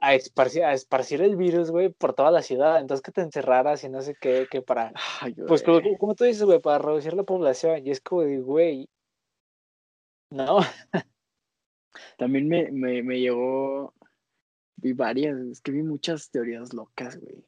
a 0.00 0.14
esparcir, 0.14 0.64
a 0.64 0.72
esparcir 0.72 1.20
el 1.22 1.36
virus, 1.36 1.70
güey, 1.70 1.90
por 1.90 2.14
toda 2.14 2.30
la 2.30 2.42
ciudad. 2.42 2.80
Entonces 2.80 3.02
que 3.02 3.12
te 3.12 3.20
encerraras 3.20 3.84
y 3.84 3.88
no 3.88 4.00
sé 4.02 4.16
qué, 4.20 4.48
que 4.50 4.62
para, 4.62 4.92
pues 5.46 5.62
como, 5.62 5.80
como, 5.98 6.14
tú 6.14 6.24
dices, 6.24 6.42
güey, 6.42 6.60
para 6.60 6.78
reducir 6.78 7.14
la 7.14 7.22
población. 7.22 7.86
Y 7.86 7.90
es 7.90 8.00
como 8.00 8.22
de, 8.22 8.38
güey, 8.40 8.88
no. 10.30 10.60
También 12.16 12.48
me, 12.48 12.70
me, 12.70 13.02
me 13.02 13.20
llegó, 13.20 13.94
vi 14.76 14.92
varias, 14.92 15.38
es 15.38 15.60
que 15.60 15.72
vi 15.72 15.82
muchas 15.82 16.30
teorías 16.30 16.72
locas, 16.72 17.18
güey. 17.20 17.44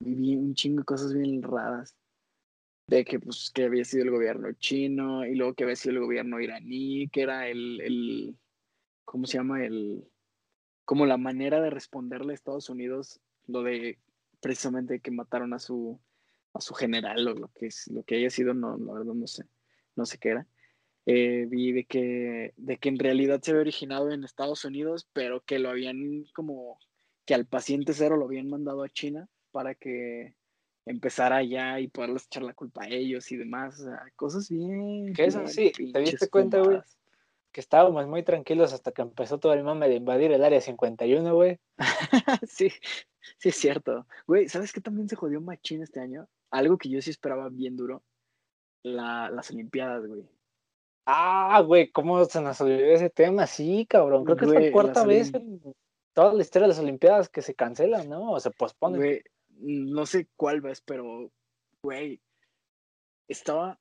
Vi 0.00 0.36
un 0.36 0.54
chingo 0.54 0.80
de 0.80 0.84
cosas 0.84 1.14
bien 1.14 1.42
raras. 1.42 1.96
De 2.88 3.04
que, 3.04 3.20
pues, 3.20 3.52
que 3.54 3.64
había 3.64 3.84
sido 3.84 4.02
el 4.04 4.10
gobierno 4.10 4.52
chino 4.54 5.24
y 5.24 5.36
luego 5.36 5.54
que 5.54 5.62
había 5.62 5.76
sido 5.76 5.94
el 5.94 6.00
gobierno 6.00 6.40
iraní, 6.40 7.08
que 7.08 7.22
era 7.22 7.46
el, 7.46 7.80
el 7.80 8.36
¿cómo 9.04 9.26
se 9.26 9.38
llama? 9.38 9.64
El, 9.64 10.09
como 10.90 11.06
la 11.06 11.18
manera 11.18 11.60
de 11.60 11.70
responderle 11.70 12.32
a 12.32 12.34
Estados 12.34 12.68
Unidos 12.68 13.20
lo 13.46 13.62
de 13.62 14.00
precisamente 14.40 14.98
que 14.98 15.12
mataron 15.12 15.54
a 15.54 15.60
su, 15.60 16.00
a 16.52 16.60
su 16.60 16.74
general 16.74 17.28
o 17.28 17.34
lo 17.34 17.46
que, 17.52 17.66
es, 17.66 17.86
lo 17.92 18.02
que 18.02 18.16
haya 18.16 18.28
sido, 18.28 18.54
no, 18.54 18.76
la 18.76 18.94
verdad 18.94 19.14
no 19.14 19.28
sé, 19.28 19.44
no 19.94 20.04
sé 20.04 20.18
qué 20.18 20.30
era. 20.30 20.48
Eh, 21.06 21.46
vi 21.48 21.70
de 21.70 21.84
que, 21.84 22.54
de 22.56 22.78
que 22.78 22.88
en 22.88 22.98
realidad 22.98 23.40
se 23.40 23.52
había 23.52 23.60
originado 23.60 24.10
en 24.10 24.24
Estados 24.24 24.64
Unidos, 24.64 25.08
pero 25.12 25.44
que 25.44 25.60
lo 25.60 25.70
habían 25.70 26.24
como, 26.34 26.80
que 27.24 27.34
al 27.34 27.46
paciente 27.46 27.92
cero 27.92 28.16
lo 28.16 28.24
habían 28.24 28.48
mandado 28.48 28.82
a 28.82 28.88
China 28.88 29.28
para 29.52 29.76
que 29.76 30.34
empezara 30.86 31.36
allá 31.36 31.78
y 31.78 31.86
poderles 31.86 32.26
echar 32.26 32.42
la 32.42 32.54
culpa 32.54 32.82
a 32.82 32.88
ellos 32.88 33.30
y 33.30 33.36
demás, 33.36 33.78
o 33.78 33.84
sea, 33.84 34.02
cosas 34.16 34.50
bien. 34.50 35.12
Que 35.12 35.26
eso 35.26 35.46
sí, 35.46 35.70
te 35.70 36.00
diste 36.00 36.28
cuenta, 36.28 36.58
güey, 36.60 36.80
que 37.52 37.60
estábamos 37.60 38.06
muy 38.06 38.22
tranquilos 38.22 38.72
hasta 38.72 38.92
que 38.92 39.02
empezó 39.02 39.38
todo 39.38 39.52
el 39.52 39.64
mame 39.64 39.88
de 39.88 39.96
invadir 39.96 40.32
el 40.32 40.44
área 40.44 40.60
51, 40.60 41.34
güey. 41.34 41.58
sí, 42.48 42.70
sí 43.38 43.48
es 43.48 43.56
cierto. 43.56 44.06
Güey, 44.26 44.48
¿sabes 44.48 44.72
qué 44.72 44.80
también 44.80 45.08
se 45.08 45.16
jodió 45.16 45.40
machín 45.40 45.82
este 45.82 46.00
año? 46.00 46.28
Algo 46.50 46.78
que 46.78 46.88
yo 46.88 47.00
sí 47.02 47.10
esperaba 47.10 47.48
bien 47.48 47.76
duro, 47.76 48.02
la, 48.82 49.30
las 49.30 49.50
Olimpiadas, 49.50 50.06
güey. 50.06 50.28
Ah, 51.06 51.60
güey, 51.66 51.90
¿cómo 51.90 52.24
se 52.24 52.40
nos 52.40 52.60
olvidó 52.60 52.86
ese 52.86 53.10
tema? 53.10 53.46
Sí, 53.46 53.86
cabrón. 53.88 54.24
Creo 54.24 54.36
que 54.36 54.44
es 54.44 54.50
la 54.52 54.72
cuarta 54.72 55.04
vez 55.04 55.34
en 55.34 55.60
toda 56.12 56.34
la 56.34 56.42
historia 56.42 56.64
de 56.64 56.74
las 56.74 56.78
Olimpiadas 56.78 57.28
que 57.28 57.42
se 57.42 57.54
cancelan, 57.54 58.08
¿no? 58.08 58.32
O 58.32 58.40
se 58.40 58.50
posponen. 58.50 59.00
Güey, 59.00 59.22
no 59.58 60.06
sé 60.06 60.28
cuál 60.36 60.60
vez, 60.60 60.80
pero, 60.80 61.30
güey, 61.82 62.20
estaba 63.26 63.80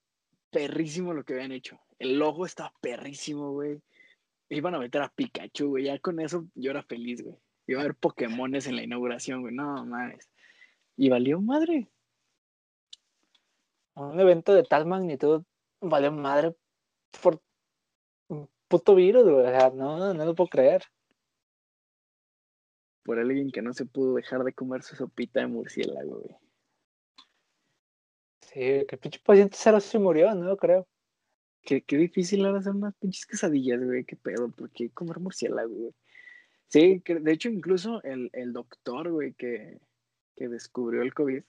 perrísimo 0.50 1.14
lo 1.14 1.24
que 1.24 1.34
habían 1.34 1.52
hecho. 1.52 1.80
El 2.00 2.18
logo 2.18 2.46
estaba 2.46 2.74
perrísimo, 2.82 3.52
güey. 3.52 3.82
Iban 4.50 4.74
a 4.76 4.80
meter 4.80 5.02
a 5.02 5.10
Pikachu, 5.10 5.70
güey. 5.70 5.84
Ya 5.84 6.00
con 6.00 6.20
eso 6.20 6.46
yo 6.56 6.72
era 6.72 6.82
feliz, 6.82 7.22
güey. 7.22 7.38
Iba 7.68 7.82
a 7.82 7.84
haber 7.84 7.96
Pokémones 7.96 8.66
en 8.68 8.78
la 8.78 8.84
inauguración, 8.84 9.42
güey. 9.42 9.54
No, 9.54 9.86
mames. 9.86 10.30
Y 10.96 11.10
valió 11.10 11.40
madre. 11.42 11.88
Un 13.96 14.20
evento 14.20 14.54
de 14.54 14.64
tal 14.64 14.86
magnitud 14.86 15.44
valió 15.82 16.12
madre 16.12 16.56
por 17.22 17.42
un 18.30 18.50
puto 18.68 18.96
virus, 18.96 19.24
güey. 19.24 19.46
O 19.46 19.50
sea, 19.50 19.70
no, 19.70 20.14
no 20.14 20.26
lo 20.26 20.36
puedo 20.36 20.50
creer. 20.50 20.84
Por 23.04 23.20
alguien 23.20 23.52
que 23.52 23.62
no 23.62 23.74
se 23.74 23.86
pudo 23.86 24.16
dejar 24.16 24.44
de 24.44 24.54
comer 24.54 24.84
su 24.84 24.96
sopita 24.96 25.42
de 25.42 25.48
murciélago, 25.48 26.22
güey. 26.22 26.36
Sí, 28.42 28.86
que 28.88 28.96
el 28.96 29.00
pinche 29.00 29.20
paciente 29.20 29.58
cero 29.60 29.80
se 29.80 30.00
murió, 30.00 30.34
no 30.34 30.58
creo. 30.58 30.88
Qué, 31.62 31.82
qué 31.82 31.98
difícil 31.98 32.46
era 32.46 32.60
hacer 32.60 32.74
unas 32.74 32.96
pinches 32.96 33.26
quesadillas, 33.26 33.84
güey. 33.84 34.06
Qué 34.06 34.16
pedo, 34.16 34.50
¿por 34.50 34.70
qué 34.72 34.90
comer 34.90 35.20
murciélago, 35.20 35.74
güey? 35.74 35.94
Sí, 36.68 37.02
que, 37.02 37.16
de 37.16 37.32
hecho, 37.32 37.50
incluso 37.50 38.02
el, 38.04 38.30
el 38.34 38.54
doctor, 38.54 39.12
güey, 39.12 39.34
que, 39.34 39.80
que 40.36 40.48
descubrió 40.48 41.02
el 41.02 41.14
COVID, 41.14 41.44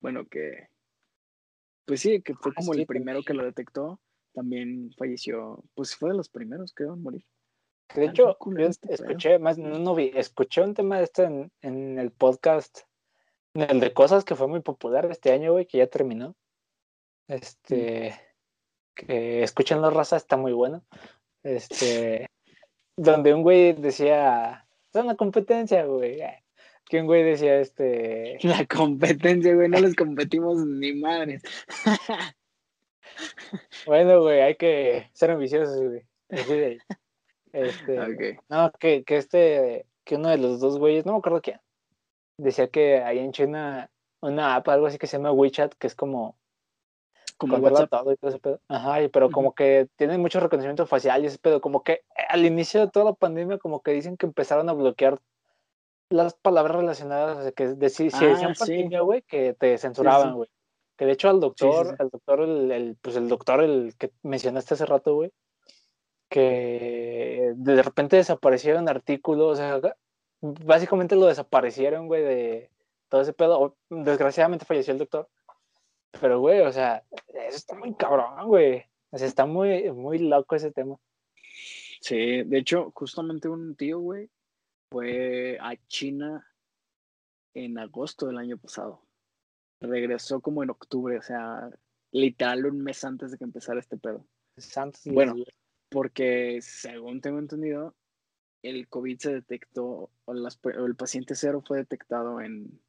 bueno, 0.00 0.26
que, 0.26 0.68
pues 1.84 2.00
sí, 2.00 2.20
que 2.22 2.34
fue 2.34 2.52
ah, 2.52 2.54
como 2.56 2.74
el 2.74 2.86
primero 2.86 3.22
que 3.22 3.34
lo 3.34 3.44
detectó, 3.44 4.00
también 4.32 4.92
falleció, 4.96 5.64
pues 5.74 5.96
fue 5.96 6.10
de 6.10 6.16
los 6.16 6.28
primeros 6.28 6.72
que 6.72 6.84
iban 6.84 6.98
a 6.98 7.02
morir. 7.02 7.24
De 7.94 8.04
hecho, 8.04 8.36
yo 8.38 8.66
este 8.66 8.92
escuché, 8.92 9.38
más 9.38 9.56
no, 9.56 9.78
no 9.78 9.94
vi, 9.94 10.12
escuché 10.14 10.62
un 10.62 10.74
tema 10.74 10.98
de 10.98 11.04
esto 11.04 11.22
en, 11.22 11.50
en, 11.62 11.98
el 11.98 12.12
podcast, 12.12 12.80
en 13.54 13.62
el 13.62 13.80
de 13.80 13.94
cosas 13.94 14.24
que 14.24 14.36
fue 14.36 14.46
muy 14.46 14.60
popular 14.60 15.06
este 15.10 15.32
año, 15.32 15.52
güey, 15.52 15.66
que 15.66 15.78
ya 15.78 15.86
terminó. 15.86 16.36
Este, 17.28 18.14
que 19.06 19.42
escuchen 19.42 19.80
la 19.80 19.90
raza, 19.90 20.16
está 20.16 20.36
muy 20.36 20.52
bueno. 20.52 20.82
Este, 21.42 22.26
donde 22.96 23.32
un 23.32 23.42
güey 23.42 23.72
decía, 23.72 24.66
es 24.92 25.02
una 25.02 25.16
competencia, 25.16 25.84
güey. 25.84 26.20
Que 26.86 27.00
un 27.00 27.06
güey 27.06 27.22
decía, 27.22 27.60
este. 27.60 28.38
La 28.42 28.66
competencia, 28.66 29.54
güey, 29.54 29.68
no 29.68 29.78
les 29.78 29.94
competimos 29.94 30.64
ni 30.66 30.94
madres. 30.94 31.42
bueno, 33.86 34.22
güey, 34.22 34.40
hay 34.40 34.56
que 34.56 35.10
ser 35.12 35.30
ambiciosos, 35.30 35.80
güey. 35.80 36.78
Este, 37.52 38.38
No, 38.48 38.70
que, 38.78 39.04
que 39.04 39.16
este, 39.16 39.86
que 40.04 40.16
uno 40.16 40.28
de 40.28 40.38
los 40.38 40.60
dos 40.60 40.78
güeyes, 40.78 41.06
no 41.06 41.12
me 41.12 41.18
acuerdo 41.18 41.40
quién, 41.40 41.60
decía 42.38 42.68
que 42.68 43.02
hay 43.02 43.18
en 43.18 43.32
China 43.32 43.90
una 44.20 44.56
app, 44.56 44.68
algo 44.68 44.86
así 44.86 44.98
que 44.98 45.06
se 45.06 45.16
llama 45.16 45.32
WeChat, 45.32 45.74
que 45.74 45.86
es 45.86 45.94
como 45.94 46.36
como 47.38 47.56
WhatsApp. 47.56 47.90
Todo 47.90 48.12
y 48.12 48.16
todo 48.16 48.30
ese 48.30 48.40
pedo. 48.40 48.60
Ajá, 48.68 48.98
pero 49.12 49.30
como 49.30 49.54
que 49.54 49.88
tiene 49.96 50.18
mucho 50.18 50.40
reconocimiento 50.40 50.86
facial 50.86 51.22
y 51.22 51.28
ese 51.28 51.38
pedo, 51.38 51.60
como 51.60 51.82
que 51.82 52.02
al 52.28 52.44
inicio 52.44 52.80
de 52.80 52.90
toda 52.90 53.06
la 53.06 53.14
pandemia, 53.14 53.58
como 53.58 53.80
que 53.80 53.92
dicen 53.92 54.16
que 54.16 54.26
empezaron 54.26 54.68
a 54.68 54.74
bloquear 54.74 55.18
las 56.10 56.34
palabras 56.34 56.76
relacionadas, 56.76 57.52
que 57.52 57.68
de, 57.68 57.88
si, 57.90 58.10
si 58.10 58.26
decían 58.26 58.52
ah, 58.52 58.56
pandemia, 58.58 59.00
güey, 59.00 59.22
que 59.22 59.54
te 59.54 59.78
censuraban, 59.78 60.34
güey. 60.34 60.50
Que 60.96 61.06
de 61.06 61.12
hecho 61.12 61.30
al 61.30 61.38
doctor, 61.38 61.96
el 61.98 62.08
doctor, 62.08 62.40
el, 62.40 62.96
pues 63.00 63.16
el 63.16 63.28
doctor, 63.28 63.62
el 63.62 63.94
que 63.96 64.10
mencionaste 64.22 64.74
hace 64.74 64.84
rato, 64.84 65.14
güey, 65.14 65.32
que 66.28 67.52
de 67.54 67.82
repente 67.82 68.16
desaparecieron 68.16 68.88
artículos, 68.88 69.52
o 69.52 69.56
sea, 69.56 69.80
básicamente 70.40 71.14
lo 71.14 71.26
desaparecieron, 71.26 72.08
güey, 72.08 72.22
de 72.22 72.70
todo 73.08 73.20
ese 73.20 73.32
pedo. 73.32 73.76
Desgraciadamente 73.90 74.64
falleció 74.64 74.92
el 74.92 74.98
doctor. 74.98 75.28
Pero, 76.20 76.40
güey, 76.40 76.60
o 76.60 76.72
sea, 76.72 77.04
eso 77.28 77.56
está 77.56 77.74
muy 77.74 77.94
cabrón, 77.94 78.46
güey. 78.46 78.84
O 79.10 79.18
sea, 79.18 79.26
está 79.26 79.46
muy, 79.46 79.90
muy 79.92 80.18
loco 80.18 80.56
ese 80.56 80.70
tema. 80.70 80.96
Sí, 82.00 82.42
de 82.44 82.58
hecho, 82.58 82.92
justamente 82.94 83.48
un 83.48 83.74
tío, 83.76 84.00
güey, 84.00 84.30
fue 84.90 85.58
a 85.60 85.74
China 85.86 86.46
en 87.54 87.78
agosto 87.78 88.26
del 88.26 88.38
año 88.38 88.58
pasado 88.58 89.08
regresó 89.80 90.40
como 90.40 90.62
en 90.62 90.70
octubre, 90.70 91.18
o 91.18 91.22
sea, 91.22 91.70
literal 92.12 92.66
un 92.66 92.82
mes 92.82 93.04
antes 93.04 93.30
de 93.30 93.38
que 93.38 93.44
empezara 93.44 93.80
este 93.80 93.96
pedo. 93.96 94.26
bueno, 95.06 95.34
porque 95.88 96.58
según 96.62 97.20
tengo 97.20 97.38
entendido, 97.38 97.94
el 98.62 98.88
COVID 98.88 99.18
se 99.18 99.32
detectó, 99.34 100.10
o, 100.24 100.32
el 100.32 100.96
paciente 100.96 101.34
cero 101.34 101.62
fue 101.66 101.78
detectado 101.78 102.40
en 102.40 102.80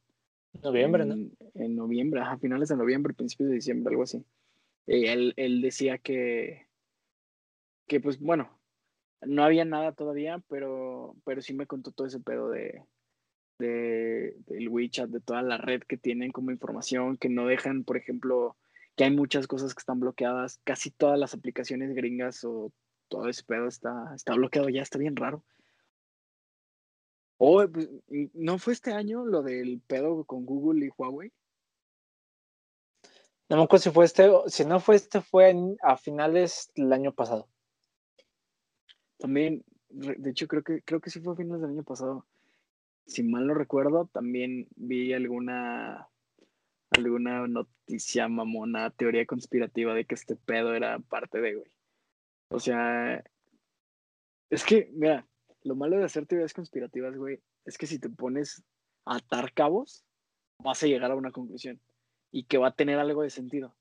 noviembre, 0.61 1.05
¿no? 1.05 1.29
En 1.55 1.75
noviembre, 1.75 2.21
a 2.21 2.37
finales 2.37 2.69
de 2.69 2.77
noviembre, 2.77 3.13
principios 3.13 3.49
de 3.49 3.55
diciembre, 3.55 3.91
algo 3.91 4.03
así. 4.03 4.23
Y 4.87 5.05
él, 5.05 5.33
él 5.37 5.61
decía 5.61 5.97
que, 5.97 6.67
que 7.87 7.99
pues 7.99 8.19
bueno, 8.19 8.49
no 9.21 9.43
había 9.43 9.65
nada 9.65 9.91
todavía, 9.91 10.41
pero, 10.47 11.15
pero 11.25 11.41
sí 11.41 11.53
me 11.53 11.67
contó 11.67 11.91
todo 11.91 12.07
ese 12.07 12.19
pedo 12.19 12.49
de, 12.49 12.83
de, 13.59 14.35
del 14.47 14.69
WeChat, 14.69 15.09
de 15.09 15.19
toda 15.19 15.41
la 15.41 15.57
red 15.57 15.81
que 15.83 15.97
tienen 15.97 16.31
como 16.31 16.51
información, 16.51 17.17
que 17.17 17.29
no 17.29 17.45
dejan, 17.45 17.83
por 17.83 17.97
ejemplo, 17.97 18.57
que 18.95 19.03
hay 19.03 19.11
muchas 19.11 19.47
cosas 19.47 19.73
que 19.73 19.79
están 19.79 19.99
bloqueadas, 19.99 20.59
casi 20.63 20.91
todas 20.91 21.19
las 21.19 21.33
aplicaciones 21.33 21.93
gringas 21.93 22.43
o 22.43 22.71
todo 23.09 23.27
ese 23.27 23.43
pedo 23.43 23.67
está, 23.67 24.13
está 24.15 24.33
bloqueado 24.33 24.69
ya, 24.69 24.81
está 24.81 24.97
bien 24.97 25.15
raro. 25.15 25.43
Oh, 27.39 27.65
pues, 27.67 27.89
¿no 28.33 28.59
fue 28.59 28.73
este 28.73 28.91
año 28.91 29.25
lo 29.25 29.41
del 29.41 29.81
pedo 29.87 30.23
con 30.25 30.45
Google 30.45 30.85
y 30.85 30.89
Huawei? 30.95 31.31
No 33.49 33.57
me 33.57 33.63
acuerdo 33.63 33.83
si 33.83 33.89
fue 33.89 34.05
este, 34.05 34.29
si 34.47 34.65
no 34.65 34.79
fue 34.79 34.95
este, 34.95 35.21
fue 35.21 35.55
a 35.81 35.97
finales 35.97 36.71
del 36.75 36.93
año 36.93 37.13
pasado. 37.13 37.47
También, 39.17 39.63
de 39.89 40.29
hecho, 40.29 40.47
creo 40.47 40.63
que, 40.63 40.83
creo 40.83 41.01
que 41.01 41.09
sí 41.09 41.19
fue 41.19 41.33
a 41.33 41.37
finales 41.37 41.61
del 41.61 41.71
año 41.71 41.83
pasado 41.83 42.27
si 43.09 43.23
mal 43.23 43.47
no 43.47 43.53
recuerdo, 43.53 44.07
también 44.13 44.67
vi 44.75 45.13
alguna 45.13 46.07
alguna 46.91 47.47
noticia 47.47 48.27
mamona, 48.27 48.91
teoría 48.91 49.25
conspirativa 49.25 49.93
de 49.93 50.05
que 50.05 50.15
este 50.15 50.35
pedo 50.35 50.73
era 50.73 50.99
parte 50.99 51.39
de, 51.39 51.55
güey. 51.55 51.71
O 52.49 52.59
sea, 52.59 53.23
es 54.49 54.63
que, 54.63 54.89
mira, 54.93 55.27
lo 55.69 55.75
malo 55.75 55.97
de 55.97 56.03
hacer 56.03 56.25
teorías 56.25 56.53
conspirativas, 56.53 57.15
güey, 57.15 57.39
es 57.63 57.77
que 57.77 57.87
si 57.87 57.99
te 57.99 58.09
pones 58.09 58.63
a 59.05 59.17
atar 59.17 59.53
cabos, 59.53 60.03
vas 60.57 60.81
a 60.83 60.87
llegar 60.87 61.11
a 61.11 61.15
una 61.15 61.31
conclusión 61.31 61.79
y 62.31 62.45
que 62.45 62.57
va 62.57 62.69
a 62.69 62.75
tener 62.75 62.97
algo 62.97 63.21
de 63.21 63.29
sentido. 63.29 63.75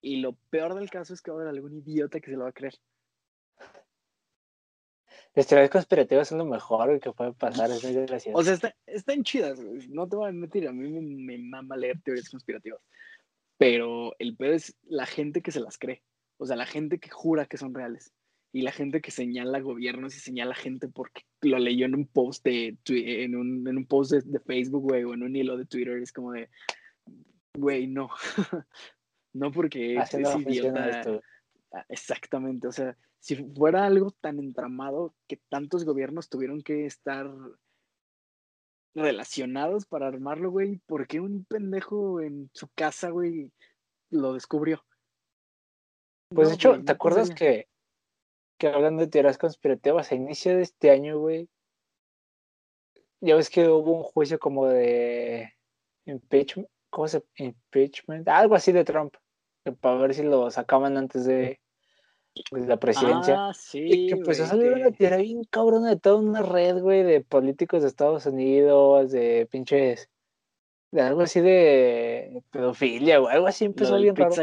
Y 0.00 0.20
lo 0.20 0.34
peor 0.50 0.74
del 0.74 0.88
caso 0.88 1.12
es 1.12 1.20
que 1.20 1.30
va 1.30 1.38
a 1.38 1.40
haber 1.42 1.54
algún 1.54 1.74
idiota 1.74 2.20
que 2.20 2.30
se 2.30 2.36
lo 2.36 2.44
va 2.44 2.50
a 2.50 2.52
creer. 2.52 2.74
Las 5.34 5.46
teorías 5.46 5.70
conspirativas 5.70 6.28
son 6.28 6.38
lo 6.38 6.44
mejor 6.44 7.00
que 7.00 7.10
puede 7.12 7.32
pasar, 7.32 7.70
es 7.70 7.82
muy 7.82 7.92
gracioso. 8.06 8.38
O 8.38 8.44
sea, 8.44 8.54
está, 8.54 8.74
están 8.86 9.24
chidas, 9.24 9.60
güey, 9.60 9.88
no 9.88 10.08
te 10.08 10.16
voy 10.16 10.28
a 10.28 10.32
mentir, 10.32 10.68
a 10.68 10.72
mí 10.72 10.88
me, 10.88 11.00
me 11.00 11.38
mama 11.38 11.76
leer 11.76 12.00
teorías 12.02 12.30
conspirativas. 12.30 12.80
Pero 13.58 14.14
el 14.18 14.36
peor 14.36 14.54
es 14.54 14.76
la 14.84 15.06
gente 15.06 15.42
que 15.42 15.50
se 15.50 15.60
las 15.60 15.76
cree. 15.76 16.02
O 16.36 16.46
sea, 16.46 16.54
la 16.56 16.66
gente 16.66 16.98
que 16.98 17.10
jura 17.10 17.46
que 17.46 17.56
son 17.56 17.74
reales. 17.74 18.12
Y 18.52 18.62
la 18.62 18.72
gente 18.72 19.00
que 19.00 19.10
señala 19.10 19.60
gobiernos 19.60 20.14
y 20.14 20.20
señala 20.20 20.54
gente 20.54 20.88
porque 20.88 21.22
lo 21.40 21.58
leyó 21.58 21.86
en 21.86 21.94
un 21.94 22.06
post 22.06 22.44
de, 22.44 22.76
en 22.86 23.34
un, 23.34 23.66
en 23.66 23.76
un 23.78 23.86
post 23.86 24.12
de, 24.12 24.20
de 24.22 24.40
Facebook, 24.40 24.82
güey, 24.82 25.04
o 25.04 25.14
en 25.14 25.22
un 25.22 25.34
hilo 25.34 25.56
de 25.56 25.64
Twitter. 25.64 25.96
Es 25.98 26.12
como 26.12 26.32
de, 26.32 26.50
güey, 27.54 27.86
no. 27.86 28.10
no 29.32 29.50
porque 29.50 29.98
Así 29.98 30.18
es 30.18 30.22
no 30.22 30.40
idiota. 30.40 30.90
esto. 30.90 31.22
Ah, 31.72 31.86
Exactamente, 31.88 32.68
o 32.68 32.72
sea, 32.72 32.96
si 33.18 33.36
fuera 33.36 33.86
algo 33.86 34.10
tan 34.10 34.38
entramado 34.38 35.14
que 35.26 35.40
tantos 35.48 35.84
gobiernos 35.84 36.28
tuvieron 36.28 36.60
que 36.60 36.86
estar 36.86 37.30
relacionados 38.94 39.86
para 39.86 40.08
armarlo, 40.08 40.50
güey, 40.50 40.78
¿por 40.86 41.06
qué 41.06 41.20
un 41.20 41.44
pendejo 41.44 42.20
en 42.20 42.50
su 42.52 42.68
casa, 42.74 43.10
güey, 43.10 43.52
lo 44.10 44.34
descubrió? 44.34 44.84
Pues 46.28 46.48
de 46.48 46.54
hecho, 46.56 46.70
güey, 46.70 46.80
¿te 46.80 46.92
no 46.92 46.96
acuerdas 46.96 47.30
que, 47.30 47.68
que 48.62 48.68
hablando 48.68 49.02
de 49.02 49.08
teorías 49.08 49.38
conspirativas, 49.38 50.12
a 50.12 50.14
inicio 50.14 50.54
de 50.54 50.62
este 50.62 50.92
año, 50.92 51.18
güey, 51.18 51.48
ya 53.20 53.34
ves 53.34 53.50
que 53.50 53.66
hubo 53.68 53.96
un 53.96 54.04
juicio 54.04 54.38
como 54.38 54.68
de 54.68 55.52
impeachment, 56.04 56.68
¿cómo 56.88 57.08
se? 57.08 57.24
Impeachment, 57.38 58.28
algo 58.28 58.54
así 58.54 58.70
de 58.70 58.84
Trump, 58.84 59.14
para 59.80 59.96
ver 59.96 60.14
si 60.14 60.22
lo 60.22 60.48
sacaban 60.52 60.96
antes 60.96 61.24
de, 61.24 61.58
de 62.52 62.66
la 62.68 62.76
presidencia. 62.76 63.48
Ah, 63.48 63.52
sí, 63.52 63.80
Y 63.80 64.06
que 64.06 64.14
empezó 64.14 64.44
a 64.44 64.46
güey, 64.46 64.60
salir 64.60 64.72
una 64.74 64.92
teoría 64.92 65.16
bien 65.16 65.42
cabrona 65.42 65.88
de 65.90 65.96
toda 65.96 66.18
una 66.18 66.42
red, 66.42 66.78
güey, 66.78 67.02
de 67.02 67.20
políticos 67.20 67.82
de 67.82 67.88
Estados 67.88 68.26
Unidos, 68.26 69.10
de 69.10 69.48
pinches, 69.50 70.08
de 70.92 71.00
algo 71.02 71.22
así 71.22 71.40
de 71.40 72.44
pedofilia, 72.52 73.20
o 73.20 73.26
algo 73.26 73.48
así 73.48 73.64
empezó 73.64 73.98
bien 73.98 74.14
raro. 74.14 74.36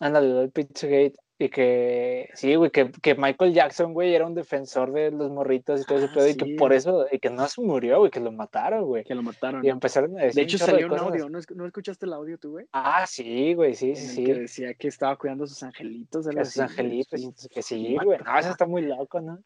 Ándale, 0.00 0.28
lo 0.28 0.40
del 0.40 0.50
Pizzagate. 0.50 1.14
Y 1.40 1.50
que, 1.50 2.28
sí, 2.34 2.56
güey, 2.56 2.72
que, 2.72 2.90
que 3.00 3.14
Michael 3.14 3.54
Jackson, 3.54 3.92
güey, 3.94 4.12
era 4.12 4.26
un 4.26 4.34
defensor 4.34 4.92
de 4.92 5.12
los 5.12 5.30
morritos 5.30 5.80
y 5.80 5.84
todo 5.84 5.98
ese 5.98 6.08
Ah, 6.08 6.12
pedo, 6.12 6.28
y 6.28 6.36
que 6.36 6.44
sí. 6.46 6.54
por 6.54 6.72
eso, 6.72 7.06
y 7.12 7.20
que 7.20 7.30
no 7.30 7.46
se 7.46 7.60
murió, 7.62 8.00
güey, 8.00 8.10
que 8.10 8.18
lo 8.18 8.32
mataron, 8.32 8.84
güey. 8.86 9.04
que 9.04 9.14
lo 9.14 9.22
mataron. 9.22 9.64
Y 9.64 9.68
empezaron 9.68 10.18
a 10.18 10.22
decir 10.24 10.34
De 10.34 10.42
hecho, 10.42 10.58
salió 10.58 10.88
un 10.88 10.98
audio, 10.98 11.28
¿no, 11.28 11.38
¿no 11.54 11.66
escuchaste 11.66 12.06
el 12.06 12.12
audio 12.12 12.38
tú, 12.38 12.50
güey? 12.50 12.66
Ah, 12.72 13.06
sí, 13.06 13.54
güey, 13.54 13.76
sí, 13.76 13.94
sí, 13.94 14.22
el 14.22 14.26
que 14.26 14.34
sí. 14.34 14.40
decía 14.40 14.74
que 14.74 14.88
estaba 14.88 15.16
cuidando 15.16 15.44
a 15.44 15.46
sus 15.46 15.62
angelitos. 15.62 16.26
Que 16.26 16.44
sus 16.44 16.58
angelitos, 16.58 17.20
y 17.22 17.48
que 17.48 17.62
sí, 17.62 17.96
güey. 18.02 18.18
No, 18.18 18.32
eso 18.36 18.48
fuck. 18.48 18.50
está 18.50 18.66
muy 18.66 18.82
loco, 18.82 19.20
¿no? 19.20 19.38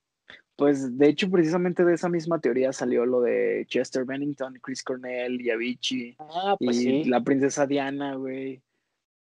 Pues 0.57 0.97
de 0.97 1.09
hecho, 1.09 1.31
precisamente 1.31 1.85
de 1.85 1.93
esa 1.93 2.09
misma 2.09 2.41
teoría 2.41 2.73
salió 2.73 3.05
lo 3.05 3.21
de 3.21 3.67
Chester 3.69 4.07
Bennington, 4.07 4.59
Chris 4.63 4.83
Cornell 4.83 5.39
y 5.43 5.51
Avicii. 5.51 6.17
Ah, 6.21 6.57
pues 6.59 6.79
y 6.79 6.81
sí. 6.81 7.05
la 7.05 7.21
princesa 7.21 7.67
Diana, 7.67 8.15
güey. 8.15 8.63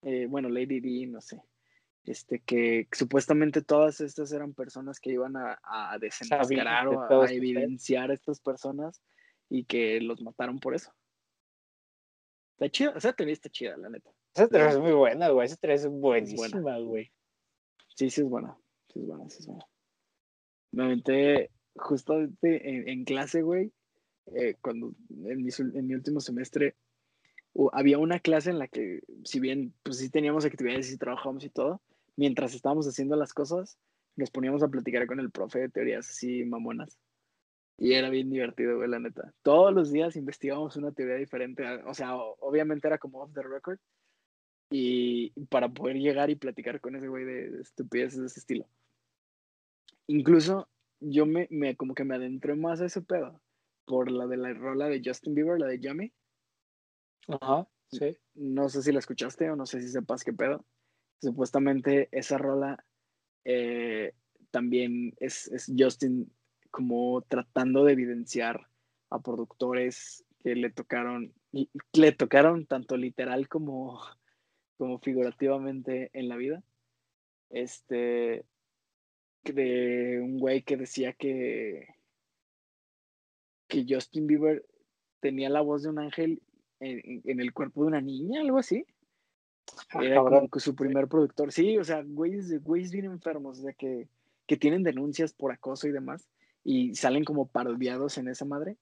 Eh, 0.03 0.26
bueno, 0.28 0.49
Lady 0.49 0.80
Di, 0.80 1.07
no 1.07 1.20
sé. 1.20 1.42
Este, 2.05 2.40
que 2.40 2.88
supuestamente 2.92 3.62
todas 3.62 4.01
estas 4.01 4.32
eran 4.32 4.55
personas 4.55 4.99
que 4.99 5.11
iban 5.12 5.36
a, 5.36 5.59
a 5.62 5.99
desenmascarar 5.99 6.88
de 6.88 6.96
o 6.96 7.03
a, 7.03 7.24
este 7.24 7.36
evidenciar 7.36 8.11
a 8.11 8.14
estas 8.14 8.40
personas 8.40 9.03
y 9.51 9.64
que 9.64 10.01
los 10.01 10.22
mataron 10.22 10.59
por 10.59 10.74
eso. 10.74 10.92
Está 12.53 12.70
chida, 12.70 12.92
esa 12.96 13.12
teoría 13.12 13.34
está 13.34 13.51
chida, 13.51 13.76
la 13.76 13.90
neta. 13.90 14.11
Esa 14.34 14.49
teoría 14.49 14.70
es 14.70 14.78
muy 14.78 14.92
buena, 14.92 15.28
güey. 15.28 15.46
Esa 15.46 15.57
teoría 15.57 15.76
es 15.76 15.86
buenísima, 15.86 16.78
güey. 16.78 17.12
Sí, 17.94 18.11
sí 18.11 18.22
es 18.22 18.28
buena. 18.28 18.57
Sí 18.92 19.01
es 19.01 19.07
buena, 19.07 19.28
sí 19.28 19.38
es 19.40 19.46
buena. 19.46 19.64
Me 20.72 20.84
aventé 20.84 21.51
justamente 21.76 22.68
en, 22.68 22.88
en 22.88 23.05
clase, 23.05 23.42
güey, 23.42 23.72
eh, 24.34 24.55
cuando 24.61 24.94
en 25.11 25.42
mi, 25.42 25.51
sul- 25.51 25.74
en 25.76 25.86
mi 25.86 25.94
último 25.94 26.20
semestre 26.20 26.76
había 27.73 27.99
una 27.99 28.21
clase 28.21 28.51
en 28.51 28.59
la 28.59 28.69
que, 28.69 29.01
si 29.25 29.41
bien 29.41 29.75
pues 29.83 29.99
sí 29.99 30.11
teníamos 30.11 30.45
actividades 30.45 30.93
y 30.93 30.99
trabajábamos 30.99 31.45
y 31.45 31.51
todo, 31.51 31.83
mientras 32.17 32.55
estábamos 32.55 32.87
haciendo 32.87 33.17
las 33.17 33.33
cosas, 33.33 33.79
nos 34.17 34.31
poníamos 34.31 34.63
a 34.63 34.69
platicar 34.69 35.07
con 35.07 35.21
el 35.21 35.31
profe 35.31 35.61
de 35.61 35.69
teorías 35.69 36.09
así 36.09 36.45
mamonas. 36.45 36.99
Y 37.79 37.93
era 37.93 38.11
bien 38.11 38.29
divertido, 38.29 38.77
güey, 38.77 38.89
la 38.89 38.99
neta. 38.99 39.33
Todos 39.43 39.73
los 39.73 39.93
días 39.93 40.17
investigábamos 40.17 40.77
una 40.77 40.91
teoría 40.91 41.15
diferente. 41.15 41.65
O 41.87 41.95
sea, 41.95 42.17
obviamente 42.17 42.89
era 42.89 42.99
como 42.99 43.21
off 43.21 43.33
the 43.33 43.43
record. 43.43 43.79
Y 44.71 45.31
para 45.47 45.69
poder 45.69 45.97
llegar 45.97 46.29
y 46.29 46.35
platicar 46.35 46.81
con 46.81 46.97
ese 46.97 47.07
güey 47.07 47.25
de, 47.25 47.51
de 47.51 47.61
estupideces 47.63 48.21
de 48.21 48.27
ese 48.27 48.41
estilo. 48.41 48.69
Incluso 50.09 50.69
yo 51.01 51.25
me, 51.25 51.47
me 51.51 51.77
como 51.77 51.95
que 51.95 52.05
me 52.05 52.17
adentré 52.17 52.57
más 52.57 52.81
a 52.81 52.87
ese 52.87 53.01
pedo. 53.01 53.41
Por 53.85 54.11
la 54.11 54.27
de 54.27 54.37
la 54.37 54.53
rola 54.55 54.89
de 54.89 55.01
Justin 55.05 55.35
Bieber, 55.35 55.61
la 55.61 55.69
de 55.69 55.79
Yummy. 55.79 56.13
Ajá, 57.27 57.69
sí. 57.91 58.16
No 58.35 58.69
sé 58.69 58.83
si 58.83 58.93
la 58.93 59.01
escuchaste 59.01 59.51
o 59.51 59.57
no 59.57 59.66
sé 59.66 59.81
si 59.81 59.89
sepas 59.89 60.25
qué 60.25 60.33
pedo. 60.33 60.64
Supuestamente 61.21 62.09
esa 62.12 62.39
rola 62.39 62.85
eh, 63.45 64.14
también 64.51 65.14
es, 65.19 65.49
es 65.49 65.73
Justin 65.77 66.31
como 66.71 67.23
tratando 67.23 67.85
de 67.85 67.93
evidenciar 67.93 68.69
a 69.11 69.21
productores 69.21 70.25
que 70.43 70.55
le 70.55 70.71
tocaron, 70.71 71.33
le 71.93 72.12
tocaron 72.12 72.66
tanto 72.66 72.97
literal 72.97 73.49
como, 73.49 74.01
como 74.77 74.99
figurativamente 74.99 76.11
en 76.12 76.29
la 76.29 76.37
vida. 76.37 76.62
Este, 77.51 78.45
de 79.45 80.21
un 80.23 80.39
güey 80.39 80.62
que 80.62 80.77
decía 80.77 81.12
que, 81.14 81.89
que 83.66 83.87
Justin 83.89 84.27
Bieber 84.27 84.66
tenía 85.21 85.49
la 85.49 85.61
voz 85.61 85.83
de 85.83 85.89
un 85.89 85.99
ángel 85.99 86.43
en, 86.81 87.41
el 87.41 87.53
cuerpo 87.53 87.83
de 87.83 87.89
una 87.89 88.01
niña, 88.01 88.41
algo 88.41 88.59
así. 88.59 88.85
Ah, 89.91 90.03
Era 90.03 90.20
como 90.20 90.49
que 90.49 90.61
su 90.61 90.74
primer 90.74 91.09
productor. 91.09 91.53
Sí, 91.53 91.76
o 91.79 91.85
sea, 91.85 92.03
güeyes, 92.05 92.62
güeyes 92.62 92.91
bien 92.91 93.07
enfermos, 93.07 93.59
o 93.59 93.62
sea, 93.62 93.72
que, 93.72 94.09
que 94.47 94.57
tienen 94.57 94.83
denuncias 94.83 95.33
por 95.33 95.53
acoso 95.53 95.87
y 95.87 95.93
demás, 95.93 96.29
y 96.64 96.95
salen 96.95 97.24
como 97.24 97.49
parodiados 97.49 98.18
en 98.18 98.29
esa 98.29 98.45
madre. 98.45 98.76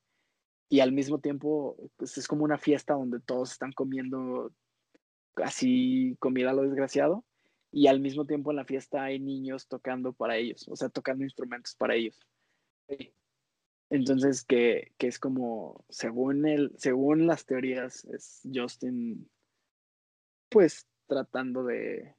Y 0.69 0.81
al 0.81 0.93
mismo 0.93 1.21
tiempo, 1.21 1.77
pues 1.97 2.19
es 2.19 2.27
como 2.27 2.45
una 2.45 2.59
fiesta 2.59 2.95
donde 2.95 3.21
todos 3.21 3.53
están 3.53 3.73
comiendo 3.73 4.53
así 5.37 6.17
comida 6.19 6.51
a 6.51 6.55
lo 6.55 6.63
desgraciado. 6.63 7.25
Y 7.73 7.89
al 7.89 8.01
mismo 8.01 8.25
tiempo 8.25 8.51
en 8.51 8.57
la 8.57 8.65
fiesta 8.65 9.05
hay 9.05 9.19
niños 9.19 9.69
tocando 9.69 10.13
para 10.13 10.37
ellos, 10.37 10.67
o 10.69 10.77
sea, 10.77 10.89
tocando 10.89 11.25
instrumentos 11.25 11.75
para 11.75 11.95
ellos. 11.95 12.19
Entonces, 13.91 14.45
que, 14.45 14.93
que 14.99 15.07
es 15.07 15.19
como, 15.19 15.85
según 15.89 16.47
el, 16.47 16.73
según 16.77 17.27
las 17.27 17.47
teorías, 17.47 18.05
es 18.07 18.41
Justin, 18.53 19.29
pues, 20.49 20.87
tratando 21.07 21.63
de, 21.65 21.77
de- 21.77 22.15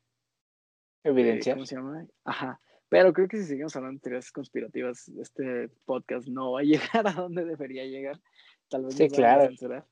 Evidenciar. 1.04 1.56
¿cómo 1.58 1.66
se 1.66 1.76
llama? 1.76 2.08
Ajá. 2.24 2.62
Pero 2.90 3.12
creo 3.12 3.28
que 3.28 3.38
si 3.38 3.44
seguimos 3.44 3.76
hablando 3.76 3.98
de 3.98 4.04
teorías 4.04 4.32
conspirativas, 4.32 5.10
este 5.10 5.68
podcast 5.86 6.28
no 6.30 6.54
va 6.54 6.62
a 6.62 6.64
llegar 7.04 7.06
a 7.08 7.12
donde 7.12 7.44
debería 7.44 7.84
llegar. 7.86 8.20
Tal 8.70 8.86
vez 8.86 8.96
Sí, 8.96 9.04
van 9.04 9.12
a 9.12 9.16
claro. 9.16 9.48
censurar. 9.48 9.86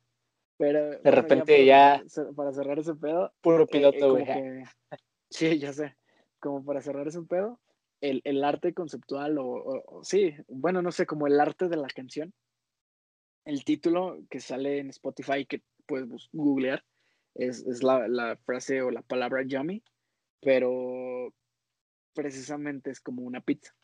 Pero 0.58 0.80
De 0.92 0.98
bueno, 1.00 1.12
repente 1.22 1.54
para 1.54 1.64
ya- 1.64 2.04
Para 2.36 2.54
cerrar 2.54 2.80
ese 2.80 2.96
pedo, 2.96 3.34
Puro 3.42 3.64
eh, 3.64 3.64
eh, 3.64 3.68
piloto, 3.70 4.00
como 4.14 4.26
güey. 4.26 4.64
sí, 5.30 5.60
ya 5.60 5.74
sé. 5.74 5.98
Como 6.40 6.64
para 6.64 6.80
cerrar 6.82 7.06
ese 7.08 7.22
pedo, 7.24 7.60
el, 8.10 8.22
el 8.24 8.44
arte 8.44 8.74
conceptual, 8.74 9.38
o, 9.38 9.46
o- 9.46 9.84
o- 10.00 10.04
sí, 10.04 10.34
bueno, 10.48 10.82
no 10.82 10.92
sé, 10.92 11.06
como 11.06 11.28
el 11.28 11.40
arte 11.40 11.68
de 11.68 11.78
la 11.78 11.88
canción. 11.88 12.34
El 13.46 13.64
título 13.64 14.20
que 14.30 14.40
sale 14.40 14.80
en 14.80 14.90
Spotify, 14.90 15.46
que 15.46 15.62
puedes 15.86 16.30
googlear, 16.34 16.84
es, 17.36 17.66
es 17.68 17.84
la, 17.84 18.08
la 18.08 18.38
frase 18.38 18.82
o 18.82 18.90
la 18.92 19.02
palabra 19.02 19.44
yummy, 19.44 19.84
pero 20.42 21.32
precisamente 22.14 22.92
es 22.92 23.00
como 23.00 23.22
una 23.24 23.42
pizza. 23.42 23.76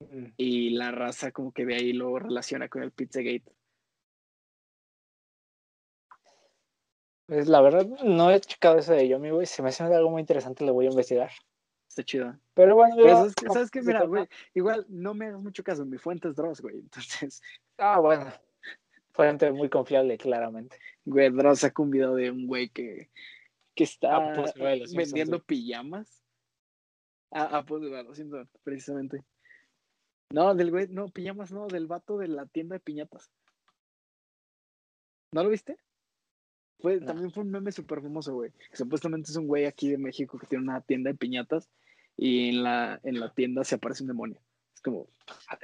Mm. 0.00 0.26
Y 0.36 0.70
la 0.70 0.90
raza 0.92 1.32
como 1.32 1.52
que 1.52 1.64
de 1.64 1.74
ahí 1.76 1.92
lo 1.92 2.18
relaciona 2.18 2.68
con 2.68 2.82
el 2.82 2.92
Pizzagate. 2.92 3.52
Pues 7.26 7.48
la 7.48 7.62
verdad, 7.62 7.86
no 8.04 8.30
he 8.30 8.38
checado 8.40 8.78
eso 8.78 8.92
de 8.92 9.08
Yomi, 9.08 9.30
güey. 9.30 9.46
Se 9.46 9.62
me 9.62 9.70
hace 9.70 9.82
algo 9.82 10.10
muy 10.10 10.20
interesante, 10.20 10.64
lo 10.64 10.74
voy 10.74 10.86
a 10.86 10.90
investigar. 10.90 11.30
Está 11.94 12.02
chido. 12.02 12.36
Pero 12.54 12.74
bueno, 12.74 12.96
Pero 12.96 13.16
sabes 13.18 13.34
que, 13.36 13.46
sabes 13.46 13.70
qué? 13.70 13.80
mira, 13.80 14.04
güey, 14.04 14.26
igual 14.52 14.84
no 14.88 15.14
me 15.14 15.26
hagas 15.26 15.40
mucho 15.40 15.62
caso, 15.62 15.86
mi 15.86 15.96
fuente 15.96 16.26
es 16.26 16.34
Dross, 16.34 16.60
güey. 16.60 16.78
Entonces, 16.80 17.40
Ah, 17.78 18.00
bueno. 18.00 18.32
Fuente 19.12 19.52
muy 19.52 19.68
confiable, 19.68 20.18
claramente. 20.18 20.76
güey, 21.04 21.30
Dross 21.30 21.60
sacó 21.60 21.84
un 21.84 21.90
video 21.92 22.16
de 22.16 22.32
un 22.32 22.48
güey 22.48 22.68
que, 22.68 23.10
que 23.76 23.84
está 23.84 24.16
Ah, 24.16 24.32
pues, 24.34 24.54
güey, 24.56 24.80
los 24.80 24.90
Simpsons, 24.90 25.12
vendiendo 25.12 25.40
pijamas. 25.44 26.20
Ah, 27.30 27.48
ah, 27.52 27.64
pues, 27.64 27.82
güey, 27.82 28.02
lo 28.02 28.12
siento, 28.12 28.44
precisamente. 28.64 29.22
No, 30.30 30.52
del 30.56 30.72
güey, 30.72 30.88
no, 30.88 31.06
pijamas 31.10 31.52
no, 31.52 31.68
del 31.68 31.86
vato 31.86 32.18
de 32.18 32.26
la 32.26 32.46
tienda 32.46 32.74
de 32.74 32.80
piñatas. 32.80 33.30
¿No 35.30 35.44
lo 35.44 35.48
viste? 35.48 35.78
Fue, 36.80 37.00
También 37.00 37.30
fue 37.30 37.44
un 37.44 37.52
meme 37.52 37.70
súper 37.70 38.02
famoso, 38.02 38.34
güey. 38.34 38.52
Supuestamente 38.72 39.30
es 39.30 39.36
un 39.36 39.46
güey 39.46 39.64
aquí 39.64 39.88
de 39.88 39.96
México 39.96 40.38
que 40.40 40.48
tiene 40.48 40.64
una 40.64 40.80
tienda 40.80 41.10
de 41.10 41.16
piñatas 41.16 41.70
y 42.16 42.48
en 42.50 42.62
la, 42.62 43.00
en 43.02 43.20
la 43.20 43.32
tienda 43.32 43.64
se 43.64 43.76
aparece 43.76 44.02
un 44.02 44.08
demonio. 44.08 44.40
Es 44.74 44.80
como... 44.80 45.08
Ah, 45.48 45.58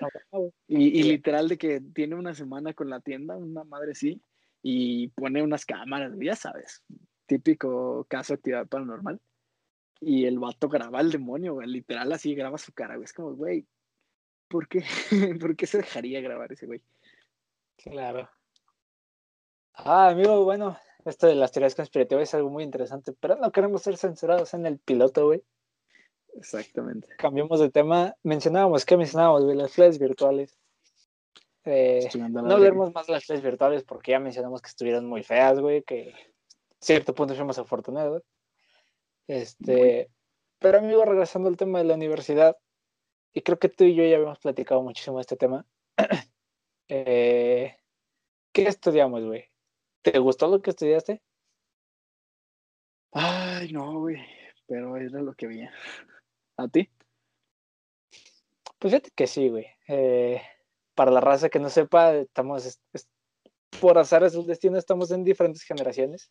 y, 0.67 1.01
y 1.01 1.03
literal 1.03 1.49
de 1.49 1.59
que 1.59 1.81
tiene 1.81 2.15
una 2.15 2.35
semana 2.35 2.75
con 2.75 2.91
la 2.91 3.01
tienda, 3.01 3.37
una 3.37 3.65
madre 3.65 3.95
sí, 3.95 4.23
y 4.63 5.09
pone 5.09 5.43
unas 5.43 5.65
cámaras, 5.65 6.13
ya 6.21 6.37
sabes, 6.37 6.83
típico 7.27 8.05
caso 8.09 8.33
de 8.33 8.39
actividad 8.39 8.67
paranormal. 8.67 9.21
Y 10.01 10.25
el 10.25 10.39
vato 10.39 10.69
graba 10.69 11.01
al 11.01 11.11
demonio, 11.11 11.55
güey, 11.55 11.69
literal 11.69 12.11
así 12.13 12.35
graba 12.35 12.57
su 12.59 12.73
cara, 12.73 12.97
güey. 12.97 13.05
Es 13.05 13.13
como, 13.13 13.35
güey, 13.35 13.67
¿por 14.49 14.67
qué? 14.67 14.83
¿Por 15.41 15.57
qué 15.57 15.67
se 15.67 15.79
dejaría 15.79 16.21
grabar 16.21 16.53
ese 16.53 16.67
güey? 16.67 16.83
Claro. 17.77 18.29
Ah, 19.75 20.09
amigo, 20.09 20.45
bueno, 20.45 20.79
esto 21.05 21.27
de 21.27 21.35
las 21.35 21.53
teorías 21.53 21.75
conspirativas 21.75 22.25
es 22.25 22.35
algo 22.35 22.51
muy 22.51 22.65
interesante, 22.65 23.13
pero 23.19 23.37
no 23.37 23.53
queremos 23.53 23.83
ser 23.83 23.97
censurados 23.97 24.53
en 24.55 24.67
el 24.67 24.79
piloto, 24.79 25.27
güey. 25.27 25.43
Exactamente. 26.35 27.09
Cambiamos 27.17 27.61
de 27.61 27.71
tema. 27.71 28.15
Mencionábamos, 28.23 28.85
¿qué 28.85 28.97
mencionábamos, 28.97 29.45
güey? 29.45 29.57
Las 29.57 29.73
clases 29.73 29.99
virtuales. 29.99 30.59
Eh, 31.65 32.09
no 32.15 32.59
leemos 32.59 32.93
más 32.95 33.09
las 33.09 33.27
clases 33.27 33.45
virtuales 33.45 33.85
porque 33.85 34.13
ya 34.13 34.19
mencionamos 34.19 34.63
que 34.63 34.69
estuvieron 34.69 35.07
muy 35.07 35.23
feas, 35.23 35.61
güey, 35.61 35.83
que 35.83 36.15
cierto 36.81 37.15
punto 37.15 37.35
fuimos 37.35 37.59
afortunados. 37.59 38.23
Este, 39.27 40.11
pero 40.59 40.79
amigo, 40.79 41.05
regresando 41.05 41.49
al 41.49 41.57
tema 41.57 41.79
de 41.79 41.85
la 41.85 41.95
universidad, 41.95 42.57
y 43.33 43.43
creo 43.43 43.59
que 43.59 43.69
tú 43.69 43.85
y 43.85 43.95
yo 43.95 44.05
ya 44.05 44.17
habíamos 44.17 44.39
platicado 44.39 44.83
muchísimo 44.83 45.19
de 45.19 45.23
este 45.23 45.37
tema. 45.37 45.67
eh, 46.89 47.77
¿Qué 48.53 48.63
estudiamos, 48.63 49.25
güey? 49.25 49.45
¿Te 50.03 50.19
gustó 50.19 50.49
lo 50.49 50.61
que 50.61 50.71
estudiaste? 50.71 51.23
Ay, 53.13 53.73
no, 53.73 54.01
güey, 54.01 54.21
pero 54.67 54.97
era 54.97 55.21
lo 55.21 55.35
que 55.35 55.47
había. 55.47 55.73
¿A 56.61 56.69
ti? 56.69 56.89
Pues 58.79 58.93
fíjate 58.93 59.11
que 59.15 59.27
sí, 59.27 59.49
güey. 59.49 59.67
Eh, 59.89 60.43
para 60.95 61.11
la 61.11 61.21
raza 61.21 61.49
que 61.49 61.59
no 61.59 61.71
sepa, 61.71 62.15
estamos, 62.15 62.81
por 63.81 63.99
azar 63.99 64.25
es 64.25 64.35
el 64.35 64.47
destino, 64.47 64.79
estamos 64.79 65.11
en 65.11 65.25
diferentes 65.25 65.63
generaciones. 65.63 66.31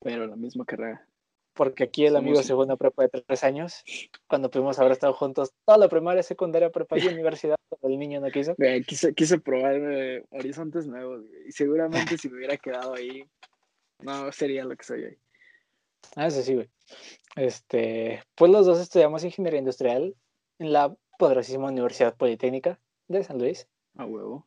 Pero 0.00 0.26
la 0.26 0.36
misma 0.36 0.64
carrera 0.64 1.06
porque 1.54 1.84
aquí 1.84 2.06
el 2.06 2.16
amigo 2.16 2.42
se 2.42 2.54
fue 2.54 2.64
una 2.64 2.76
prepa 2.76 3.02
de 3.02 3.08
tres 3.08 3.44
años, 3.44 3.84
cuando 4.26 4.50
pudimos 4.50 4.78
haber 4.78 4.92
estado 4.92 5.12
juntos 5.12 5.52
toda 5.64 5.78
la 5.78 5.88
primaria, 5.88 6.22
secundaria, 6.22 6.70
prepa 6.70 6.98
y 6.98 7.00
universidad, 7.20 7.56
el 7.82 7.98
niño 7.98 8.20
no 8.20 8.30
quiso. 8.30 8.54
quise, 8.86 9.14
quise 9.14 9.38
probar 9.38 9.76
eh, 9.76 10.24
horizontes 10.30 10.86
nuevos, 10.86 11.22
y 11.46 11.52
seguramente 11.52 12.16
si 12.16 12.28
me 12.28 12.36
hubiera 12.38 12.56
quedado 12.56 12.94
ahí, 12.94 13.24
no 14.00 14.32
sería 14.32 14.64
lo 14.64 14.76
que 14.76 14.84
soy 14.84 15.04
hoy. 15.04 15.18
Ah, 16.16 16.26
eso 16.26 16.42
sí, 16.42 16.54
güey. 16.54 16.70
Este, 17.36 18.22
pues 18.34 18.50
los 18.50 18.66
dos 18.66 18.78
estudiamos 18.80 19.24
ingeniería 19.24 19.60
industrial 19.60 20.14
en 20.58 20.72
la 20.72 20.94
poderosísima 21.18 21.68
Universidad 21.68 22.16
Politécnica 22.16 22.78
de 23.08 23.24
San 23.24 23.38
Luis. 23.38 23.68
A 23.96 24.04
huevo 24.04 24.46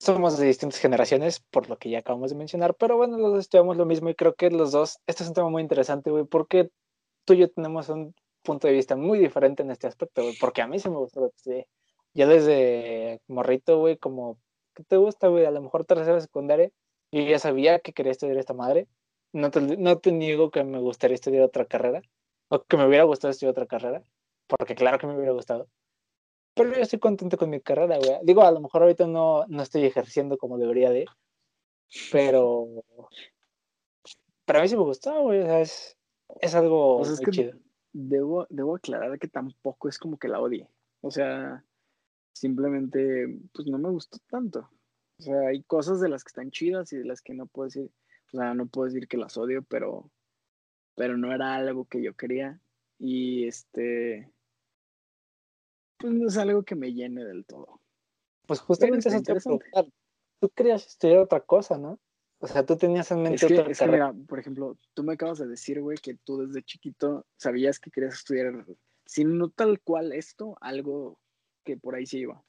somos 0.00 0.38
de 0.38 0.46
distintas 0.46 0.80
generaciones, 0.80 1.40
por 1.40 1.68
lo 1.68 1.76
que 1.76 1.90
ya 1.90 1.98
acabamos 1.98 2.30
de 2.30 2.36
mencionar, 2.36 2.74
pero 2.74 2.96
bueno, 2.96 3.18
los 3.18 3.32
dos 3.32 3.40
estudiamos 3.40 3.76
lo 3.76 3.84
mismo 3.84 4.08
y 4.08 4.14
creo 4.14 4.34
que 4.34 4.50
los 4.50 4.72
dos, 4.72 4.98
este 5.06 5.22
es 5.22 5.28
un 5.28 5.34
tema 5.34 5.50
muy 5.50 5.60
interesante, 5.60 6.10
güey, 6.10 6.24
porque 6.24 6.70
tú 7.26 7.34
y 7.34 7.38
yo 7.38 7.50
tenemos 7.50 7.90
un 7.90 8.14
punto 8.42 8.66
de 8.66 8.72
vista 8.72 8.96
muy 8.96 9.18
diferente 9.18 9.62
en 9.62 9.70
este 9.70 9.86
aspecto, 9.86 10.22
güey, 10.22 10.34
porque 10.40 10.62
a 10.62 10.66
mí 10.66 10.78
sí 10.78 10.88
me 10.88 10.96
gustó 10.96 11.20
lo 11.20 11.28
que 11.28 11.36
estudié. 11.36 11.68
Ya 12.14 12.26
desde 12.26 13.20
morrito, 13.28 13.78
güey, 13.78 13.98
como, 13.98 14.38
¿qué 14.74 14.84
te 14.84 14.96
gusta, 14.96 15.28
güey? 15.28 15.44
A 15.44 15.50
lo 15.50 15.60
mejor 15.60 15.84
tercera 15.84 16.18
secundaria, 16.20 16.70
yo 17.12 17.22
ya 17.22 17.38
sabía 17.38 17.80
que 17.80 17.92
quería 17.92 18.12
estudiar 18.12 18.38
esta 18.38 18.54
madre. 18.54 18.88
No 19.32 19.50
te, 19.50 19.60
no 19.60 19.98
te 19.98 20.12
niego 20.12 20.50
que 20.50 20.64
me 20.64 20.78
gustaría 20.78 21.14
estudiar 21.14 21.44
otra 21.44 21.64
carrera, 21.64 22.02
o 22.48 22.62
que 22.64 22.76
me 22.76 22.86
hubiera 22.86 23.04
gustado 23.04 23.30
estudiar 23.30 23.52
otra 23.52 23.66
carrera, 23.66 24.02
porque 24.46 24.74
claro 24.74 24.98
que 24.98 25.06
me 25.06 25.14
hubiera 25.14 25.32
gustado 25.32 25.68
pero 26.54 26.74
yo 26.74 26.82
estoy 26.82 26.98
contento 26.98 27.38
con 27.38 27.50
mi 27.50 27.60
carrera, 27.60 27.96
güey. 27.98 28.18
Digo, 28.22 28.42
a 28.42 28.50
lo 28.50 28.60
mejor 28.60 28.82
ahorita 28.82 29.06
no, 29.06 29.46
no 29.46 29.62
estoy 29.62 29.84
ejerciendo 29.84 30.36
como 30.36 30.58
debería 30.58 30.90
de, 30.90 31.06
pero, 32.12 32.66
pero 34.44 34.58
a 34.58 34.62
mí 34.62 34.68
sí 34.68 34.76
me 34.76 34.82
gustó, 34.82 35.22
güey. 35.22 35.40
O 35.40 35.46
sea, 35.46 35.60
es, 35.60 35.96
es 36.40 36.54
algo 36.54 37.02
es 37.02 37.20
que 37.20 37.30
chido. 37.30 37.52
Debo, 37.92 38.46
debo 38.50 38.76
aclarar 38.76 39.18
que 39.18 39.28
tampoco 39.28 39.88
es 39.88 39.98
como 39.98 40.18
que 40.18 40.28
la 40.28 40.40
odie. 40.40 40.68
O 41.00 41.10
sea, 41.10 41.64
simplemente, 42.32 43.26
pues 43.52 43.66
no 43.66 43.78
me 43.78 43.90
gustó 43.90 44.18
tanto. 44.28 44.68
O 45.18 45.22
sea, 45.22 45.48
hay 45.48 45.62
cosas 45.62 46.00
de 46.00 46.08
las 46.08 46.24
que 46.24 46.28
están 46.28 46.50
chidas 46.50 46.92
y 46.92 46.98
de 46.98 47.04
las 47.04 47.20
que 47.20 47.34
no 47.34 47.46
puedo 47.46 47.66
decir, 47.66 47.90
o 48.32 48.36
sea, 48.36 48.54
no 48.54 48.66
puedo 48.66 48.86
decir 48.86 49.08
que 49.08 49.16
las 49.16 49.36
odio, 49.36 49.62
pero, 49.62 50.10
pero 50.94 51.16
no 51.16 51.32
era 51.32 51.54
algo 51.54 51.86
que 51.86 52.02
yo 52.02 52.14
quería. 52.14 52.60
Y 52.98 53.46
este, 53.46 54.32
pues 55.98 56.12
no 56.14 56.28
es 56.28 56.36
algo 56.38 56.62
que 56.62 56.74
me 56.74 56.92
llene 56.92 57.24
del 57.24 57.44
todo. 57.44 57.80
Pues 58.46 58.60
justamente 58.60 59.08
eso 59.08 59.22
te 59.22 59.34
preguntar. 59.34 59.86
Tú 60.40 60.48
querías 60.50 60.86
estudiar 60.86 61.18
otra 61.18 61.40
cosa, 61.40 61.76
¿no? 61.76 62.00
O 62.38 62.46
sea, 62.46 62.64
tú 62.64 62.76
tenías 62.76 63.10
en 63.10 63.22
mente 63.22 63.44
otra 63.44 63.70
es 63.70 63.82
mira, 63.82 64.14
por 64.26 64.38
ejemplo, 64.38 64.78
tú 64.94 65.02
me 65.02 65.12
acabas 65.12 65.38
de 65.38 65.46
decir, 65.46 65.80
güey, 65.82 65.98
que 65.98 66.14
tú 66.24 66.46
desde 66.46 66.62
chiquito 66.62 67.26
sabías 67.36 67.78
que 67.78 67.90
querías 67.90 68.14
estudiar, 68.14 68.64
si 69.04 69.24
no 69.24 69.50
tal 69.50 69.78
cual 69.80 70.12
esto, 70.12 70.56
algo 70.62 71.20
que 71.64 71.76
por 71.76 71.94
ahí 71.94 72.06
se 72.06 72.18
iba. 72.18 72.42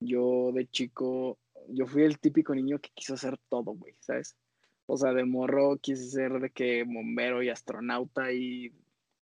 Yo 0.00 0.52
de 0.54 0.66
chico, 0.68 1.38
yo 1.68 1.86
fui 1.86 2.04
el 2.04 2.18
típico 2.18 2.54
niño 2.54 2.78
que 2.80 2.88
quiso 2.94 3.12
hacer 3.12 3.36
todo, 3.50 3.72
güey, 3.74 3.94
¿sabes? 4.00 4.38
O 4.92 4.96
sea, 4.96 5.12
de 5.12 5.24
morro 5.24 5.76
quise 5.78 6.08
ser 6.08 6.32
de 6.40 6.50
que 6.50 6.84
bombero 6.84 7.42
y 7.42 7.48
astronauta 7.48 8.32
y 8.32 8.72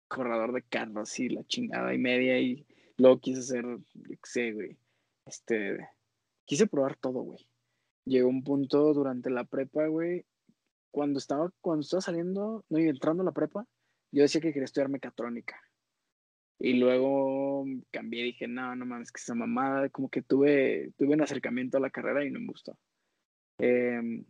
corredor 0.09 0.53
de 0.53 0.63
carros 0.63 1.19
y 1.19 1.29
la 1.29 1.45
chingada 1.45 1.95
y 1.95 1.99
media 1.99 2.39
y 2.41 2.67
Luego 2.99 3.21
quise 3.21 3.61
qué 3.61 4.19
sé, 4.23 4.53
güey. 4.53 4.77
Este, 5.27 5.89
quise 6.45 6.67
probar 6.67 6.97
todo, 6.97 7.23
güey. 7.23 7.47
Llegó 8.05 8.29
un 8.29 8.43
punto 8.45 8.93
durante 8.93 9.31
la 9.31 9.45
prepa, 9.45 9.87
güey, 9.87 10.25
cuando 10.91 11.19
estaba, 11.19 11.53
cuando 11.61 11.83
estaba 11.83 12.01
saliendo, 12.01 12.65
no, 12.69 12.79
entrando 12.79 13.23
a 13.23 13.27
la 13.27 13.33
prepa, 13.33 13.67
yo 14.13 14.23
decía 14.23 14.41
que 14.41 14.53
quería 14.53 14.65
estudiar 14.65 14.89
mecatrónica. 14.89 15.61
Y 16.59 16.75
luego 16.75 17.65
cambié, 17.91 18.25
dije, 18.25 18.47
no, 18.47 18.75
no 18.77 18.87
mames, 18.87 19.11
que 19.11 19.21
esa 19.21 19.35
mamada, 19.35 19.89
como 19.89 20.09
que 20.09 20.23
tuve, 20.23 20.93
tuve 20.97 21.15
un 21.15 21.23
acercamiento 21.23 21.79
a 21.79 21.81
la 21.81 21.91
carrera 21.91 22.25
y 22.25 22.31
no 22.31 22.41
me 22.41 22.47
gustó. 22.47 22.77
Em, 23.59 24.25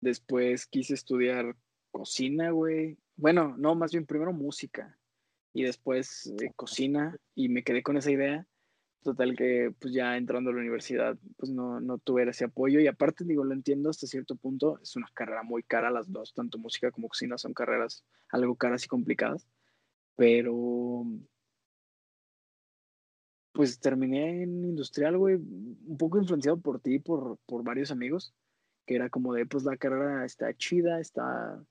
después 0.00 0.66
quise 0.66 0.94
estudiar 0.94 1.56
cocina, 1.90 2.50
güey. 2.50 2.98
Bueno, 3.16 3.56
no, 3.58 3.74
más 3.74 3.92
bien 3.92 4.06
primero 4.06 4.32
música 4.32 4.98
y 5.52 5.62
después 5.62 6.32
eh, 6.40 6.52
cocina 6.54 7.16
y 7.34 7.48
me 7.48 7.62
quedé 7.62 7.82
con 7.82 7.96
esa 7.96 8.10
idea. 8.10 8.46
Total 9.02 9.36
que 9.36 9.72
pues 9.78 9.94
ya 9.94 10.16
entrando 10.16 10.50
a 10.50 10.52
la 10.52 10.60
universidad 10.60 11.16
pues 11.36 11.50
no, 11.50 11.80
no 11.80 11.98
tuve 11.98 12.28
ese 12.28 12.44
apoyo 12.44 12.80
y 12.80 12.88
aparte 12.88 13.24
digo, 13.24 13.44
lo 13.44 13.54
entiendo 13.54 13.88
hasta 13.88 14.06
cierto 14.06 14.34
punto, 14.34 14.80
es 14.82 14.96
una 14.96 15.08
carrera 15.14 15.44
muy 15.44 15.62
cara 15.62 15.90
las 15.90 16.10
dos, 16.10 16.34
tanto 16.34 16.58
música 16.58 16.90
como 16.90 17.08
cocina 17.08 17.38
son 17.38 17.54
carreras 17.54 18.04
algo 18.30 18.56
caras 18.56 18.84
y 18.84 18.88
complicadas, 18.88 19.46
pero 20.16 21.04
pues 23.52 23.80
terminé 23.80 24.42
en 24.42 24.64
industrial, 24.64 25.16
güey, 25.16 25.36
un 25.36 25.96
poco 25.98 26.18
influenciado 26.18 26.58
por 26.60 26.80
ti, 26.80 26.98
por, 26.98 27.38
por 27.46 27.64
varios 27.64 27.90
amigos, 27.90 28.34
que 28.86 28.94
era 28.94 29.10
como 29.10 29.34
de, 29.34 29.46
pues 29.46 29.64
la 29.64 29.76
carrera 29.76 30.24
está 30.24 30.54
chida, 30.54 31.00
está, 31.00 31.62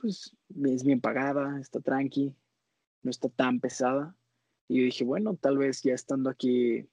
pues 0.00 0.36
es 0.64 0.84
bien 0.84 1.00
pagada, 1.00 1.58
está 1.58 1.80
tranqui, 1.80 2.34
no 3.02 3.10
está 3.10 3.28
tan 3.28 3.60
pesada. 3.60 4.16
Y 4.68 4.78
yo 4.78 4.84
dije, 4.84 5.04
bueno, 5.04 5.36
tal 5.36 5.58
vez 5.58 5.82
ya 5.82 5.94
estando 5.94 6.30
aquí, 6.30 6.88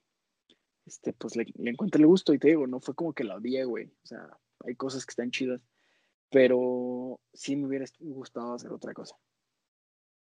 este, 0.86 1.12
pues 1.12 1.36
le, 1.36 1.46
le 1.54 1.70
encuentre 1.70 2.00
el 2.00 2.06
gusto. 2.06 2.34
Y 2.34 2.38
te 2.38 2.48
digo, 2.48 2.66
no 2.66 2.80
fue 2.80 2.94
como 2.94 3.12
que 3.12 3.24
la 3.24 3.36
odié, 3.36 3.64
güey. 3.64 3.86
O 3.86 4.06
sea, 4.06 4.38
hay 4.64 4.74
cosas 4.74 5.06
que 5.06 5.10
están 5.10 5.30
chidas. 5.30 5.60
Pero 6.30 7.20
sí 7.32 7.56
me 7.56 7.66
hubiera 7.66 7.84
gustado 8.00 8.54
hacer 8.54 8.72
otra 8.72 8.94
cosa. 8.94 9.16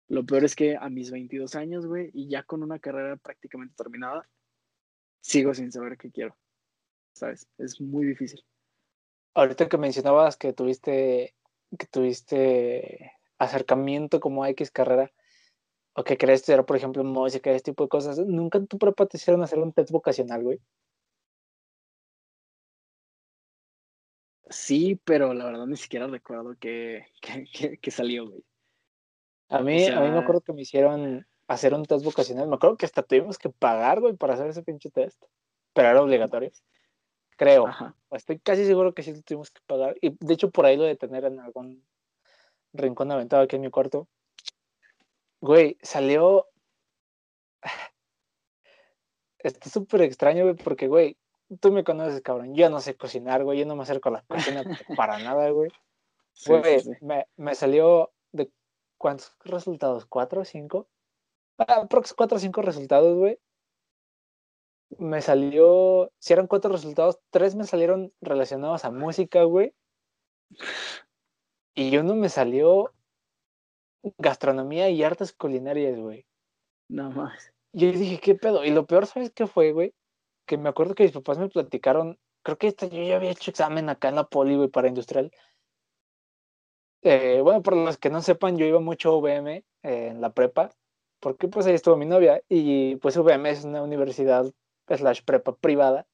Lo 0.08 0.26
peor 0.26 0.44
es 0.44 0.56
que 0.56 0.76
a 0.76 0.90
mis 0.90 1.12
22 1.12 1.56
años, 1.56 1.86
güey, 1.86 2.10
y 2.14 2.30
ya 2.30 2.44
con 2.44 2.64
una 2.64 2.80
carrera 2.80 3.16
prácticamente 3.18 3.76
terminada, 3.76 4.28
sigo 5.22 5.54
sin 5.54 5.72
saber 5.72 5.98
qué 5.98 6.10
quiero. 6.10 6.38
¿Sabes? 7.14 7.48
Es 7.58 7.80
muy 7.80 8.06
difícil. 8.06 8.44
Ahorita 9.34 9.70
que 9.70 9.78
mencionabas 9.78 10.38
que 10.38 10.54
tuviste, 10.54 11.36
que 11.78 11.88
tuviste 11.88 13.14
acercamiento 13.38 14.20
como 14.20 14.44
a 14.44 14.50
X 14.50 14.72
carrera, 14.72 15.12
o 15.94 16.04
que 16.04 16.18
querés 16.18 16.42
estudiar, 16.42 16.66
por 16.66 16.78
ejemplo, 16.78 17.04
música, 17.04 17.52
ese 17.52 17.66
tipo 17.66 17.84
de 17.84 17.90
cosas, 17.90 18.20
nunca 18.20 18.58
en 18.58 18.68
tu 18.68 18.78
prepa 18.78 19.06
te 19.06 19.18
hicieron 19.18 19.44
hacer 19.44 19.60
un 19.60 19.74
test 19.74 19.92
vocacional, 19.92 20.44
güey. 20.44 20.60
Sí, 24.50 25.00
pero 25.06 25.34
la 25.34 25.46
verdad 25.46 25.68
ni 25.68 25.78
siquiera 25.78 26.08
recuerdo 26.08 26.56
que, 26.60 27.06
que, 27.82 27.92
salió, 27.92 28.28
güey. 28.28 28.44
A 29.50 29.62
mí, 29.62 29.86
a 29.86 30.00
mí 30.00 30.12
me 30.12 30.20
acuerdo 30.20 30.42
que 30.42 30.54
me 30.54 30.62
hicieron 30.62 31.26
hacer 31.48 31.74
un 31.74 31.86
test 31.86 32.04
vocacional. 32.04 32.48
Me 32.48 32.56
acuerdo 32.56 32.78
que 32.78 32.86
hasta 32.86 33.04
tuvimos 33.04 33.38
que 33.38 33.50
pagar, 33.50 34.00
güey, 34.00 34.16
para 34.16 34.34
hacer 34.34 34.48
ese 34.48 34.64
pinche 34.64 34.90
test. 34.90 35.22
Pero 35.74 35.90
era 35.90 36.02
obligatorio. 36.02 36.52
Creo. 37.40 37.68
Ajá. 37.68 37.96
Estoy 38.12 38.38
casi 38.40 38.66
seguro 38.66 38.94
que 38.94 39.02
sí 39.02 39.14
lo 39.14 39.22
tuvimos 39.22 39.50
que 39.50 39.62
pagar. 39.66 39.96
Y 40.02 40.16
de 40.20 40.34
hecho, 40.34 40.52
por 40.52 40.66
ahí 40.66 40.76
lo 40.76 40.84
de 40.84 40.98
tener 40.98 41.24
en 41.24 41.40
algún 41.40 41.88
rincón 42.74 43.12
aventado 43.12 43.44
aquí 43.44 43.56
en 43.56 43.62
mi 43.62 43.70
cuarto. 43.70 44.08
Güey, 45.42 45.78
salió. 45.82 46.48
Está 49.40 49.70
súper 49.70 50.02
extraño, 50.02 50.44
güey, 50.44 50.56
porque, 50.56 50.88
güey, 50.88 51.18
tú 51.62 51.72
me 51.72 51.86
conoces, 51.86 52.22
cabrón. 52.22 52.54
Yo 52.56 52.70
no 52.70 52.82
sé 52.82 52.98
cocinar, 52.98 53.46
güey. 53.46 53.60
Yo 53.60 53.66
no 53.66 53.78
me 53.78 53.84
acerco 53.84 54.10
a 54.10 54.12
la 54.12 54.22
cocina 54.24 54.62
para 54.98 55.18
nada, 55.20 55.50
güey. 55.50 55.72
Sí, 56.34 56.52
Güey, 56.52 56.82
sí, 56.82 56.92
sí. 56.94 57.06
me, 57.06 57.26
me 57.38 57.56
salió 57.56 58.12
de 58.34 58.52
cuántos 58.98 59.34
resultados, 59.46 60.06
cuatro 60.06 60.42
o 60.42 60.46
cinco. 60.46 60.90
Ah, 61.58 61.82
aprox 61.84 62.14
cuatro 62.14 62.36
o 62.36 62.40
cinco 62.40 62.62
resultados, 62.62 63.18
güey. 63.18 63.40
Me 64.98 65.22
salió, 65.22 66.12
si 66.20 66.34
eran 66.34 66.48
cuatro 66.48 66.72
resultados, 66.72 67.20
tres 67.30 67.56
me 67.56 67.66
salieron 67.66 68.12
relacionados 68.22 68.86
a 68.86 68.92
música, 68.92 69.44
güey. 69.44 69.74
Y 71.76 71.96
uno 71.98 72.16
me 72.16 72.30
salió 72.30 72.92
gastronomía 74.18 74.90
y 74.90 75.04
artes 75.04 75.34
culinarias, 75.34 76.00
güey. 76.00 76.26
Nada 76.90 77.10
más. 77.10 77.54
Y 77.72 77.92
yo 77.92 78.00
dije, 78.00 78.20
¿qué 78.20 78.36
pedo? 78.36 78.66
Y 78.66 78.72
lo 78.72 78.86
peor, 78.86 79.06
¿sabes 79.06 79.32
qué 79.32 79.46
fue, 79.46 79.72
güey? 79.72 79.94
Que 80.46 80.58
me 80.58 80.70
acuerdo 80.70 80.96
que 80.96 81.04
mis 81.04 81.12
papás 81.12 81.38
me 81.38 81.50
platicaron, 81.50 82.18
creo 82.42 82.58
que 82.58 82.68
esta, 82.68 82.88
yo 82.88 83.04
ya 83.04 83.18
había 83.18 83.32
hecho 83.32 83.52
examen 83.52 83.90
acá 83.90 84.10
en 84.10 84.16
la 84.16 84.28
poli, 84.28 84.56
güey, 84.56 84.70
para 84.70 84.88
industrial. 84.88 85.32
Eh, 87.02 87.40
bueno, 87.42 87.62
por 87.62 87.76
los 87.76 87.98
que 87.98 88.10
no 88.10 88.22
sepan, 88.22 88.58
yo 88.58 88.66
iba 88.66 88.80
mucho 88.80 89.12
a 89.12 89.18
UVM 89.18 89.48
eh, 89.48 89.64
en 89.84 90.22
la 90.22 90.34
prepa, 90.34 90.72
porque 91.20 91.48
pues 91.48 91.66
ahí 91.66 91.76
estuvo 91.76 91.96
mi 91.96 92.06
novia, 92.06 92.42
y 92.50 92.96
pues 92.98 93.16
UVM 93.16 93.46
es 93.50 93.64
una 93.64 93.84
universidad 93.84 94.52
slash 94.98 95.22
prepa 95.24 95.56
privada, 95.56 96.08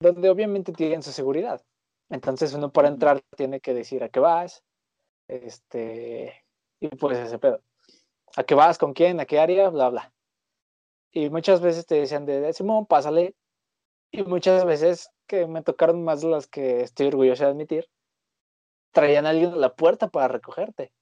donde 0.00 0.28
obviamente 0.30 0.72
tienen 0.72 1.02
su 1.02 1.12
seguridad. 1.12 1.62
Entonces 2.10 2.54
uno 2.54 2.72
para 2.72 2.88
entrar 2.88 3.22
tiene 3.36 3.60
que 3.60 3.74
decir 3.74 4.04
a 4.04 4.08
qué 4.08 4.20
vas, 4.20 4.62
este, 5.28 6.44
y 6.80 6.88
pues 6.88 7.18
ese 7.18 7.38
pedo. 7.38 7.60
¿A 8.36 8.44
qué 8.44 8.54
vas? 8.54 8.78
¿Con 8.78 8.92
quién? 8.92 9.18
¿A 9.20 9.26
qué 9.26 9.38
área? 9.38 9.70
Bla, 9.70 9.88
bla. 9.88 10.12
Y 11.10 11.30
muchas 11.30 11.60
veces 11.60 11.86
te 11.86 11.94
decían 11.96 12.26
de, 12.26 12.52
Simón, 12.52 12.86
pásale. 12.86 13.34
Y 14.10 14.22
muchas 14.22 14.64
veces, 14.64 15.10
que 15.26 15.46
me 15.46 15.62
tocaron 15.62 16.04
más 16.04 16.22
las 16.22 16.46
que 16.46 16.82
estoy 16.82 17.08
orgulloso 17.08 17.44
de 17.44 17.50
admitir, 17.50 17.88
traían 18.92 19.26
a 19.26 19.30
alguien 19.30 19.52
a 19.52 19.56
la 19.56 19.74
puerta 19.74 20.08
para 20.08 20.28
recogerte. 20.28 20.92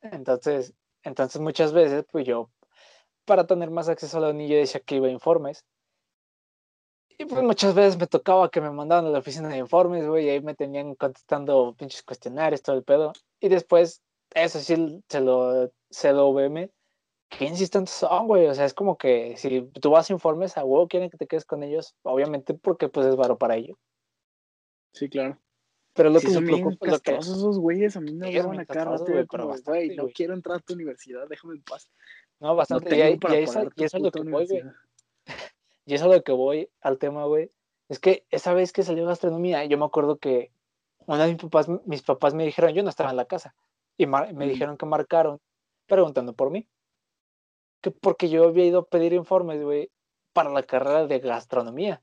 Entonces, 0.00 0.74
entonces 1.02 1.40
muchas 1.40 1.72
veces, 1.72 2.04
pues 2.10 2.26
yo, 2.26 2.50
para 3.28 3.46
tener 3.46 3.70
más 3.70 3.88
acceso 3.88 4.18
a 4.18 4.20
la 4.22 4.30
unilla, 4.30 4.56
decía 4.56 4.80
que 4.80 4.96
iba 4.96 5.06
a 5.06 5.10
informes. 5.10 5.64
Y 7.18 7.26
pues 7.26 7.42
muchas 7.42 7.74
veces 7.74 7.98
me 7.98 8.06
tocaba 8.06 8.50
que 8.50 8.60
me 8.60 8.70
mandaban 8.70 9.06
a 9.06 9.10
la 9.10 9.18
oficina 9.18 9.48
de 9.48 9.58
informes, 9.58 10.06
güey, 10.06 10.26
y 10.26 10.28
ahí 10.30 10.40
me 10.40 10.54
tenían 10.54 10.94
contestando 10.94 11.74
pinches 11.76 12.02
cuestionarios, 12.02 12.62
todo 12.62 12.76
el 12.76 12.84
pedo. 12.84 13.12
Y 13.40 13.48
después, 13.48 14.02
eso 14.34 14.58
sí, 14.60 15.02
se 15.08 15.20
lo, 15.20 15.70
se 15.90 16.12
lo 16.12 16.30
VM. 16.30 16.70
¿Qué 17.28 17.44
insistentes 17.44 17.92
son, 17.94 18.26
güey? 18.26 18.46
O 18.46 18.54
sea, 18.54 18.64
es 18.64 18.72
como 18.72 18.96
que 18.96 19.36
si 19.36 19.62
tú 19.80 19.90
vas 19.90 20.08
a 20.08 20.12
informes, 20.14 20.56
a 20.56 20.64
huevo 20.64 20.88
quieren 20.88 21.10
que 21.10 21.18
te 21.18 21.26
quedes 21.26 21.44
con 21.44 21.62
ellos, 21.62 21.94
obviamente 22.02 22.54
porque 22.54 22.88
pues 22.88 23.06
es 23.06 23.16
varo 23.16 23.36
para 23.36 23.56
ellos. 23.56 23.76
Sí, 24.92 25.08
claro. 25.10 25.38
Pero 25.94 26.10
lo 26.10 26.20
Sí, 26.20 26.26
que 26.26 26.28
me 26.28 26.34
son 26.34 26.46
bien 26.46 26.60
preocupa, 26.60 26.86
lo 26.86 27.00
que, 27.00 27.16
esos 27.16 27.58
güeyes. 27.58 27.96
A 27.96 28.00
mí 28.00 28.12
me 28.14 28.28
hablaban 28.28 28.52
bien 28.52 28.62
a 28.62 28.66
cada 28.66 28.96
castrosos, 28.96 29.00
rato. 29.00 29.12
güey, 29.12 29.26
como, 29.26 30.04
no 30.06 30.12
quiero 30.14 30.34
entrar 30.34 30.58
a 30.58 30.60
tu 30.60 30.74
universidad, 30.74 31.26
déjame 31.28 31.54
en 31.54 31.62
paz. 31.62 31.90
No, 32.40 32.48
No 32.48 32.54
bastante, 32.56 32.96
y, 32.96 33.00
ahí- 33.00 33.18
y, 33.20 33.34
eso, 33.36 33.62
y 33.74 33.84
es 33.84 33.94
lo 33.94 34.10
que 34.10 34.22
voy, 34.22 34.46
güey. 34.46 34.62
Y 35.86 35.94
eso 35.94 36.04
es 36.10 36.16
lo 36.18 36.22
que 36.22 36.32
voy 36.32 36.70
al 36.82 36.98
tema, 36.98 37.24
güey. 37.24 37.50
Es 37.88 37.98
que 37.98 38.26
esa 38.30 38.52
vez 38.52 38.72
que 38.74 38.82
salió 38.82 39.06
gastronomía, 39.06 39.64
yo 39.64 39.78
me 39.78 39.86
acuerdo 39.86 40.18
que 40.18 40.52
una 41.06 41.24
de 41.24 41.32
mis 41.32 41.42
papás, 41.42 41.68
mis 41.86 42.02
papás 42.02 42.34
me 42.34 42.44
dijeron, 42.44 42.72
yo 42.74 42.82
no 42.82 42.90
estaba 42.90 43.08
en 43.10 43.16
la 43.16 43.24
casa, 43.24 43.54
y 43.96 44.06
me 44.06 44.32
Mm. 44.32 44.38
dijeron 44.40 44.76
que 44.76 44.84
marcaron 44.84 45.40
preguntando 45.86 46.34
por 46.34 46.50
mí. 46.50 46.68
Que 47.80 47.90
porque 47.90 48.28
yo 48.28 48.44
había 48.44 48.66
ido 48.66 48.80
a 48.80 48.84
pedir 48.86 49.14
informes, 49.14 49.62
güey, 49.62 49.90
para 50.34 50.50
la 50.50 50.62
carrera 50.62 51.06
de 51.06 51.18
gastronomía. 51.20 52.02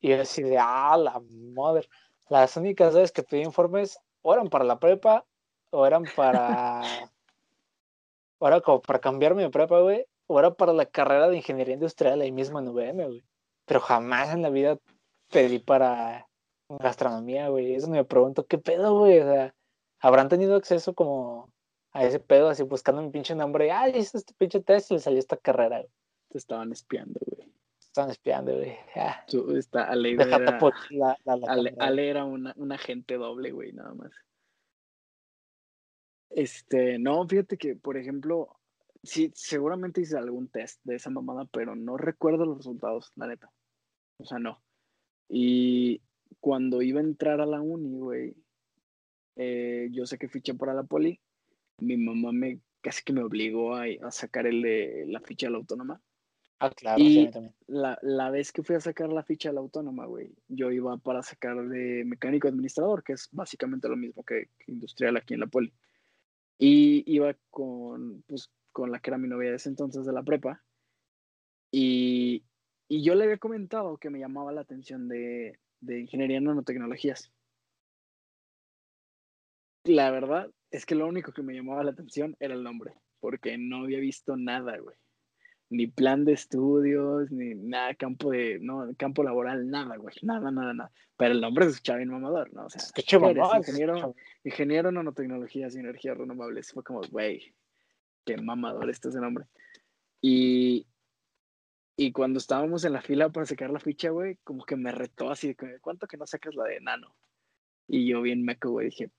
Y 0.00 0.10
yo 0.10 0.20
así 0.22 0.42
de, 0.42 0.58
ah, 0.60 0.96
la 0.96 1.20
madre. 1.54 1.88
Las 2.28 2.56
únicas 2.56 2.94
veces 2.94 3.10
que 3.10 3.22
pedí 3.24 3.42
informes 3.42 3.98
o 4.22 4.32
eran 4.32 4.48
para 4.48 4.64
la 4.64 4.78
prepa 4.78 5.24
o 5.70 5.84
eran 5.86 6.04
para... 6.14 6.82
era 8.40 8.60
como 8.60 8.80
para 8.82 8.98
cambiarme 8.98 9.42
de 9.42 9.50
prepa, 9.50 9.80
güey, 9.80 10.06
era 10.28 10.54
para 10.54 10.72
la 10.72 10.86
carrera 10.86 11.28
de 11.28 11.36
ingeniería 11.36 11.74
industrial 11.74 12.20
ahí 12.20 12.32
mismo 12.32 12.58
en 12.58 12.68
UVM, 12.68 13.04
güey. 13.04 13.24
Pero 13.64 13.80
jamás 13.80 14.32
en 14.34 14.42
la 14.42 14.50
vida 14.50 14.78
pedí 15.30 15.58
para 15.58 16.28
gastronomía, 16.68 17.48
güey. 17.48 17.74
Eso 17.74 17.88
me 17.88 18.04
pregunto, 18.04 18.46
¿qué 18.46 18.58
pedo, 18.58 18.98
güey? 18.98 19.20
O 19.20 19.24
sea, 19.24 19.54
¿habrán 20.00 20.28
tenido 20.28 20.56
acceso 20.56 20.94
como 20.94 21.52
a 21.92 22.04
ese 22.04 22.20
pedo, 22.20 22.48
así 22.48 22.62
buscando 22.62 23.02
mi 23.02 23.10
pinche 23.10 23.34
nombre? 23.34 23.70
Ay, 23.70 23.92
hice 23.96 24.18
este 24.18 24.34
pinche 24.36 24.60
test 24.60 24.90
y 24.90 24.94
le 24.94 25.00
salió 25.00 25.18
esta 25.18 25.36
carrera, 25.36 25.78
güey. 25.78 25.90
Te 26.28 26.38
estaban 26.38 26.72
espiando, 26.72 27.20
güey. 27.24 27.52
Están 27.80 28.10
espiando, 28.10 28.54
güey. 28.54 28.76
Ah, 28.94 29.24
Tú, 29.26 29.56
esta, 29.56 29.84
Ale 29.84 30.12
era, 30.12 30.26
la, 30.26 30.38
la, 30.38 31.36
la 31.36 31.52
Ale, 31.52 31.70
cámara, 31.70 31.86
Ale 31.86 32.08
era 32.08 32.24
una, 32.24 32.52
un 32.56 32.72
agente 32.72 33.16
doble, 33.16 33.52
güey, 33.52 33.72
nada 33.72 33.94
más. 33.94 34.10
Este, 36.30 36.98
no, 36.98 37.26
fíjate 37.26 37.56
que, 37.56 37.76
por 37.76 37.96
ejemplo, 37.96 38.58
sí, 39.02 39.30
seguramente 39.34 40.00
hice 40.00 40.16
algún 40.18 40.48
test 40.48 40.80
de 40.84 40.96
esa 40.96 41.10
mamada, 41.10 41.46
pero 41.46 41.74
no 41.76 41.96
recuerdo 41.96 42.44
los 42.44 42.58
resultados, 42.58 43.12
la 43.16 43.26
neta. 43.28 43.50
O 44.18 44.24
sea, 44.24 44.38
no. 44.38 44.62
Y 45.28 46.02
cuando 46.40 46.82
iba 46.82 47.00
a 47.00 47.04
entrar 47.04 47.40
a 47.40 47.46
la 47.46 47.60
uni, 47.60 47.98
güey, 47.98 48.36
eh, 49.36 49.88
yo 49.92 50.06
sé 50.06 50.18
que 50.18 50.28
fiché 50.28 50.54
para 50.54 50.74
la 50.74 50.84
poli. 50.84 51.20
Mi 51.78 51.96
mamá 51.96 52.32
me 52.32 52.60
casi 52.80 53.02
que 53.04 53.12
me 53.12 53.22
obligó 53.22 53.74
a, 53.76 53.84
a 54.02 54.10
sacar 54.10 54.46
el 54.46 54.62
de 54.62 55.04
la 55.08 55.20
ficha 55.20 55.46
de 55.46 55.52
la 55.52 55.58
autónoma. 55.58 56.00
Ah, 56.58 56.70
claro, 56.70 57.08
sí, 57.10 57.20
Y 57.20 57.20
mí 57.20 57.30
también. 57.30 57.54
la, 57.66 57.98
la 58.02 58.30
vez 58.30 58.52
que 58.52 58.62
fui 58.62 58.76
a 58.76 58.80
sacar 58.80 59.10
la 59.10 59.22
ficha 59.24 59.50
de 59.50 59.54
la 59.54 59.60
autónoma, 59.60 60.06
güey, 60.06 60.34
yo 60.48 60.70
iba 60.70 60.96
para 60.98 61.22
sacar 61.22 61.56
de 61.68 62.04
mecánico 62.06 62.48
administrador, 62.48 63.02
que 63.04 63.12
es 63.14 63.28
básicamente 63.32 63.88
lo 63.88 63.96
mismo 63.96 64.24
que, 64.24 64.50
que 64.58 64.72
industrial 64.72 65.16
aquí 65.16 65.34
en 65.34 65.40
la 65.40 65.46
poli. 65.48 65.72
Y 66.58 67.04
iba 67.12 67.34
con, 67.50 68.22
pues, 68.22 68.50
con 68.72 68.90
la 68.90 69.00
que 69.00 69.10
era 69.10 69.18
mi 69.18 69.28
novia 69.28 69.50
de 69.50 69.56
ese 69.56 69.68
entonces 69.68 70.06
de 70.06 70.12
la 70.12 70.22
prepa. 70.22 70.62
Y, 71.70 72.44
y 72.88 73.04
yo 73.04 73.14
le 73.14 73.24
había 73.24 73.38
comentado 73.38 73.98
que 73.98 74.10
me 74.10 74.18
llamaba 74.18 74.52
la 74.52 74.62
atención 74.62 75.08
de, 75.08 75.58
de 75.80 76.00
ingeniería 76.00 76.38
en 76.38 76.44
nanotecnologías. 76.44 77.30
La 79.84 80.10
verdad 80.10 80.50
es 80.70 80.86
que 80.86 80.94
lo 80.94 81.06
único 81.06 81.32
que 81.32 81.42
me 81.42 81.54
llamaba 81.54 81.84
la 81.84 81.92
atención 81.92 82.36
era 82.40 82.54
el 82.54 82.62
nombre, 82.62 82.94
porque 83.20 83.56
no 83.58 83.84
había 83.84 84.00
visto 84.00 84.36
nada, 84.36 84.78
güey 84.78 84.96
ni 85.68 85.86
plan 85.86 86.24
de 86.24 86.32
estudios, 86.32 87.30
ni 87.30 87.54
nada, 87.54 87.94
campo 87.94 88.30
de, 88.30 88.58
no, 88.60 88.88
campo 88.96 89.22
laboral, 89.22 89.68
nada, 89.68 89.96
güey, 89.96 90.14
nada, 90.22 90.50
nada, 90.50 90.72
nada. 90.72 90.92
Pero 91.16 91.32
el 91.32 91.40
nombre 91.40 91.64
se 91.64 91.72
escuchaba 91.72 91.98
bien 91.98 92.10
mamador, 92.10 92.52
¿no? 92.52 92.66
O 92.66 92.70
sea, 92.70 92.82
Qué 92.94 93.02
Ingeniero, 93.56 94.14
ingeniero 94.44 94.88
en 94.90 94.94
nanotecnologías 94.96 95.74
y 95.74 95.78
energías 95.78 96.16
renovables. 96.16 96.72
Fue 96.72 96.84
como, 96.84 97.00
güey, 97.10 97.54
qué 98.24 98.36
mamador 98.36 98.88
este 98.90 99.08
es 99.08 99.14
el 99.14 99.22
nombre. 99.22 99.46
Y, 100.20 100.86
y 101.96 102.12
cuando 102.12 102.38
estábamos 102.38 102.84
en 102.84 102.92
la 102.92 103.00
fila 103.00 103.30
para 103.30 103.46
sacar 103.46 103.70
la 103.70 103.80
ficha, 103.80 104.10
güey, 104.10 104.36
como 104.44 104.64
que 104.64 104.76
me 104.76 104.92
retó 104.92 105.30
así 105.30 105.54
de 105.54 105.80
¿cuánto 105.80 106.06
que 106.06 106.16
no 106.16 106.26
sacas 106.26 106.54
la 106.54 106.64
de 106.64 106.80
nano? 106.80 107.14
Y 107.88 108.06
yo 108.06 108.20
bien 108.22 108.44
meco, 108.44 108.70
güey, 108.70 108.86
dije, 108.86 109.10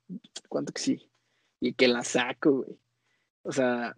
¿cuánto 0.49 0.73
que 0.73 0.81
sí? 0.81 1.11
Y 1.59 1.73
que 1.73 1.87
la 1.87 2.03
saco, 2.03 2.63
güey. 2.63 2.79
O 3.43 3.51
sea, 3.51 3.97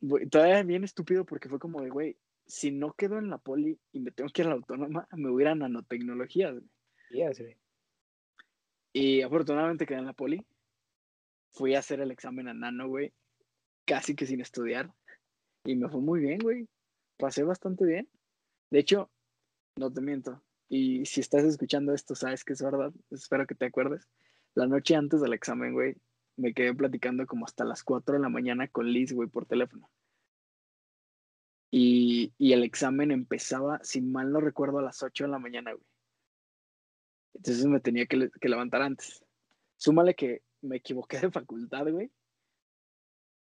güey, 0.00 0.28
todavía 0.28 0.62
bien 0.62 0.84
estúpido 0.84 1.24
porque 1.24 1.48
fue 1.48 1.58
como 1.58 1.82
de, 1.82 1.90
güey, 1.90 2.16
si 2.46 2.70
no 2.70 2.92
quedo 2.94 3.18
en 3.18 3.30
la 3.30 3.38
poli 3.38 3.78
y 3.92 4.00
me 4.00 4.10
tengo 4.10 4.30
que 4.30 4.42
ir 4.42 4.46
a 4.46 4.50
la 4.50 4.56
autónoma, 4.56 5.06
me 5.12 5.30
voy 5.30 5.42
a 5.42 5.46
ir 5.46 5.48
a 5.48 5.54
nanotecnologías, 5.54 6.52
güey. 6.52 6.70
Yes, 7.10 7.38
güey. 7.38 7.56
Y 8.92 9.22
afortunadamente 9.22 9.86
quedé 9.86 9.98
en 9.98 10.06
la 10.06 10.12
poli. 10.12 10.44
Fui 11.52 11.74
a 11.74 11.80
hacer 11.80 12.00
el 12.00 12.10
examen 12.10 12.48
a 12.48 12.54
nano, 12.54 12.88
güey, 12.88 13.12
casi 13.84 14.14
que 14.14 14.26
sin 14.26 14.40
estudiar. 14.40 14.92
Y 15.64 15.76
me 15.76 15.88
fue 15.88 16.00
muy 16.00 16.20
bien, 16.20 16.38
güey. 16.38 16.68
Pasé 17.16 17.42
bastante 17.42 17.84
bien. 17.84 18.08
De 18.70 18.78
hecho, 18.78 19.10
no 19.76 19.92
te 19.92 20.00
miento. 20.00 20.42
Y 20.68 21.04
si 21.06 21.20
estás 21.20 21.44
escuchando 21.44 21.92
esto, 21.92 22.14
sabes 22.14 22.44
que 22.44 22.52
es 22.52 22.62
verdad. 22.62 22.92
Espero 23.10 23.46
que 23.46 23.54
te 23.54 23.66
acuerdes. 23.66 24.08
La 24.54 24.66
noche 24.66 24.94
antes 24.94 25.20
del 25.20 25.32
examen, 25.32 25.72
güey, 25.72 25.96
me 26.40 26.54
quedé 26.54 26.74
platicando 26.74 27.26
como 27.26 27.44
hasta 27.44 27.64
las 27.64 27.84
4 27.84 28.14
de 28.14 28.20
la 28.20 28.28
mañana 28.28 28.66
con 28.68 28.90
Liz, 28.90 29.12
güey, 29.12 29.28
por 29.28 29.46
teléfono. 29.46 29.90
Y, 31.70 32.32
y 32.38 32.52
el 32.52 32.64
examen 32.64 33.10
empezaba, 33.10 33.78
si 33.82 34.00
mal 34.00 34.32
no 34.32 34.40
recuerdo, 34.40 34.78
a 34.78 34.82
las 34.82 35.02
8 35.02 35.24
de 35.24 35.30
la 35.30 35.38
mañana, 35.38 35.72
güey. 35.72 35.84
Entonces 37.34 37.64
me 37.66 37.80
tenía 37.80 38.06
que, 38.06 38.30
que 38.40 38.48
levantar 38.48 38.82
antes. 38.82 39.24
Súmale 39.76 40.14
que 40.14 40.42
me 40.62 40.76
equivoqué 40.76 41.18
de 41.20 41.30
facultad, 41.30 41.86
güey. 41.90 42.10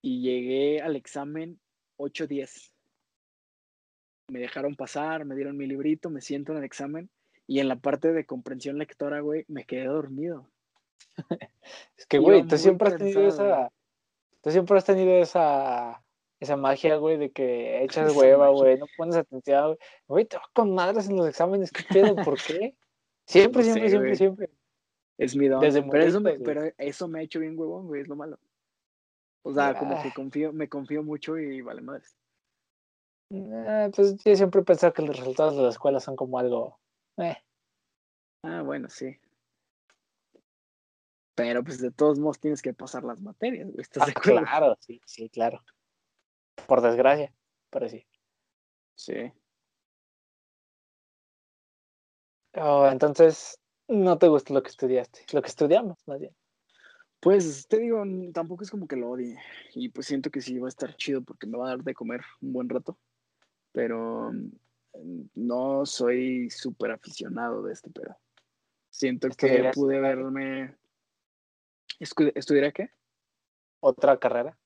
Y 0.01 0.23
llegué 0.23 0.81
al 0.81 0.97
examen 0.97 1.61
8.10. 1.99 2.73
me 4.29 4.41
dejaron 4.41 4.77
pasar, 4.77 5.25
me 5.25 5.35
dieron 5.35 5.57
mi 5.57 5.67
librito, 5.67 6.09
me 6.09 6.21
siento 6.21 6.53
en 6.53 6.59
el 6.59 6.65
examen 6.65 7.11
y 7.47 7.61
en 7.61 7.69
la 7.69 7.77
parte 7.77 8.13
de 8.13 8.27
comprensión 8.27 8.79
lectora, 8.79 9.21
güey, 9.21 9.45
me 9.49 9.65
quedé 9.65 9.87
dormido. 9.87 10.51
Es 11.97 12.07
que, 12.07 12.19
güey, 12.19 12.47
tú 12.47 12.57
siempre 12.57 12.89
has 12.89 12.97
tenido 12.97 13.27
esa. 13.27 13.73
Tú 14.43 14.51
siempre 14.51 14.79
has 14.79 14.85
tenido 14.85 15.13
esa. 15.13 16.03
Esa 16.39 16.57
magia, 16.57 16.97
güey, 16.97 17.17
de 17.17 17.31
que 17.33 17.83
echas 17.85 18.15
hueva, 18.15 18.51
güey, 18.51 18.79
no 18.79 18.87
pones 18.99 19.17
atención, 19.17 19.79
güey. 20.07 20.27
te 20.27 20.37
vas 20.37 20.47
con 20.53 20.75
madres 20.75 21.09
en 21.09 21.17
los 21.17 21.27
exámenes, 21.27 21.73
¿qué 21.73 21.83
pedo? 21.91 22.15
¿Por 22.17 22.39
qué? 22.43 22.77
Siempre, 23.27 23.65
siempre, 23.65 23.89
siempre, 23.89 24.17
siempre. 24.17 24.51
Es 25.19 25.35
mi 25.35 25.49
don. 25.49 25.61
pero, 25.61 26.05
eso 26.05 26.21
me, 26.21 26.39
pero 26.39 26.71
eso 26.77 27.09
me 27.09 27.21
ha 27.21 27.23
hecho 27.23 27.41
bien 27.41 27.59
huevón, 27.59 27.87
güey, 27.87 28.03
es 28.03 28.09
lo 28.09 28.17
malo. 28.17 28.39
O 29.43 29.55
sea, 29.55 29.79
como 29.79 30.03
que 30.03 30.13
confío, 30.13 30.53
me 30.53 30.69
confío 30.69 31.03
mucho 31.03 31.39
y 31.39 31.63
vale 31.63 31.81
madres. 31.81 32.17
Eh, 33.31 33.91
pues 33.95 34.17
yo 34.23 34.37
siempre 34.37 34.61
he 34.61 34.65
pensado 34.65 34.93
que 34.93 35.03
los 35.03 35.17
resultados 35.17 35.57
de 35.57 35.63
la 35.63 35.71
escuela 35.71 36.01
son 36.01 36.17
como 36.17 36.39
algo. 36.39 36.79
Eh. 37.17 37.37
Ah, 38.43 38.63
bueno, 38.63 38.89
sí. 38.89 39.17
Pero 41.37 41.63
pues 41.63 41.79
de 41.81 41.91
todos 41.91 42.19
modos 42.19 42.41
tienes 42.41 42.63
que 42.63 42.73
pasar 42.73 43.05
las 43.05 43.21
materias, 43.21 43.69
güey. 43.71 43.83
¿Estás 43.83 44.09
ah, 44.09 44.13
Claro, 44.15 44.77
sí, 44.81 45.01
sí, 45.05 45.29
claro. 45.29 45.63
Por 46.67 46.81
desgracia, 46.81 47.33
pero 47.71 47.89
sí. 47.91 48.07
Sí. 48.95 49.33
Oh, 52.55 52.89
entonces, 52.91 53.61
no 53.87 54.17
te 54.17 54.29
gusta 54.29 54.55
lo 54.55 54.63
que 54.63 54.71
estudiaste, 54.71 55.27
lo 55.33 55.43
que 55.43 55.49
estudiamos, 55.49 55.99
más 56.07 56.21
bien. 56.21 56.35
Pues 57.21 57.69
te 57.69 57.81
digo, 57.81 58.03
tampoco 58.33 58.65
es 58.65 58.71
como 58.71 58.89
que 58.89 58.97
lo 58.97 59.11
odie. 59.11 59.39
Y 59.75 59.91
pues 59.91 60.07
siento 60.07 60.31
que 60.31 60.41
sí 60.41 60.59
va 60.59 60.69
a 60.69 60.71
estar 60.71 60.97
chido 60.97 61.21
porque 61.21 61.47
me 61.47 61.59
va 61.59 61.67
a 61.67 61.71
dar 61.77 61.85
de 61.85 61.93
comer 61.93 62.23
un 62.41 62.55
buen 62.55 62.71
rato. 62.71 62.99
Pero 63.73 64.33
no 65.35 65.85
soy 65.85 66.49
súper 66.49 66.93
aficionado 66.93 67.63
de 67.63 67.75
este 67.75 67.91
pedo. 67.91 68.17
Siento 68.89 69.29
que 69.29 69.71
pude 69.75 70.01
verme 70.01 70.75
¿Estudiaré 71.99 72.73
qué? 72.73 72.91
¿Otra 73.81 74.19
carrera? 74.19 74.59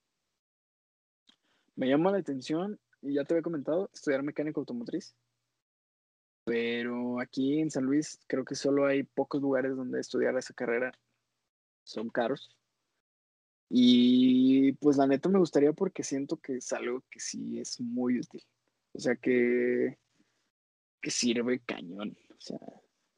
Me 1.77 1.89
llama 1.89 2.13
la 2.13 2.19
atención, 2.19 2.79
y 3.03 3.15
ya 3.15 3.25
te 3.25 3.35
había 3.35 3.43
comentado, 3.43 3.91
estudiar 3.93 4.23
mecánico 4.23 4.61
automotriz. 4.61 5.15
Pero 6.45 7.21
aquí 7.21 7.61
en 7.61 7.71
San 7.71 7.85
Luis 7.85 8.19
creo 8.27 8.45
que 8.45 8.55
solo 8.55 8.87
hay 8.87 9.03
pocos 9.03 9.41
lugares 9.41 9.77
donde 9.77 10.01
estudiar 10.01 10.37
esa 10.37 10.55
carrera. 10.55 10.93
Son 11.85 12.09
caros. 12.11 12.57
Y 13.69 14.73
pues 14.73 14.97
la 14.97 15.07
neta 15.07 15.29
me 15.29 15.39
gustaría 15.39 15.73
porque 15.73 16.03
siento 16.03 16.37
que 16.39 16.57
es 16.57 16.73
algo 16.73 17.05
que 17.09 17.21
sí 17.21 17.61
es 17.61 17.81
muy 17.81 18.19
útil. 18.19 18.43
O 18.93 18.99
sea 18.99 19.15
que, 19.15 19.99
que 21.01 21.11
sirve 21.11 21.61
cañón. 21.61 22.17
O 22.31 22.41
sea, 22.41 22.59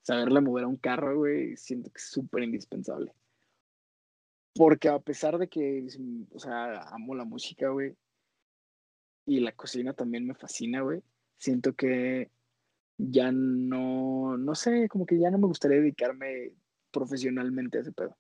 saberle 0.03 0.41
mover 0.41 0.65
a 0.65 0.69
un 0.69 0.77
carro, 0.77 1.17
güey, 1.17 1.57
siento 1.57 1.91
que 1.91 1.99
es 1.99 2.11
súper 2.11 2.43
indispensable. 2.43 3.15
Porque 4.55 4.89
a 4.89 4.99
pesar 4.99 5.39
de 5.39 5.49
que, 5.49 5.87
o 6.33 6.39
sea, 6.39 6.83
amo 6.89 7.15
la 7.15 7.25
música, 7.25 7.69
güey, 7.69 7.97
y 9.27 9.41
la 9.41 9.53
cocina 9.53 9.93
también 9.95 10.27
me 10.27 10.35
fascina, 10.35 10.81
güey, 10.81 11.03
siento 11.39 11.75
que 11.75 12.31
ya 12.99 13.31
no, 13.33 14.37
no 14.37 14.55
sé, 14.55 14.89
como 14.89 15.07
que 15.07 15.19
ya 15.19 15.31
no 15.31 15.39
me 15.39 15.47
gustaría 15.47 15.79
dedicarme 15.79 16.53
profesionalmente 16.91 17.79
a 17.79 17.81
ese 17.83 17.93
pedo. 17.93 18.11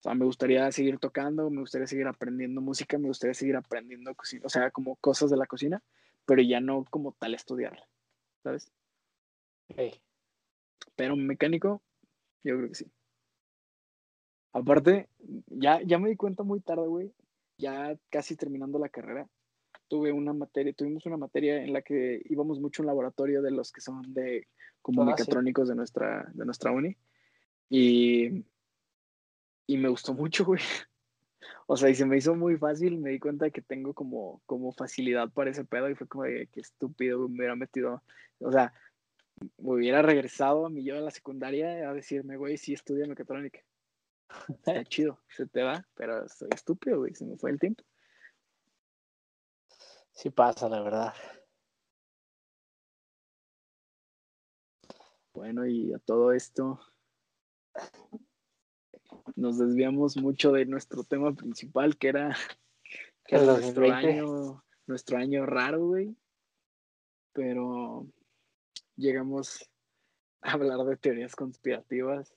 O 0.00 0.02
sea, 0.02 0.14
me 0.14 0.24
gustaría 0.24 0.70
seguir 0.72 0.98
tocando, 0.98 1.50
me 1.50 1.60
gustaría 1.60 1.86
seguir 1.86 2.06
aprendiendo 2.06 2.60
música, 2.60 2.98
me 2.98 3.08
gustaría 3.08 3.34
seguir 3.34 3.56
aprendiendo 3.56 4.14
cocina, 4.14 4.42
o 4.46 4.48
sea, 4.48 4.70
como 4.70 4.96
cosas 4.96 5.30
de 5.30 5.36
la 5.36 5.46
cocina, 5.46 5.82
pero 6.24 6.42
ya 6.42 6.60
no 6.60 6.84
como 6.90 7.12
tal 7.12 7.34
estudiarla, 7.34 7.86
¿sabes? 8.42 8.72
Pero 10.96 11.16
mecánico, 11.16 11.82
yo 12.42 12.56
creo 12.56 12.68
que 12.68 12.74
sí. 12.74 12.90
Aparte, 14.52 15.08
ya, 15.46 15.80
ya 15.82 15.98
me 15.98 16.08
di 16.08 16.16
cuenta 16.16 16.42
muy 16.42 16.60
tarde, 16.60 16.86
güey, 16.86 17.12
ya 17.56 17.96
casi 18.08 18.36
terminando 18.36 18.78
la 18.78 18.88
carrera, 18.88 19.28
tuve 19.88 20.12
una 20.12 20.32
materia, 20.32 20.72
tuvimos 20.72 21.06
una 21.06 21.16
materia 21.16 21.62
en 21.62 21.72
la 21.72 21.82
que 21.82 22.22
íbamos 22.26 22.60
mucho 22.60 22.80
a 22.80 22.84
un 22.84 22.86
laboratorio 22.88 23.42
de 23.42 23.50
los 23.50 23.72
que 23.72 23.80
son 23.80 24.14
de 24.14 24.46
como 24.82 25.02
ah, 25.02 25.06
mecatrónicos 25.06 25.68
de 25.68 25.74
nuestra, 25.74 26.30
de 26.32 26.44
nuestra 26.44 26.70
uni. 26.70 26.96
Y, 27.68 28.44
y 29.66 29.76
me 29.76 29.88
gustó 29.88 30.14
mucho, 30.14 30.44
güey. 30.44 30.60
O 31.66 31.76
sea, 31.76 31.88
y 31.88 31.94
se 31.94 32.04
me 32.04 32.16
hizo 32.16 32.34
muy 32.34 32.56
fácil, 32.58 32.98
me 32.98 33.10
di 33.10 33.20
cuenta 33.20 33.50
que 33.50 33.62
tengo 33.62 33.94
como, 33.94 34.42
como 34.44 34.72
facilidad 34.72 35.30
para 35.30 35.50
ese 35.50 35.64
pedo 35.64 35.88
y 35.88 35.94
fue 35.94 36.08
como 36.08 36.24
de 36.24 36.48
que 36.48 36.60
estúpido, 36.60 37.28
me 37.28 37.36
hubiera 37.36 37.54
metido, 37.54 38.02
o 38.40 38.50
sea, 38.50 38.74
me 39.40 39.74
hubiera 39.74 40.02
regresado 40.02 40.66
a 40.66 40.70
mi 40.70 40.82
yo 40.82 40.96
de 40.96 41.02
la 41.02 41.12
secundaria 41.12 41.88
a 41.88 41.94
decirme, 41.94 42.36
güey, 42.36 42.58
sí 42.58 42.72
estudia 42.72 43.06
mecatrónica. 43.06 43.60
Está 44.48 44.84
chido, 44.84 45.20
se 45.28 45.46
te 45.46 45.62
va, 45.62 45.86
pero 45.94 46.28
soy 46.28 46.48
estúpido, 46.54 46.98
güey, 46.98 47.14
se 47.14 47.24
me 47.24 47.36
fue 47.36 47.50
el 47.50 47.58
tiempo. 47.58 47.84
Sí 50.12 50.30
pasa, 50.30 50.68
la 50.68 50.80
verdad. 50.82 51.14
Bueno, 55.32 55.66
y 55.66 55.92
a 55.94 55.98
todo 55.98 56.32
esto 56.32 56.80
nos 59.36 59.58
desviamos 59.58 60.16
mucho 60.16 60.52
de 60.52 60.66
nuestro 60.66 61.04
tema 61.04 61.32
principal, 61.34 61.96
que 61.96 62.08
era, 62.08 62.36
nuestro 63.30 63.92
año, 63.92 64.64
nuestro 64.86 65.16
año 65.16 65.46
raro, 65.46 65.86
güey. 65.86 66.14
Pero 67.32 68.06
llegamos 68.96 69.70
a 70.42 70.52
hablar 70.52 70.84
de 70.84 70.96
teorías 70.96 71.36
conspirativas 71.36 72.34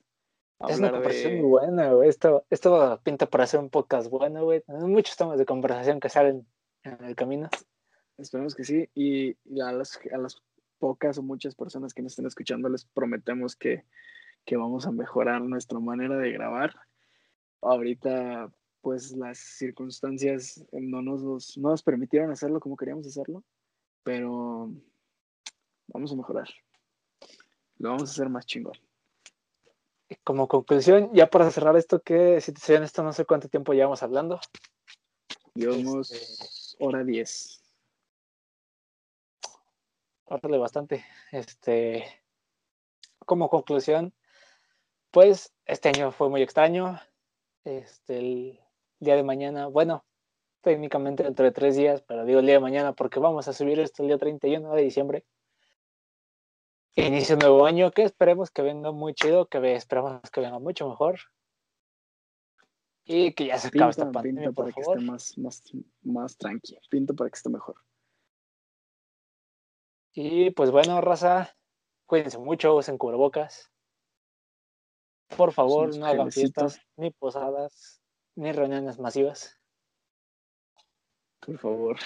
es 0.70 0.80
una 0.80 0.91
conversación 0.91 1.38
muy 1.38 1.49
buena, 1.49 1.91
güey. 1.93 2.09
Esto, 2.09 2.45
esto 2.49 2.99
pinta 3.03 3.26
para 3.26 3.47
ser 3.47 3.59
un 3.59 3.70
podcast 3.70 4.09
bueno, 4.09 4.43
güey. 4.43 4.64
Hay 4.68 4.88
muchos 4.88 5.16
temas 5.16 5.38
de 5.38 5.45
conversación 5.45 5.99
que 5.99 6.09
salen 6.09 6.45
en 6.84 7.03
el 7.03 7.16
camino. 7.16 7.49
Esperemos 8.18 8.55
que 8.55 8.64
sí. 8.64 8.89
Y, 8.93 9.36
a, 9.61 9.72
las, 9.72 9.99
a 10.14 10.18
las 10.18 10.41
pocas 10.80 11.18
o 11.18 11.24
muchas 11.24 11.55
personas 11.55 11.93
que 11.93 12.01
nos 12.01 12.14
estén 12.14 12.26
escuchando 12.26 12.70
les 12.70 12.86
prometemos 12.86 13.55
que, 13.55 13.86
que 14.45 14.57
vamos 14.57 14.86
a 14.86 14.91
mejorar 14.91 15.41
nuestra 15.41 15.80
manera 15.80 16.18
de 16.18 16.32
grabar. 16.32 16.74
Ahorita, 17.61 18.51
pues 18.82 19.11
las 19.14 19.39
circunstancias 19.39 20.66
no 20.72 21.01
nos, 21.01 21.57
no 21.57 21.70
nos 21.70 21.84
permitieron 21.84 22.32
hacerlo 22.32 22.59
como 22.59 22.78
queríamos 22.78 23.07
hacerlo, 23.07 23.43
pero 24.03 24.72
vamos 25.88 26.11
a 26.11 26.16
mejorar. 26.16 26.49
Lo 27.78 27.89
vamos 27.89 28.09
a 28.09 28.11
hacer 28.11 28.30
más 28.30 28.45
chingón 28.45 28.78
como 30.24 30.47
conclusión, 30.47 31.09
ya 31.14 31.28
para 31.28 31.49
cerrar 31.51 31.76
esto, 31.78 32.01
que 32.01 32.41
si 32.41 32.53
te 32.53 32.61
soy 32.61 32.76
esto, 32.78 33.03
no 33.03 33.14
sé 33.14 33.26
cuánto 33.26 33.49
tiempo 33.49 33.74
llevamos 33.74 34.03
hablando. 34.03 34.39
Llevamos 35.55 36.11
este, 36.11 36.84
hora 36.84 37.03
10. 37.03 37.61
Órale 40.26 40.57
bastante. 40.57 41.05
Este, 41.32 42.05
como 43.26 43.49
conclusión, 43.49 44.14
pues 45.11 45.53
este 45.66 45.89
año 45.89 46.11
fue 46.11 46.30
muy 46.30 46.41
extraño. 46.41 46.99
Este, 47.64 48.18
el 48.18 48.59
día 48.99 49.16
de 49.16 49.24
mañana, 49.24 49.67
bueno, 49.67 50.05
técnicamente 50.62 51.24
dentro 51.24 51.46
de 51.46 51.51
tres 51.51 51.75
días, 51.75 52.01
pero 52.01 52.25
digo 52.25 52.39
el 52.39 52.46
día 52.46 52.55
de 52.55 52.62
mañana 52.62 52.93
porque 52.93 53.20
vamos 53.20 53.47
a 53.47 53.54
subir 53.54 53.79
esto 53.79 54.01
el 54.01 54.08
día 54.08 54.17
31 54.17 54.74
de 54.74 54.82
diciembre 54.82 55.25
inicio 56.95 57.36
un 57.36 57.39
nuevo 57.39 57.65
año 57.65 57.91
que 57.91 58.03
esperemos 58.03 58.51
que 58.51 58.61
venga 58.61 58.91
muy 58.91 59.13
chido, 59.13 59.47
que 59.47 59.75
esperamos 59.75 60.21
que 60.32 60.41
venga 60.41 60.59
mucho 60.59 60.87
mejor. 60.87 61.20
Y 63.05 63.33
que 63.33 63.47
ya 63.47 63.57
se 63.57 63.67
acabe 63.67 63.91
esta 63.91 64.11
pandemia, 64.11 64.51
para 64.51 64.71
que 64.71 64.82
esté 64.82 64.99
más, 64.99 65.37
más, 65.37 65.63
más 66.03 66.37
tranqui. 66.37 66.78
Pinto 66.89 67.15
para 67.15 67.29
que 67.29 67.36
esté 67.36 67.49
mejor. 67.49 67.75
Y 70.13 70.51
pues 70.51 70.71
bueno, 70.71 71.01
raza, 71.01 71.53
cuídense 72.05 72.37
mucho, 72.37 72.75
usen 72.75 72.97
cubrebocas. 72.97 73.71
Por 75.36 75.51
favor, 75.51 75.95
no 75.97 76.05
hagan 76.05 76.32
fiestas, 76.32 76.79
ni 76.95 77.09
posadas, 77.09 78.01
ni 78.36 78.51
reuniones 78.51 78.99
masivas. 78.99 79.59
Por 81.39 81.57
favor. 81.57 81.97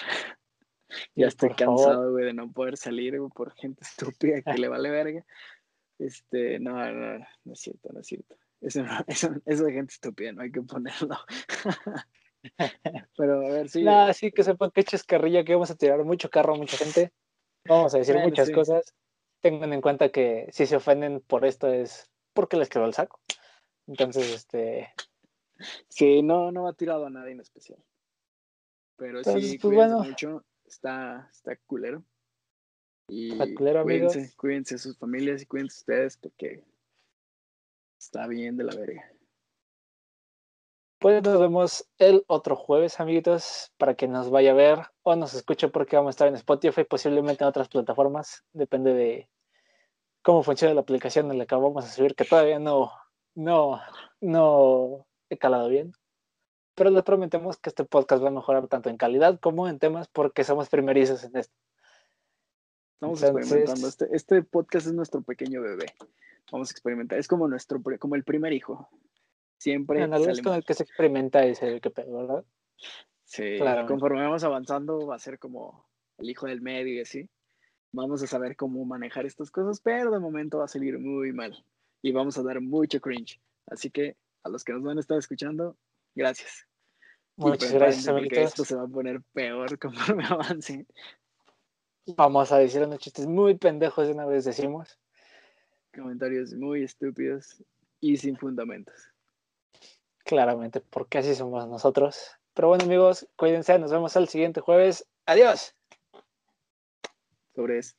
Ya 1.14 1.26
estoy 1.26 1.50
cansado, 1.50 2.12
güey, 2.12 2.26
de 2.26 2.32
no 2.32 2.50
poder 2.50 2.76
salir, 2.76 3.18
por 3.34 3.52
gente 3.54 3.82
estúpida 4.16 4.42
que 4.42 4.58
le 4.58 4.68
vale 4.68 4.90
verga. 4.90 5.24
Este, 5.98 6.58
no, 6.60 6.72
no, 6.92 7.18
no 7.44 7.52
es 7.52 7.60
cierto, 7.60 7.90
no 7.92 8.00
es 8.00 8.06
cierto. 8.06 8.36
Eso, 8.60 8.82
eso, 9.06 9.30
eso 9.44 9.64
de 9.64 9.72
gente 9.72 9.92
estúpida, 9.92 10.32
no 10.32 10.42
hay 10.42 10.50
que 10.50 10.62
ponerlo. 10.62 11.16
Pero 13.16 13.46
a 13.46 13.50
ver, 13.50 13.68
sí. 13.68 13.82
No, 13.82 14.12
sí, 14.12 14.30
que 14.30 14.44
sepan 14.44 14.70
que 14.70 14.84
chascarrilla 14.84 15.44
que 15.44 15.54
vamos 15.54 15.70
a 15.70 15.76
tirar 15.76 16.02
mucho 16.04 16.30
carro 16.30 16.54
a 16.54 16.58
mucha 16.58 16.76
gente. 16.76 17.12
Vamos 17.66 17.94
a 17.94 17.98
decir 17.98 18.16
muchas 18.18 18.50
cosas. 18.50 18.94
Tengan 19.40 19.72
en 19.72 19.80
cuenta 19.80 20.10
que 20.10 20.48
si 20.52 20.66
se 20.66 20.76
ofenden 20.76 21.20
por 21.20 21.44
esto 21.44 21.68
es 21.68 22.10
porque 22.32 22.56
les 22.56 22.68
quedó 22.68 22.84
el 22.86 22.94
saco. 22.94 23.20
Entonces, 23.86 24.32
este. 24.32 24.92
Sí, 25.88 26.22
no, 26.22 26.52
no 26.52 26.64
va 26.64 26.72
tirado 26.72 27.06
a 27.06 27.10
nadie 27.10 27.32
en 27.32 27.40
especial. 27.40 27.82
Pero 28.96 29.22
sí, 29.24 29.58
pues, 29.60 29.74
bueno. 29.74 30.00
mucho 30.00 30.44
está, 30.68 31.28
está 31.32 31.56
culero. 31.66 32.04
Y 33.08 33.32
Está 33.32 33.46
culero, 33.54 33.80
amigos. 33.80 34.12
cuídense, 34.12 34.36
cuídense 34.36 34.74
de 34.74 34.78
sus 34.78 34.98
familias 34.98 35.42
y 35.42 35.46
cuídense 35.46 35.78
ustedes 35.78 36.16
porque 36.16 36.64
está 37.98 38.26
bien 38.26 38.56
de 38.56 38.64
la 38.64 38.74
verga. 38.74 39.04
Pues 40.98 41.22
nos 41.22 41.38
vemos 41.40 41.88
el 41.98 42.24
otro 42.26 42.56
jueves, 42.56 42.98
amiguitos, 42.98 43.72
para 43.78 43.94
que 43.94 44.08
nos 44.08 44.30
vaya 44.30 44.50
a 44.50 44.54
ver 44.54 44.78
o 45.02 45.14
nos 45.14 45.32
escuche 45.32 45.68
porque 45.68 45.94
vamos 45.96 46.08
a 46.08 46.10
estar 46.10 46.28
en 46.28 46.34
Spotify, 46.34 46.84
posiblemente 46.84 47.44
en 47.44 47.48
otras 47.48 47.68
plataformas. 47.68 48.44
Depende 48.52 48.92
de 48.94 49.30
cómo 50.22 50.42
funciona 50.42 50.74
la 50.74 50.80
aplicación 50.80 51.30
en 51.30 51.38
la 51.38 51.46
que 51.46 51.54
vamos 51.54 51.84
a 51.84 51.88
subir, 51.88 52.16
que 52.16 52.24
todavía 52.24 52.58
no, 52.58 52.90
no, 53.36 53.80
no 54.20 55.06
he 55.30 55.38
calado 55.38 55.68
bien. 55.68 55.92
Pero 56.78 56.90
les 56.90 57.02
prometemos 57.02 57.58
que 57.58 57.70
este 57.70 57.84
podcast 57.84 58.22
va 58.22 58.28
a 58.28 58.30
mejorar 58.30 58.68
tanto 58.68 58.88
en 58.88 58.96
calidad 58.96 59.40
como 59.40 59.66
en 59.68 59.80
temas 59.80 60.06
porque 60.06 60.44
somos 60.44 60.68
primerizos 60.68 61.24
en 61.24 61.36
esto. 61.36 61.54
Estamos 62.94 63.20
Entonces- 63.22 63.52
experimentando. 63.52 63.88
Este, 63.88 64.06
este 64.16 64.42
podcast 64.44 64.86
es 64.86 64.92
nuestro 64.92 65.22
pequeño 65.22 65.60
bebé. 65.60 65.86
Vamos 66.52 66.70
a 66.70 66.72
experimentar. 66.72 67.18
Es 67.18 67.26
como 67.26 67.48
nuestro, 67.48 67.80
como 67.98 68.14
el 68.14 68.22
primer 68.22 68.52
hijo. 68.52 68.88
Siempre 69.58 70.02
En 70.02 70.10
salimos- 70.10 70.40
con 70.40 70.54
el 70.54 70.64
que 70.64 70.74
se 70.74 70.84
experimenta 70.84 71.44
es 71.44 71.60
el 71.62 71.80
que 71.80 71.90
pedo, 71.90 72.16
¿verdad? 72.16 72.44
Sí, 73.24 73.56
Claramente. 73.58 73.92
conforme 73.92 74.22
vamos 74.22 74.44
avanzando 74.44 75.04
va 75.04 75.16
a 75.16 75.18
ser 75.18 75.40
como 75.40 75.84
el 76.16 76.30
hijo 76.30 76.46
del 76.46 76.60
medio 76.60 76.94
y 76.94 77.00
así. 77.00 77.28
Vamos 77.90 78.22
a 78.22 78.28
saber 78.28 78.54
cómo 78.54 78.84
manejar 78.84 79.26
estas 79.26 79.50
cosas, 79.50 79.80
pero 79.80 80.12
de 80.12 80.20
momento 80.20 80.58
va 80.58 80.66
a 80.66 80.68
salir 80.68 80.98
muy 81.00 81.32
mal 81.32 81.64
y 82.02 82.12
vamos 82.12 82.38
a 82.38 82.42
dar 82.44 82.60
mucho 82.60 83.00
cringe. 83.00 83.40
Así 83.66 83.90
que 83.90 84.16
a 84.44 84.48
los 84.48 84.62
que 84.62 84.72
nos 84.72 84.82
van 84.84 84.96
a 84.98 85.00
estar 85.00 85.18
escuchando, 85.18 85.76
gracias. 86.14 86.67
Muchas 87.38 87.72
gracias, 87.72 88.08
amiguitos. 88.08 88.38
esto 88.38 88.64
se 88.64 88.74
va 88.74 88.82
a 88.82 88.88
poner 88.88 89.22
peor 89.32 89.78
conforme 89.78 90.24
avance. 90.24 90.86
Vamos 92.16 92.50
a 92.50 92.58
decir 92.58 92.82
unos 92.82 92.98
chistes 92.98 93.26
muy 93.26 93.56
pendejos 93.56 94.08
de 94.08 94.12
una 94.12 94.26
vez 94.26 94.44
decimos. 94.44 94.98
Comentarios 95.94 96.52
muy 96.54 96.82
estúpidos 96.82 97.62
y 98.00 98.16
sin 98.16 98.36
fundamentos. 98.36 99.12
Claramente, 100.24 100.80
porque 100.80 101.18
así 101.18 101.34
somos 101.36 101.68
nosotros. 101.68 102.32
Pero 102.54 102.68
bueno, 102.68 102.84
amigos, 102.84 103.28
cuídense. 103.36 103.78
Nos 103.78 103.92
vemos 103.92 104.16
el 104.16 104.26
siguiente 104.26 104.60
jueves. 104.60 105.06
Adiós. 105.26 105.76
Sobre 107.54 107.78
eso. 107.78 107.94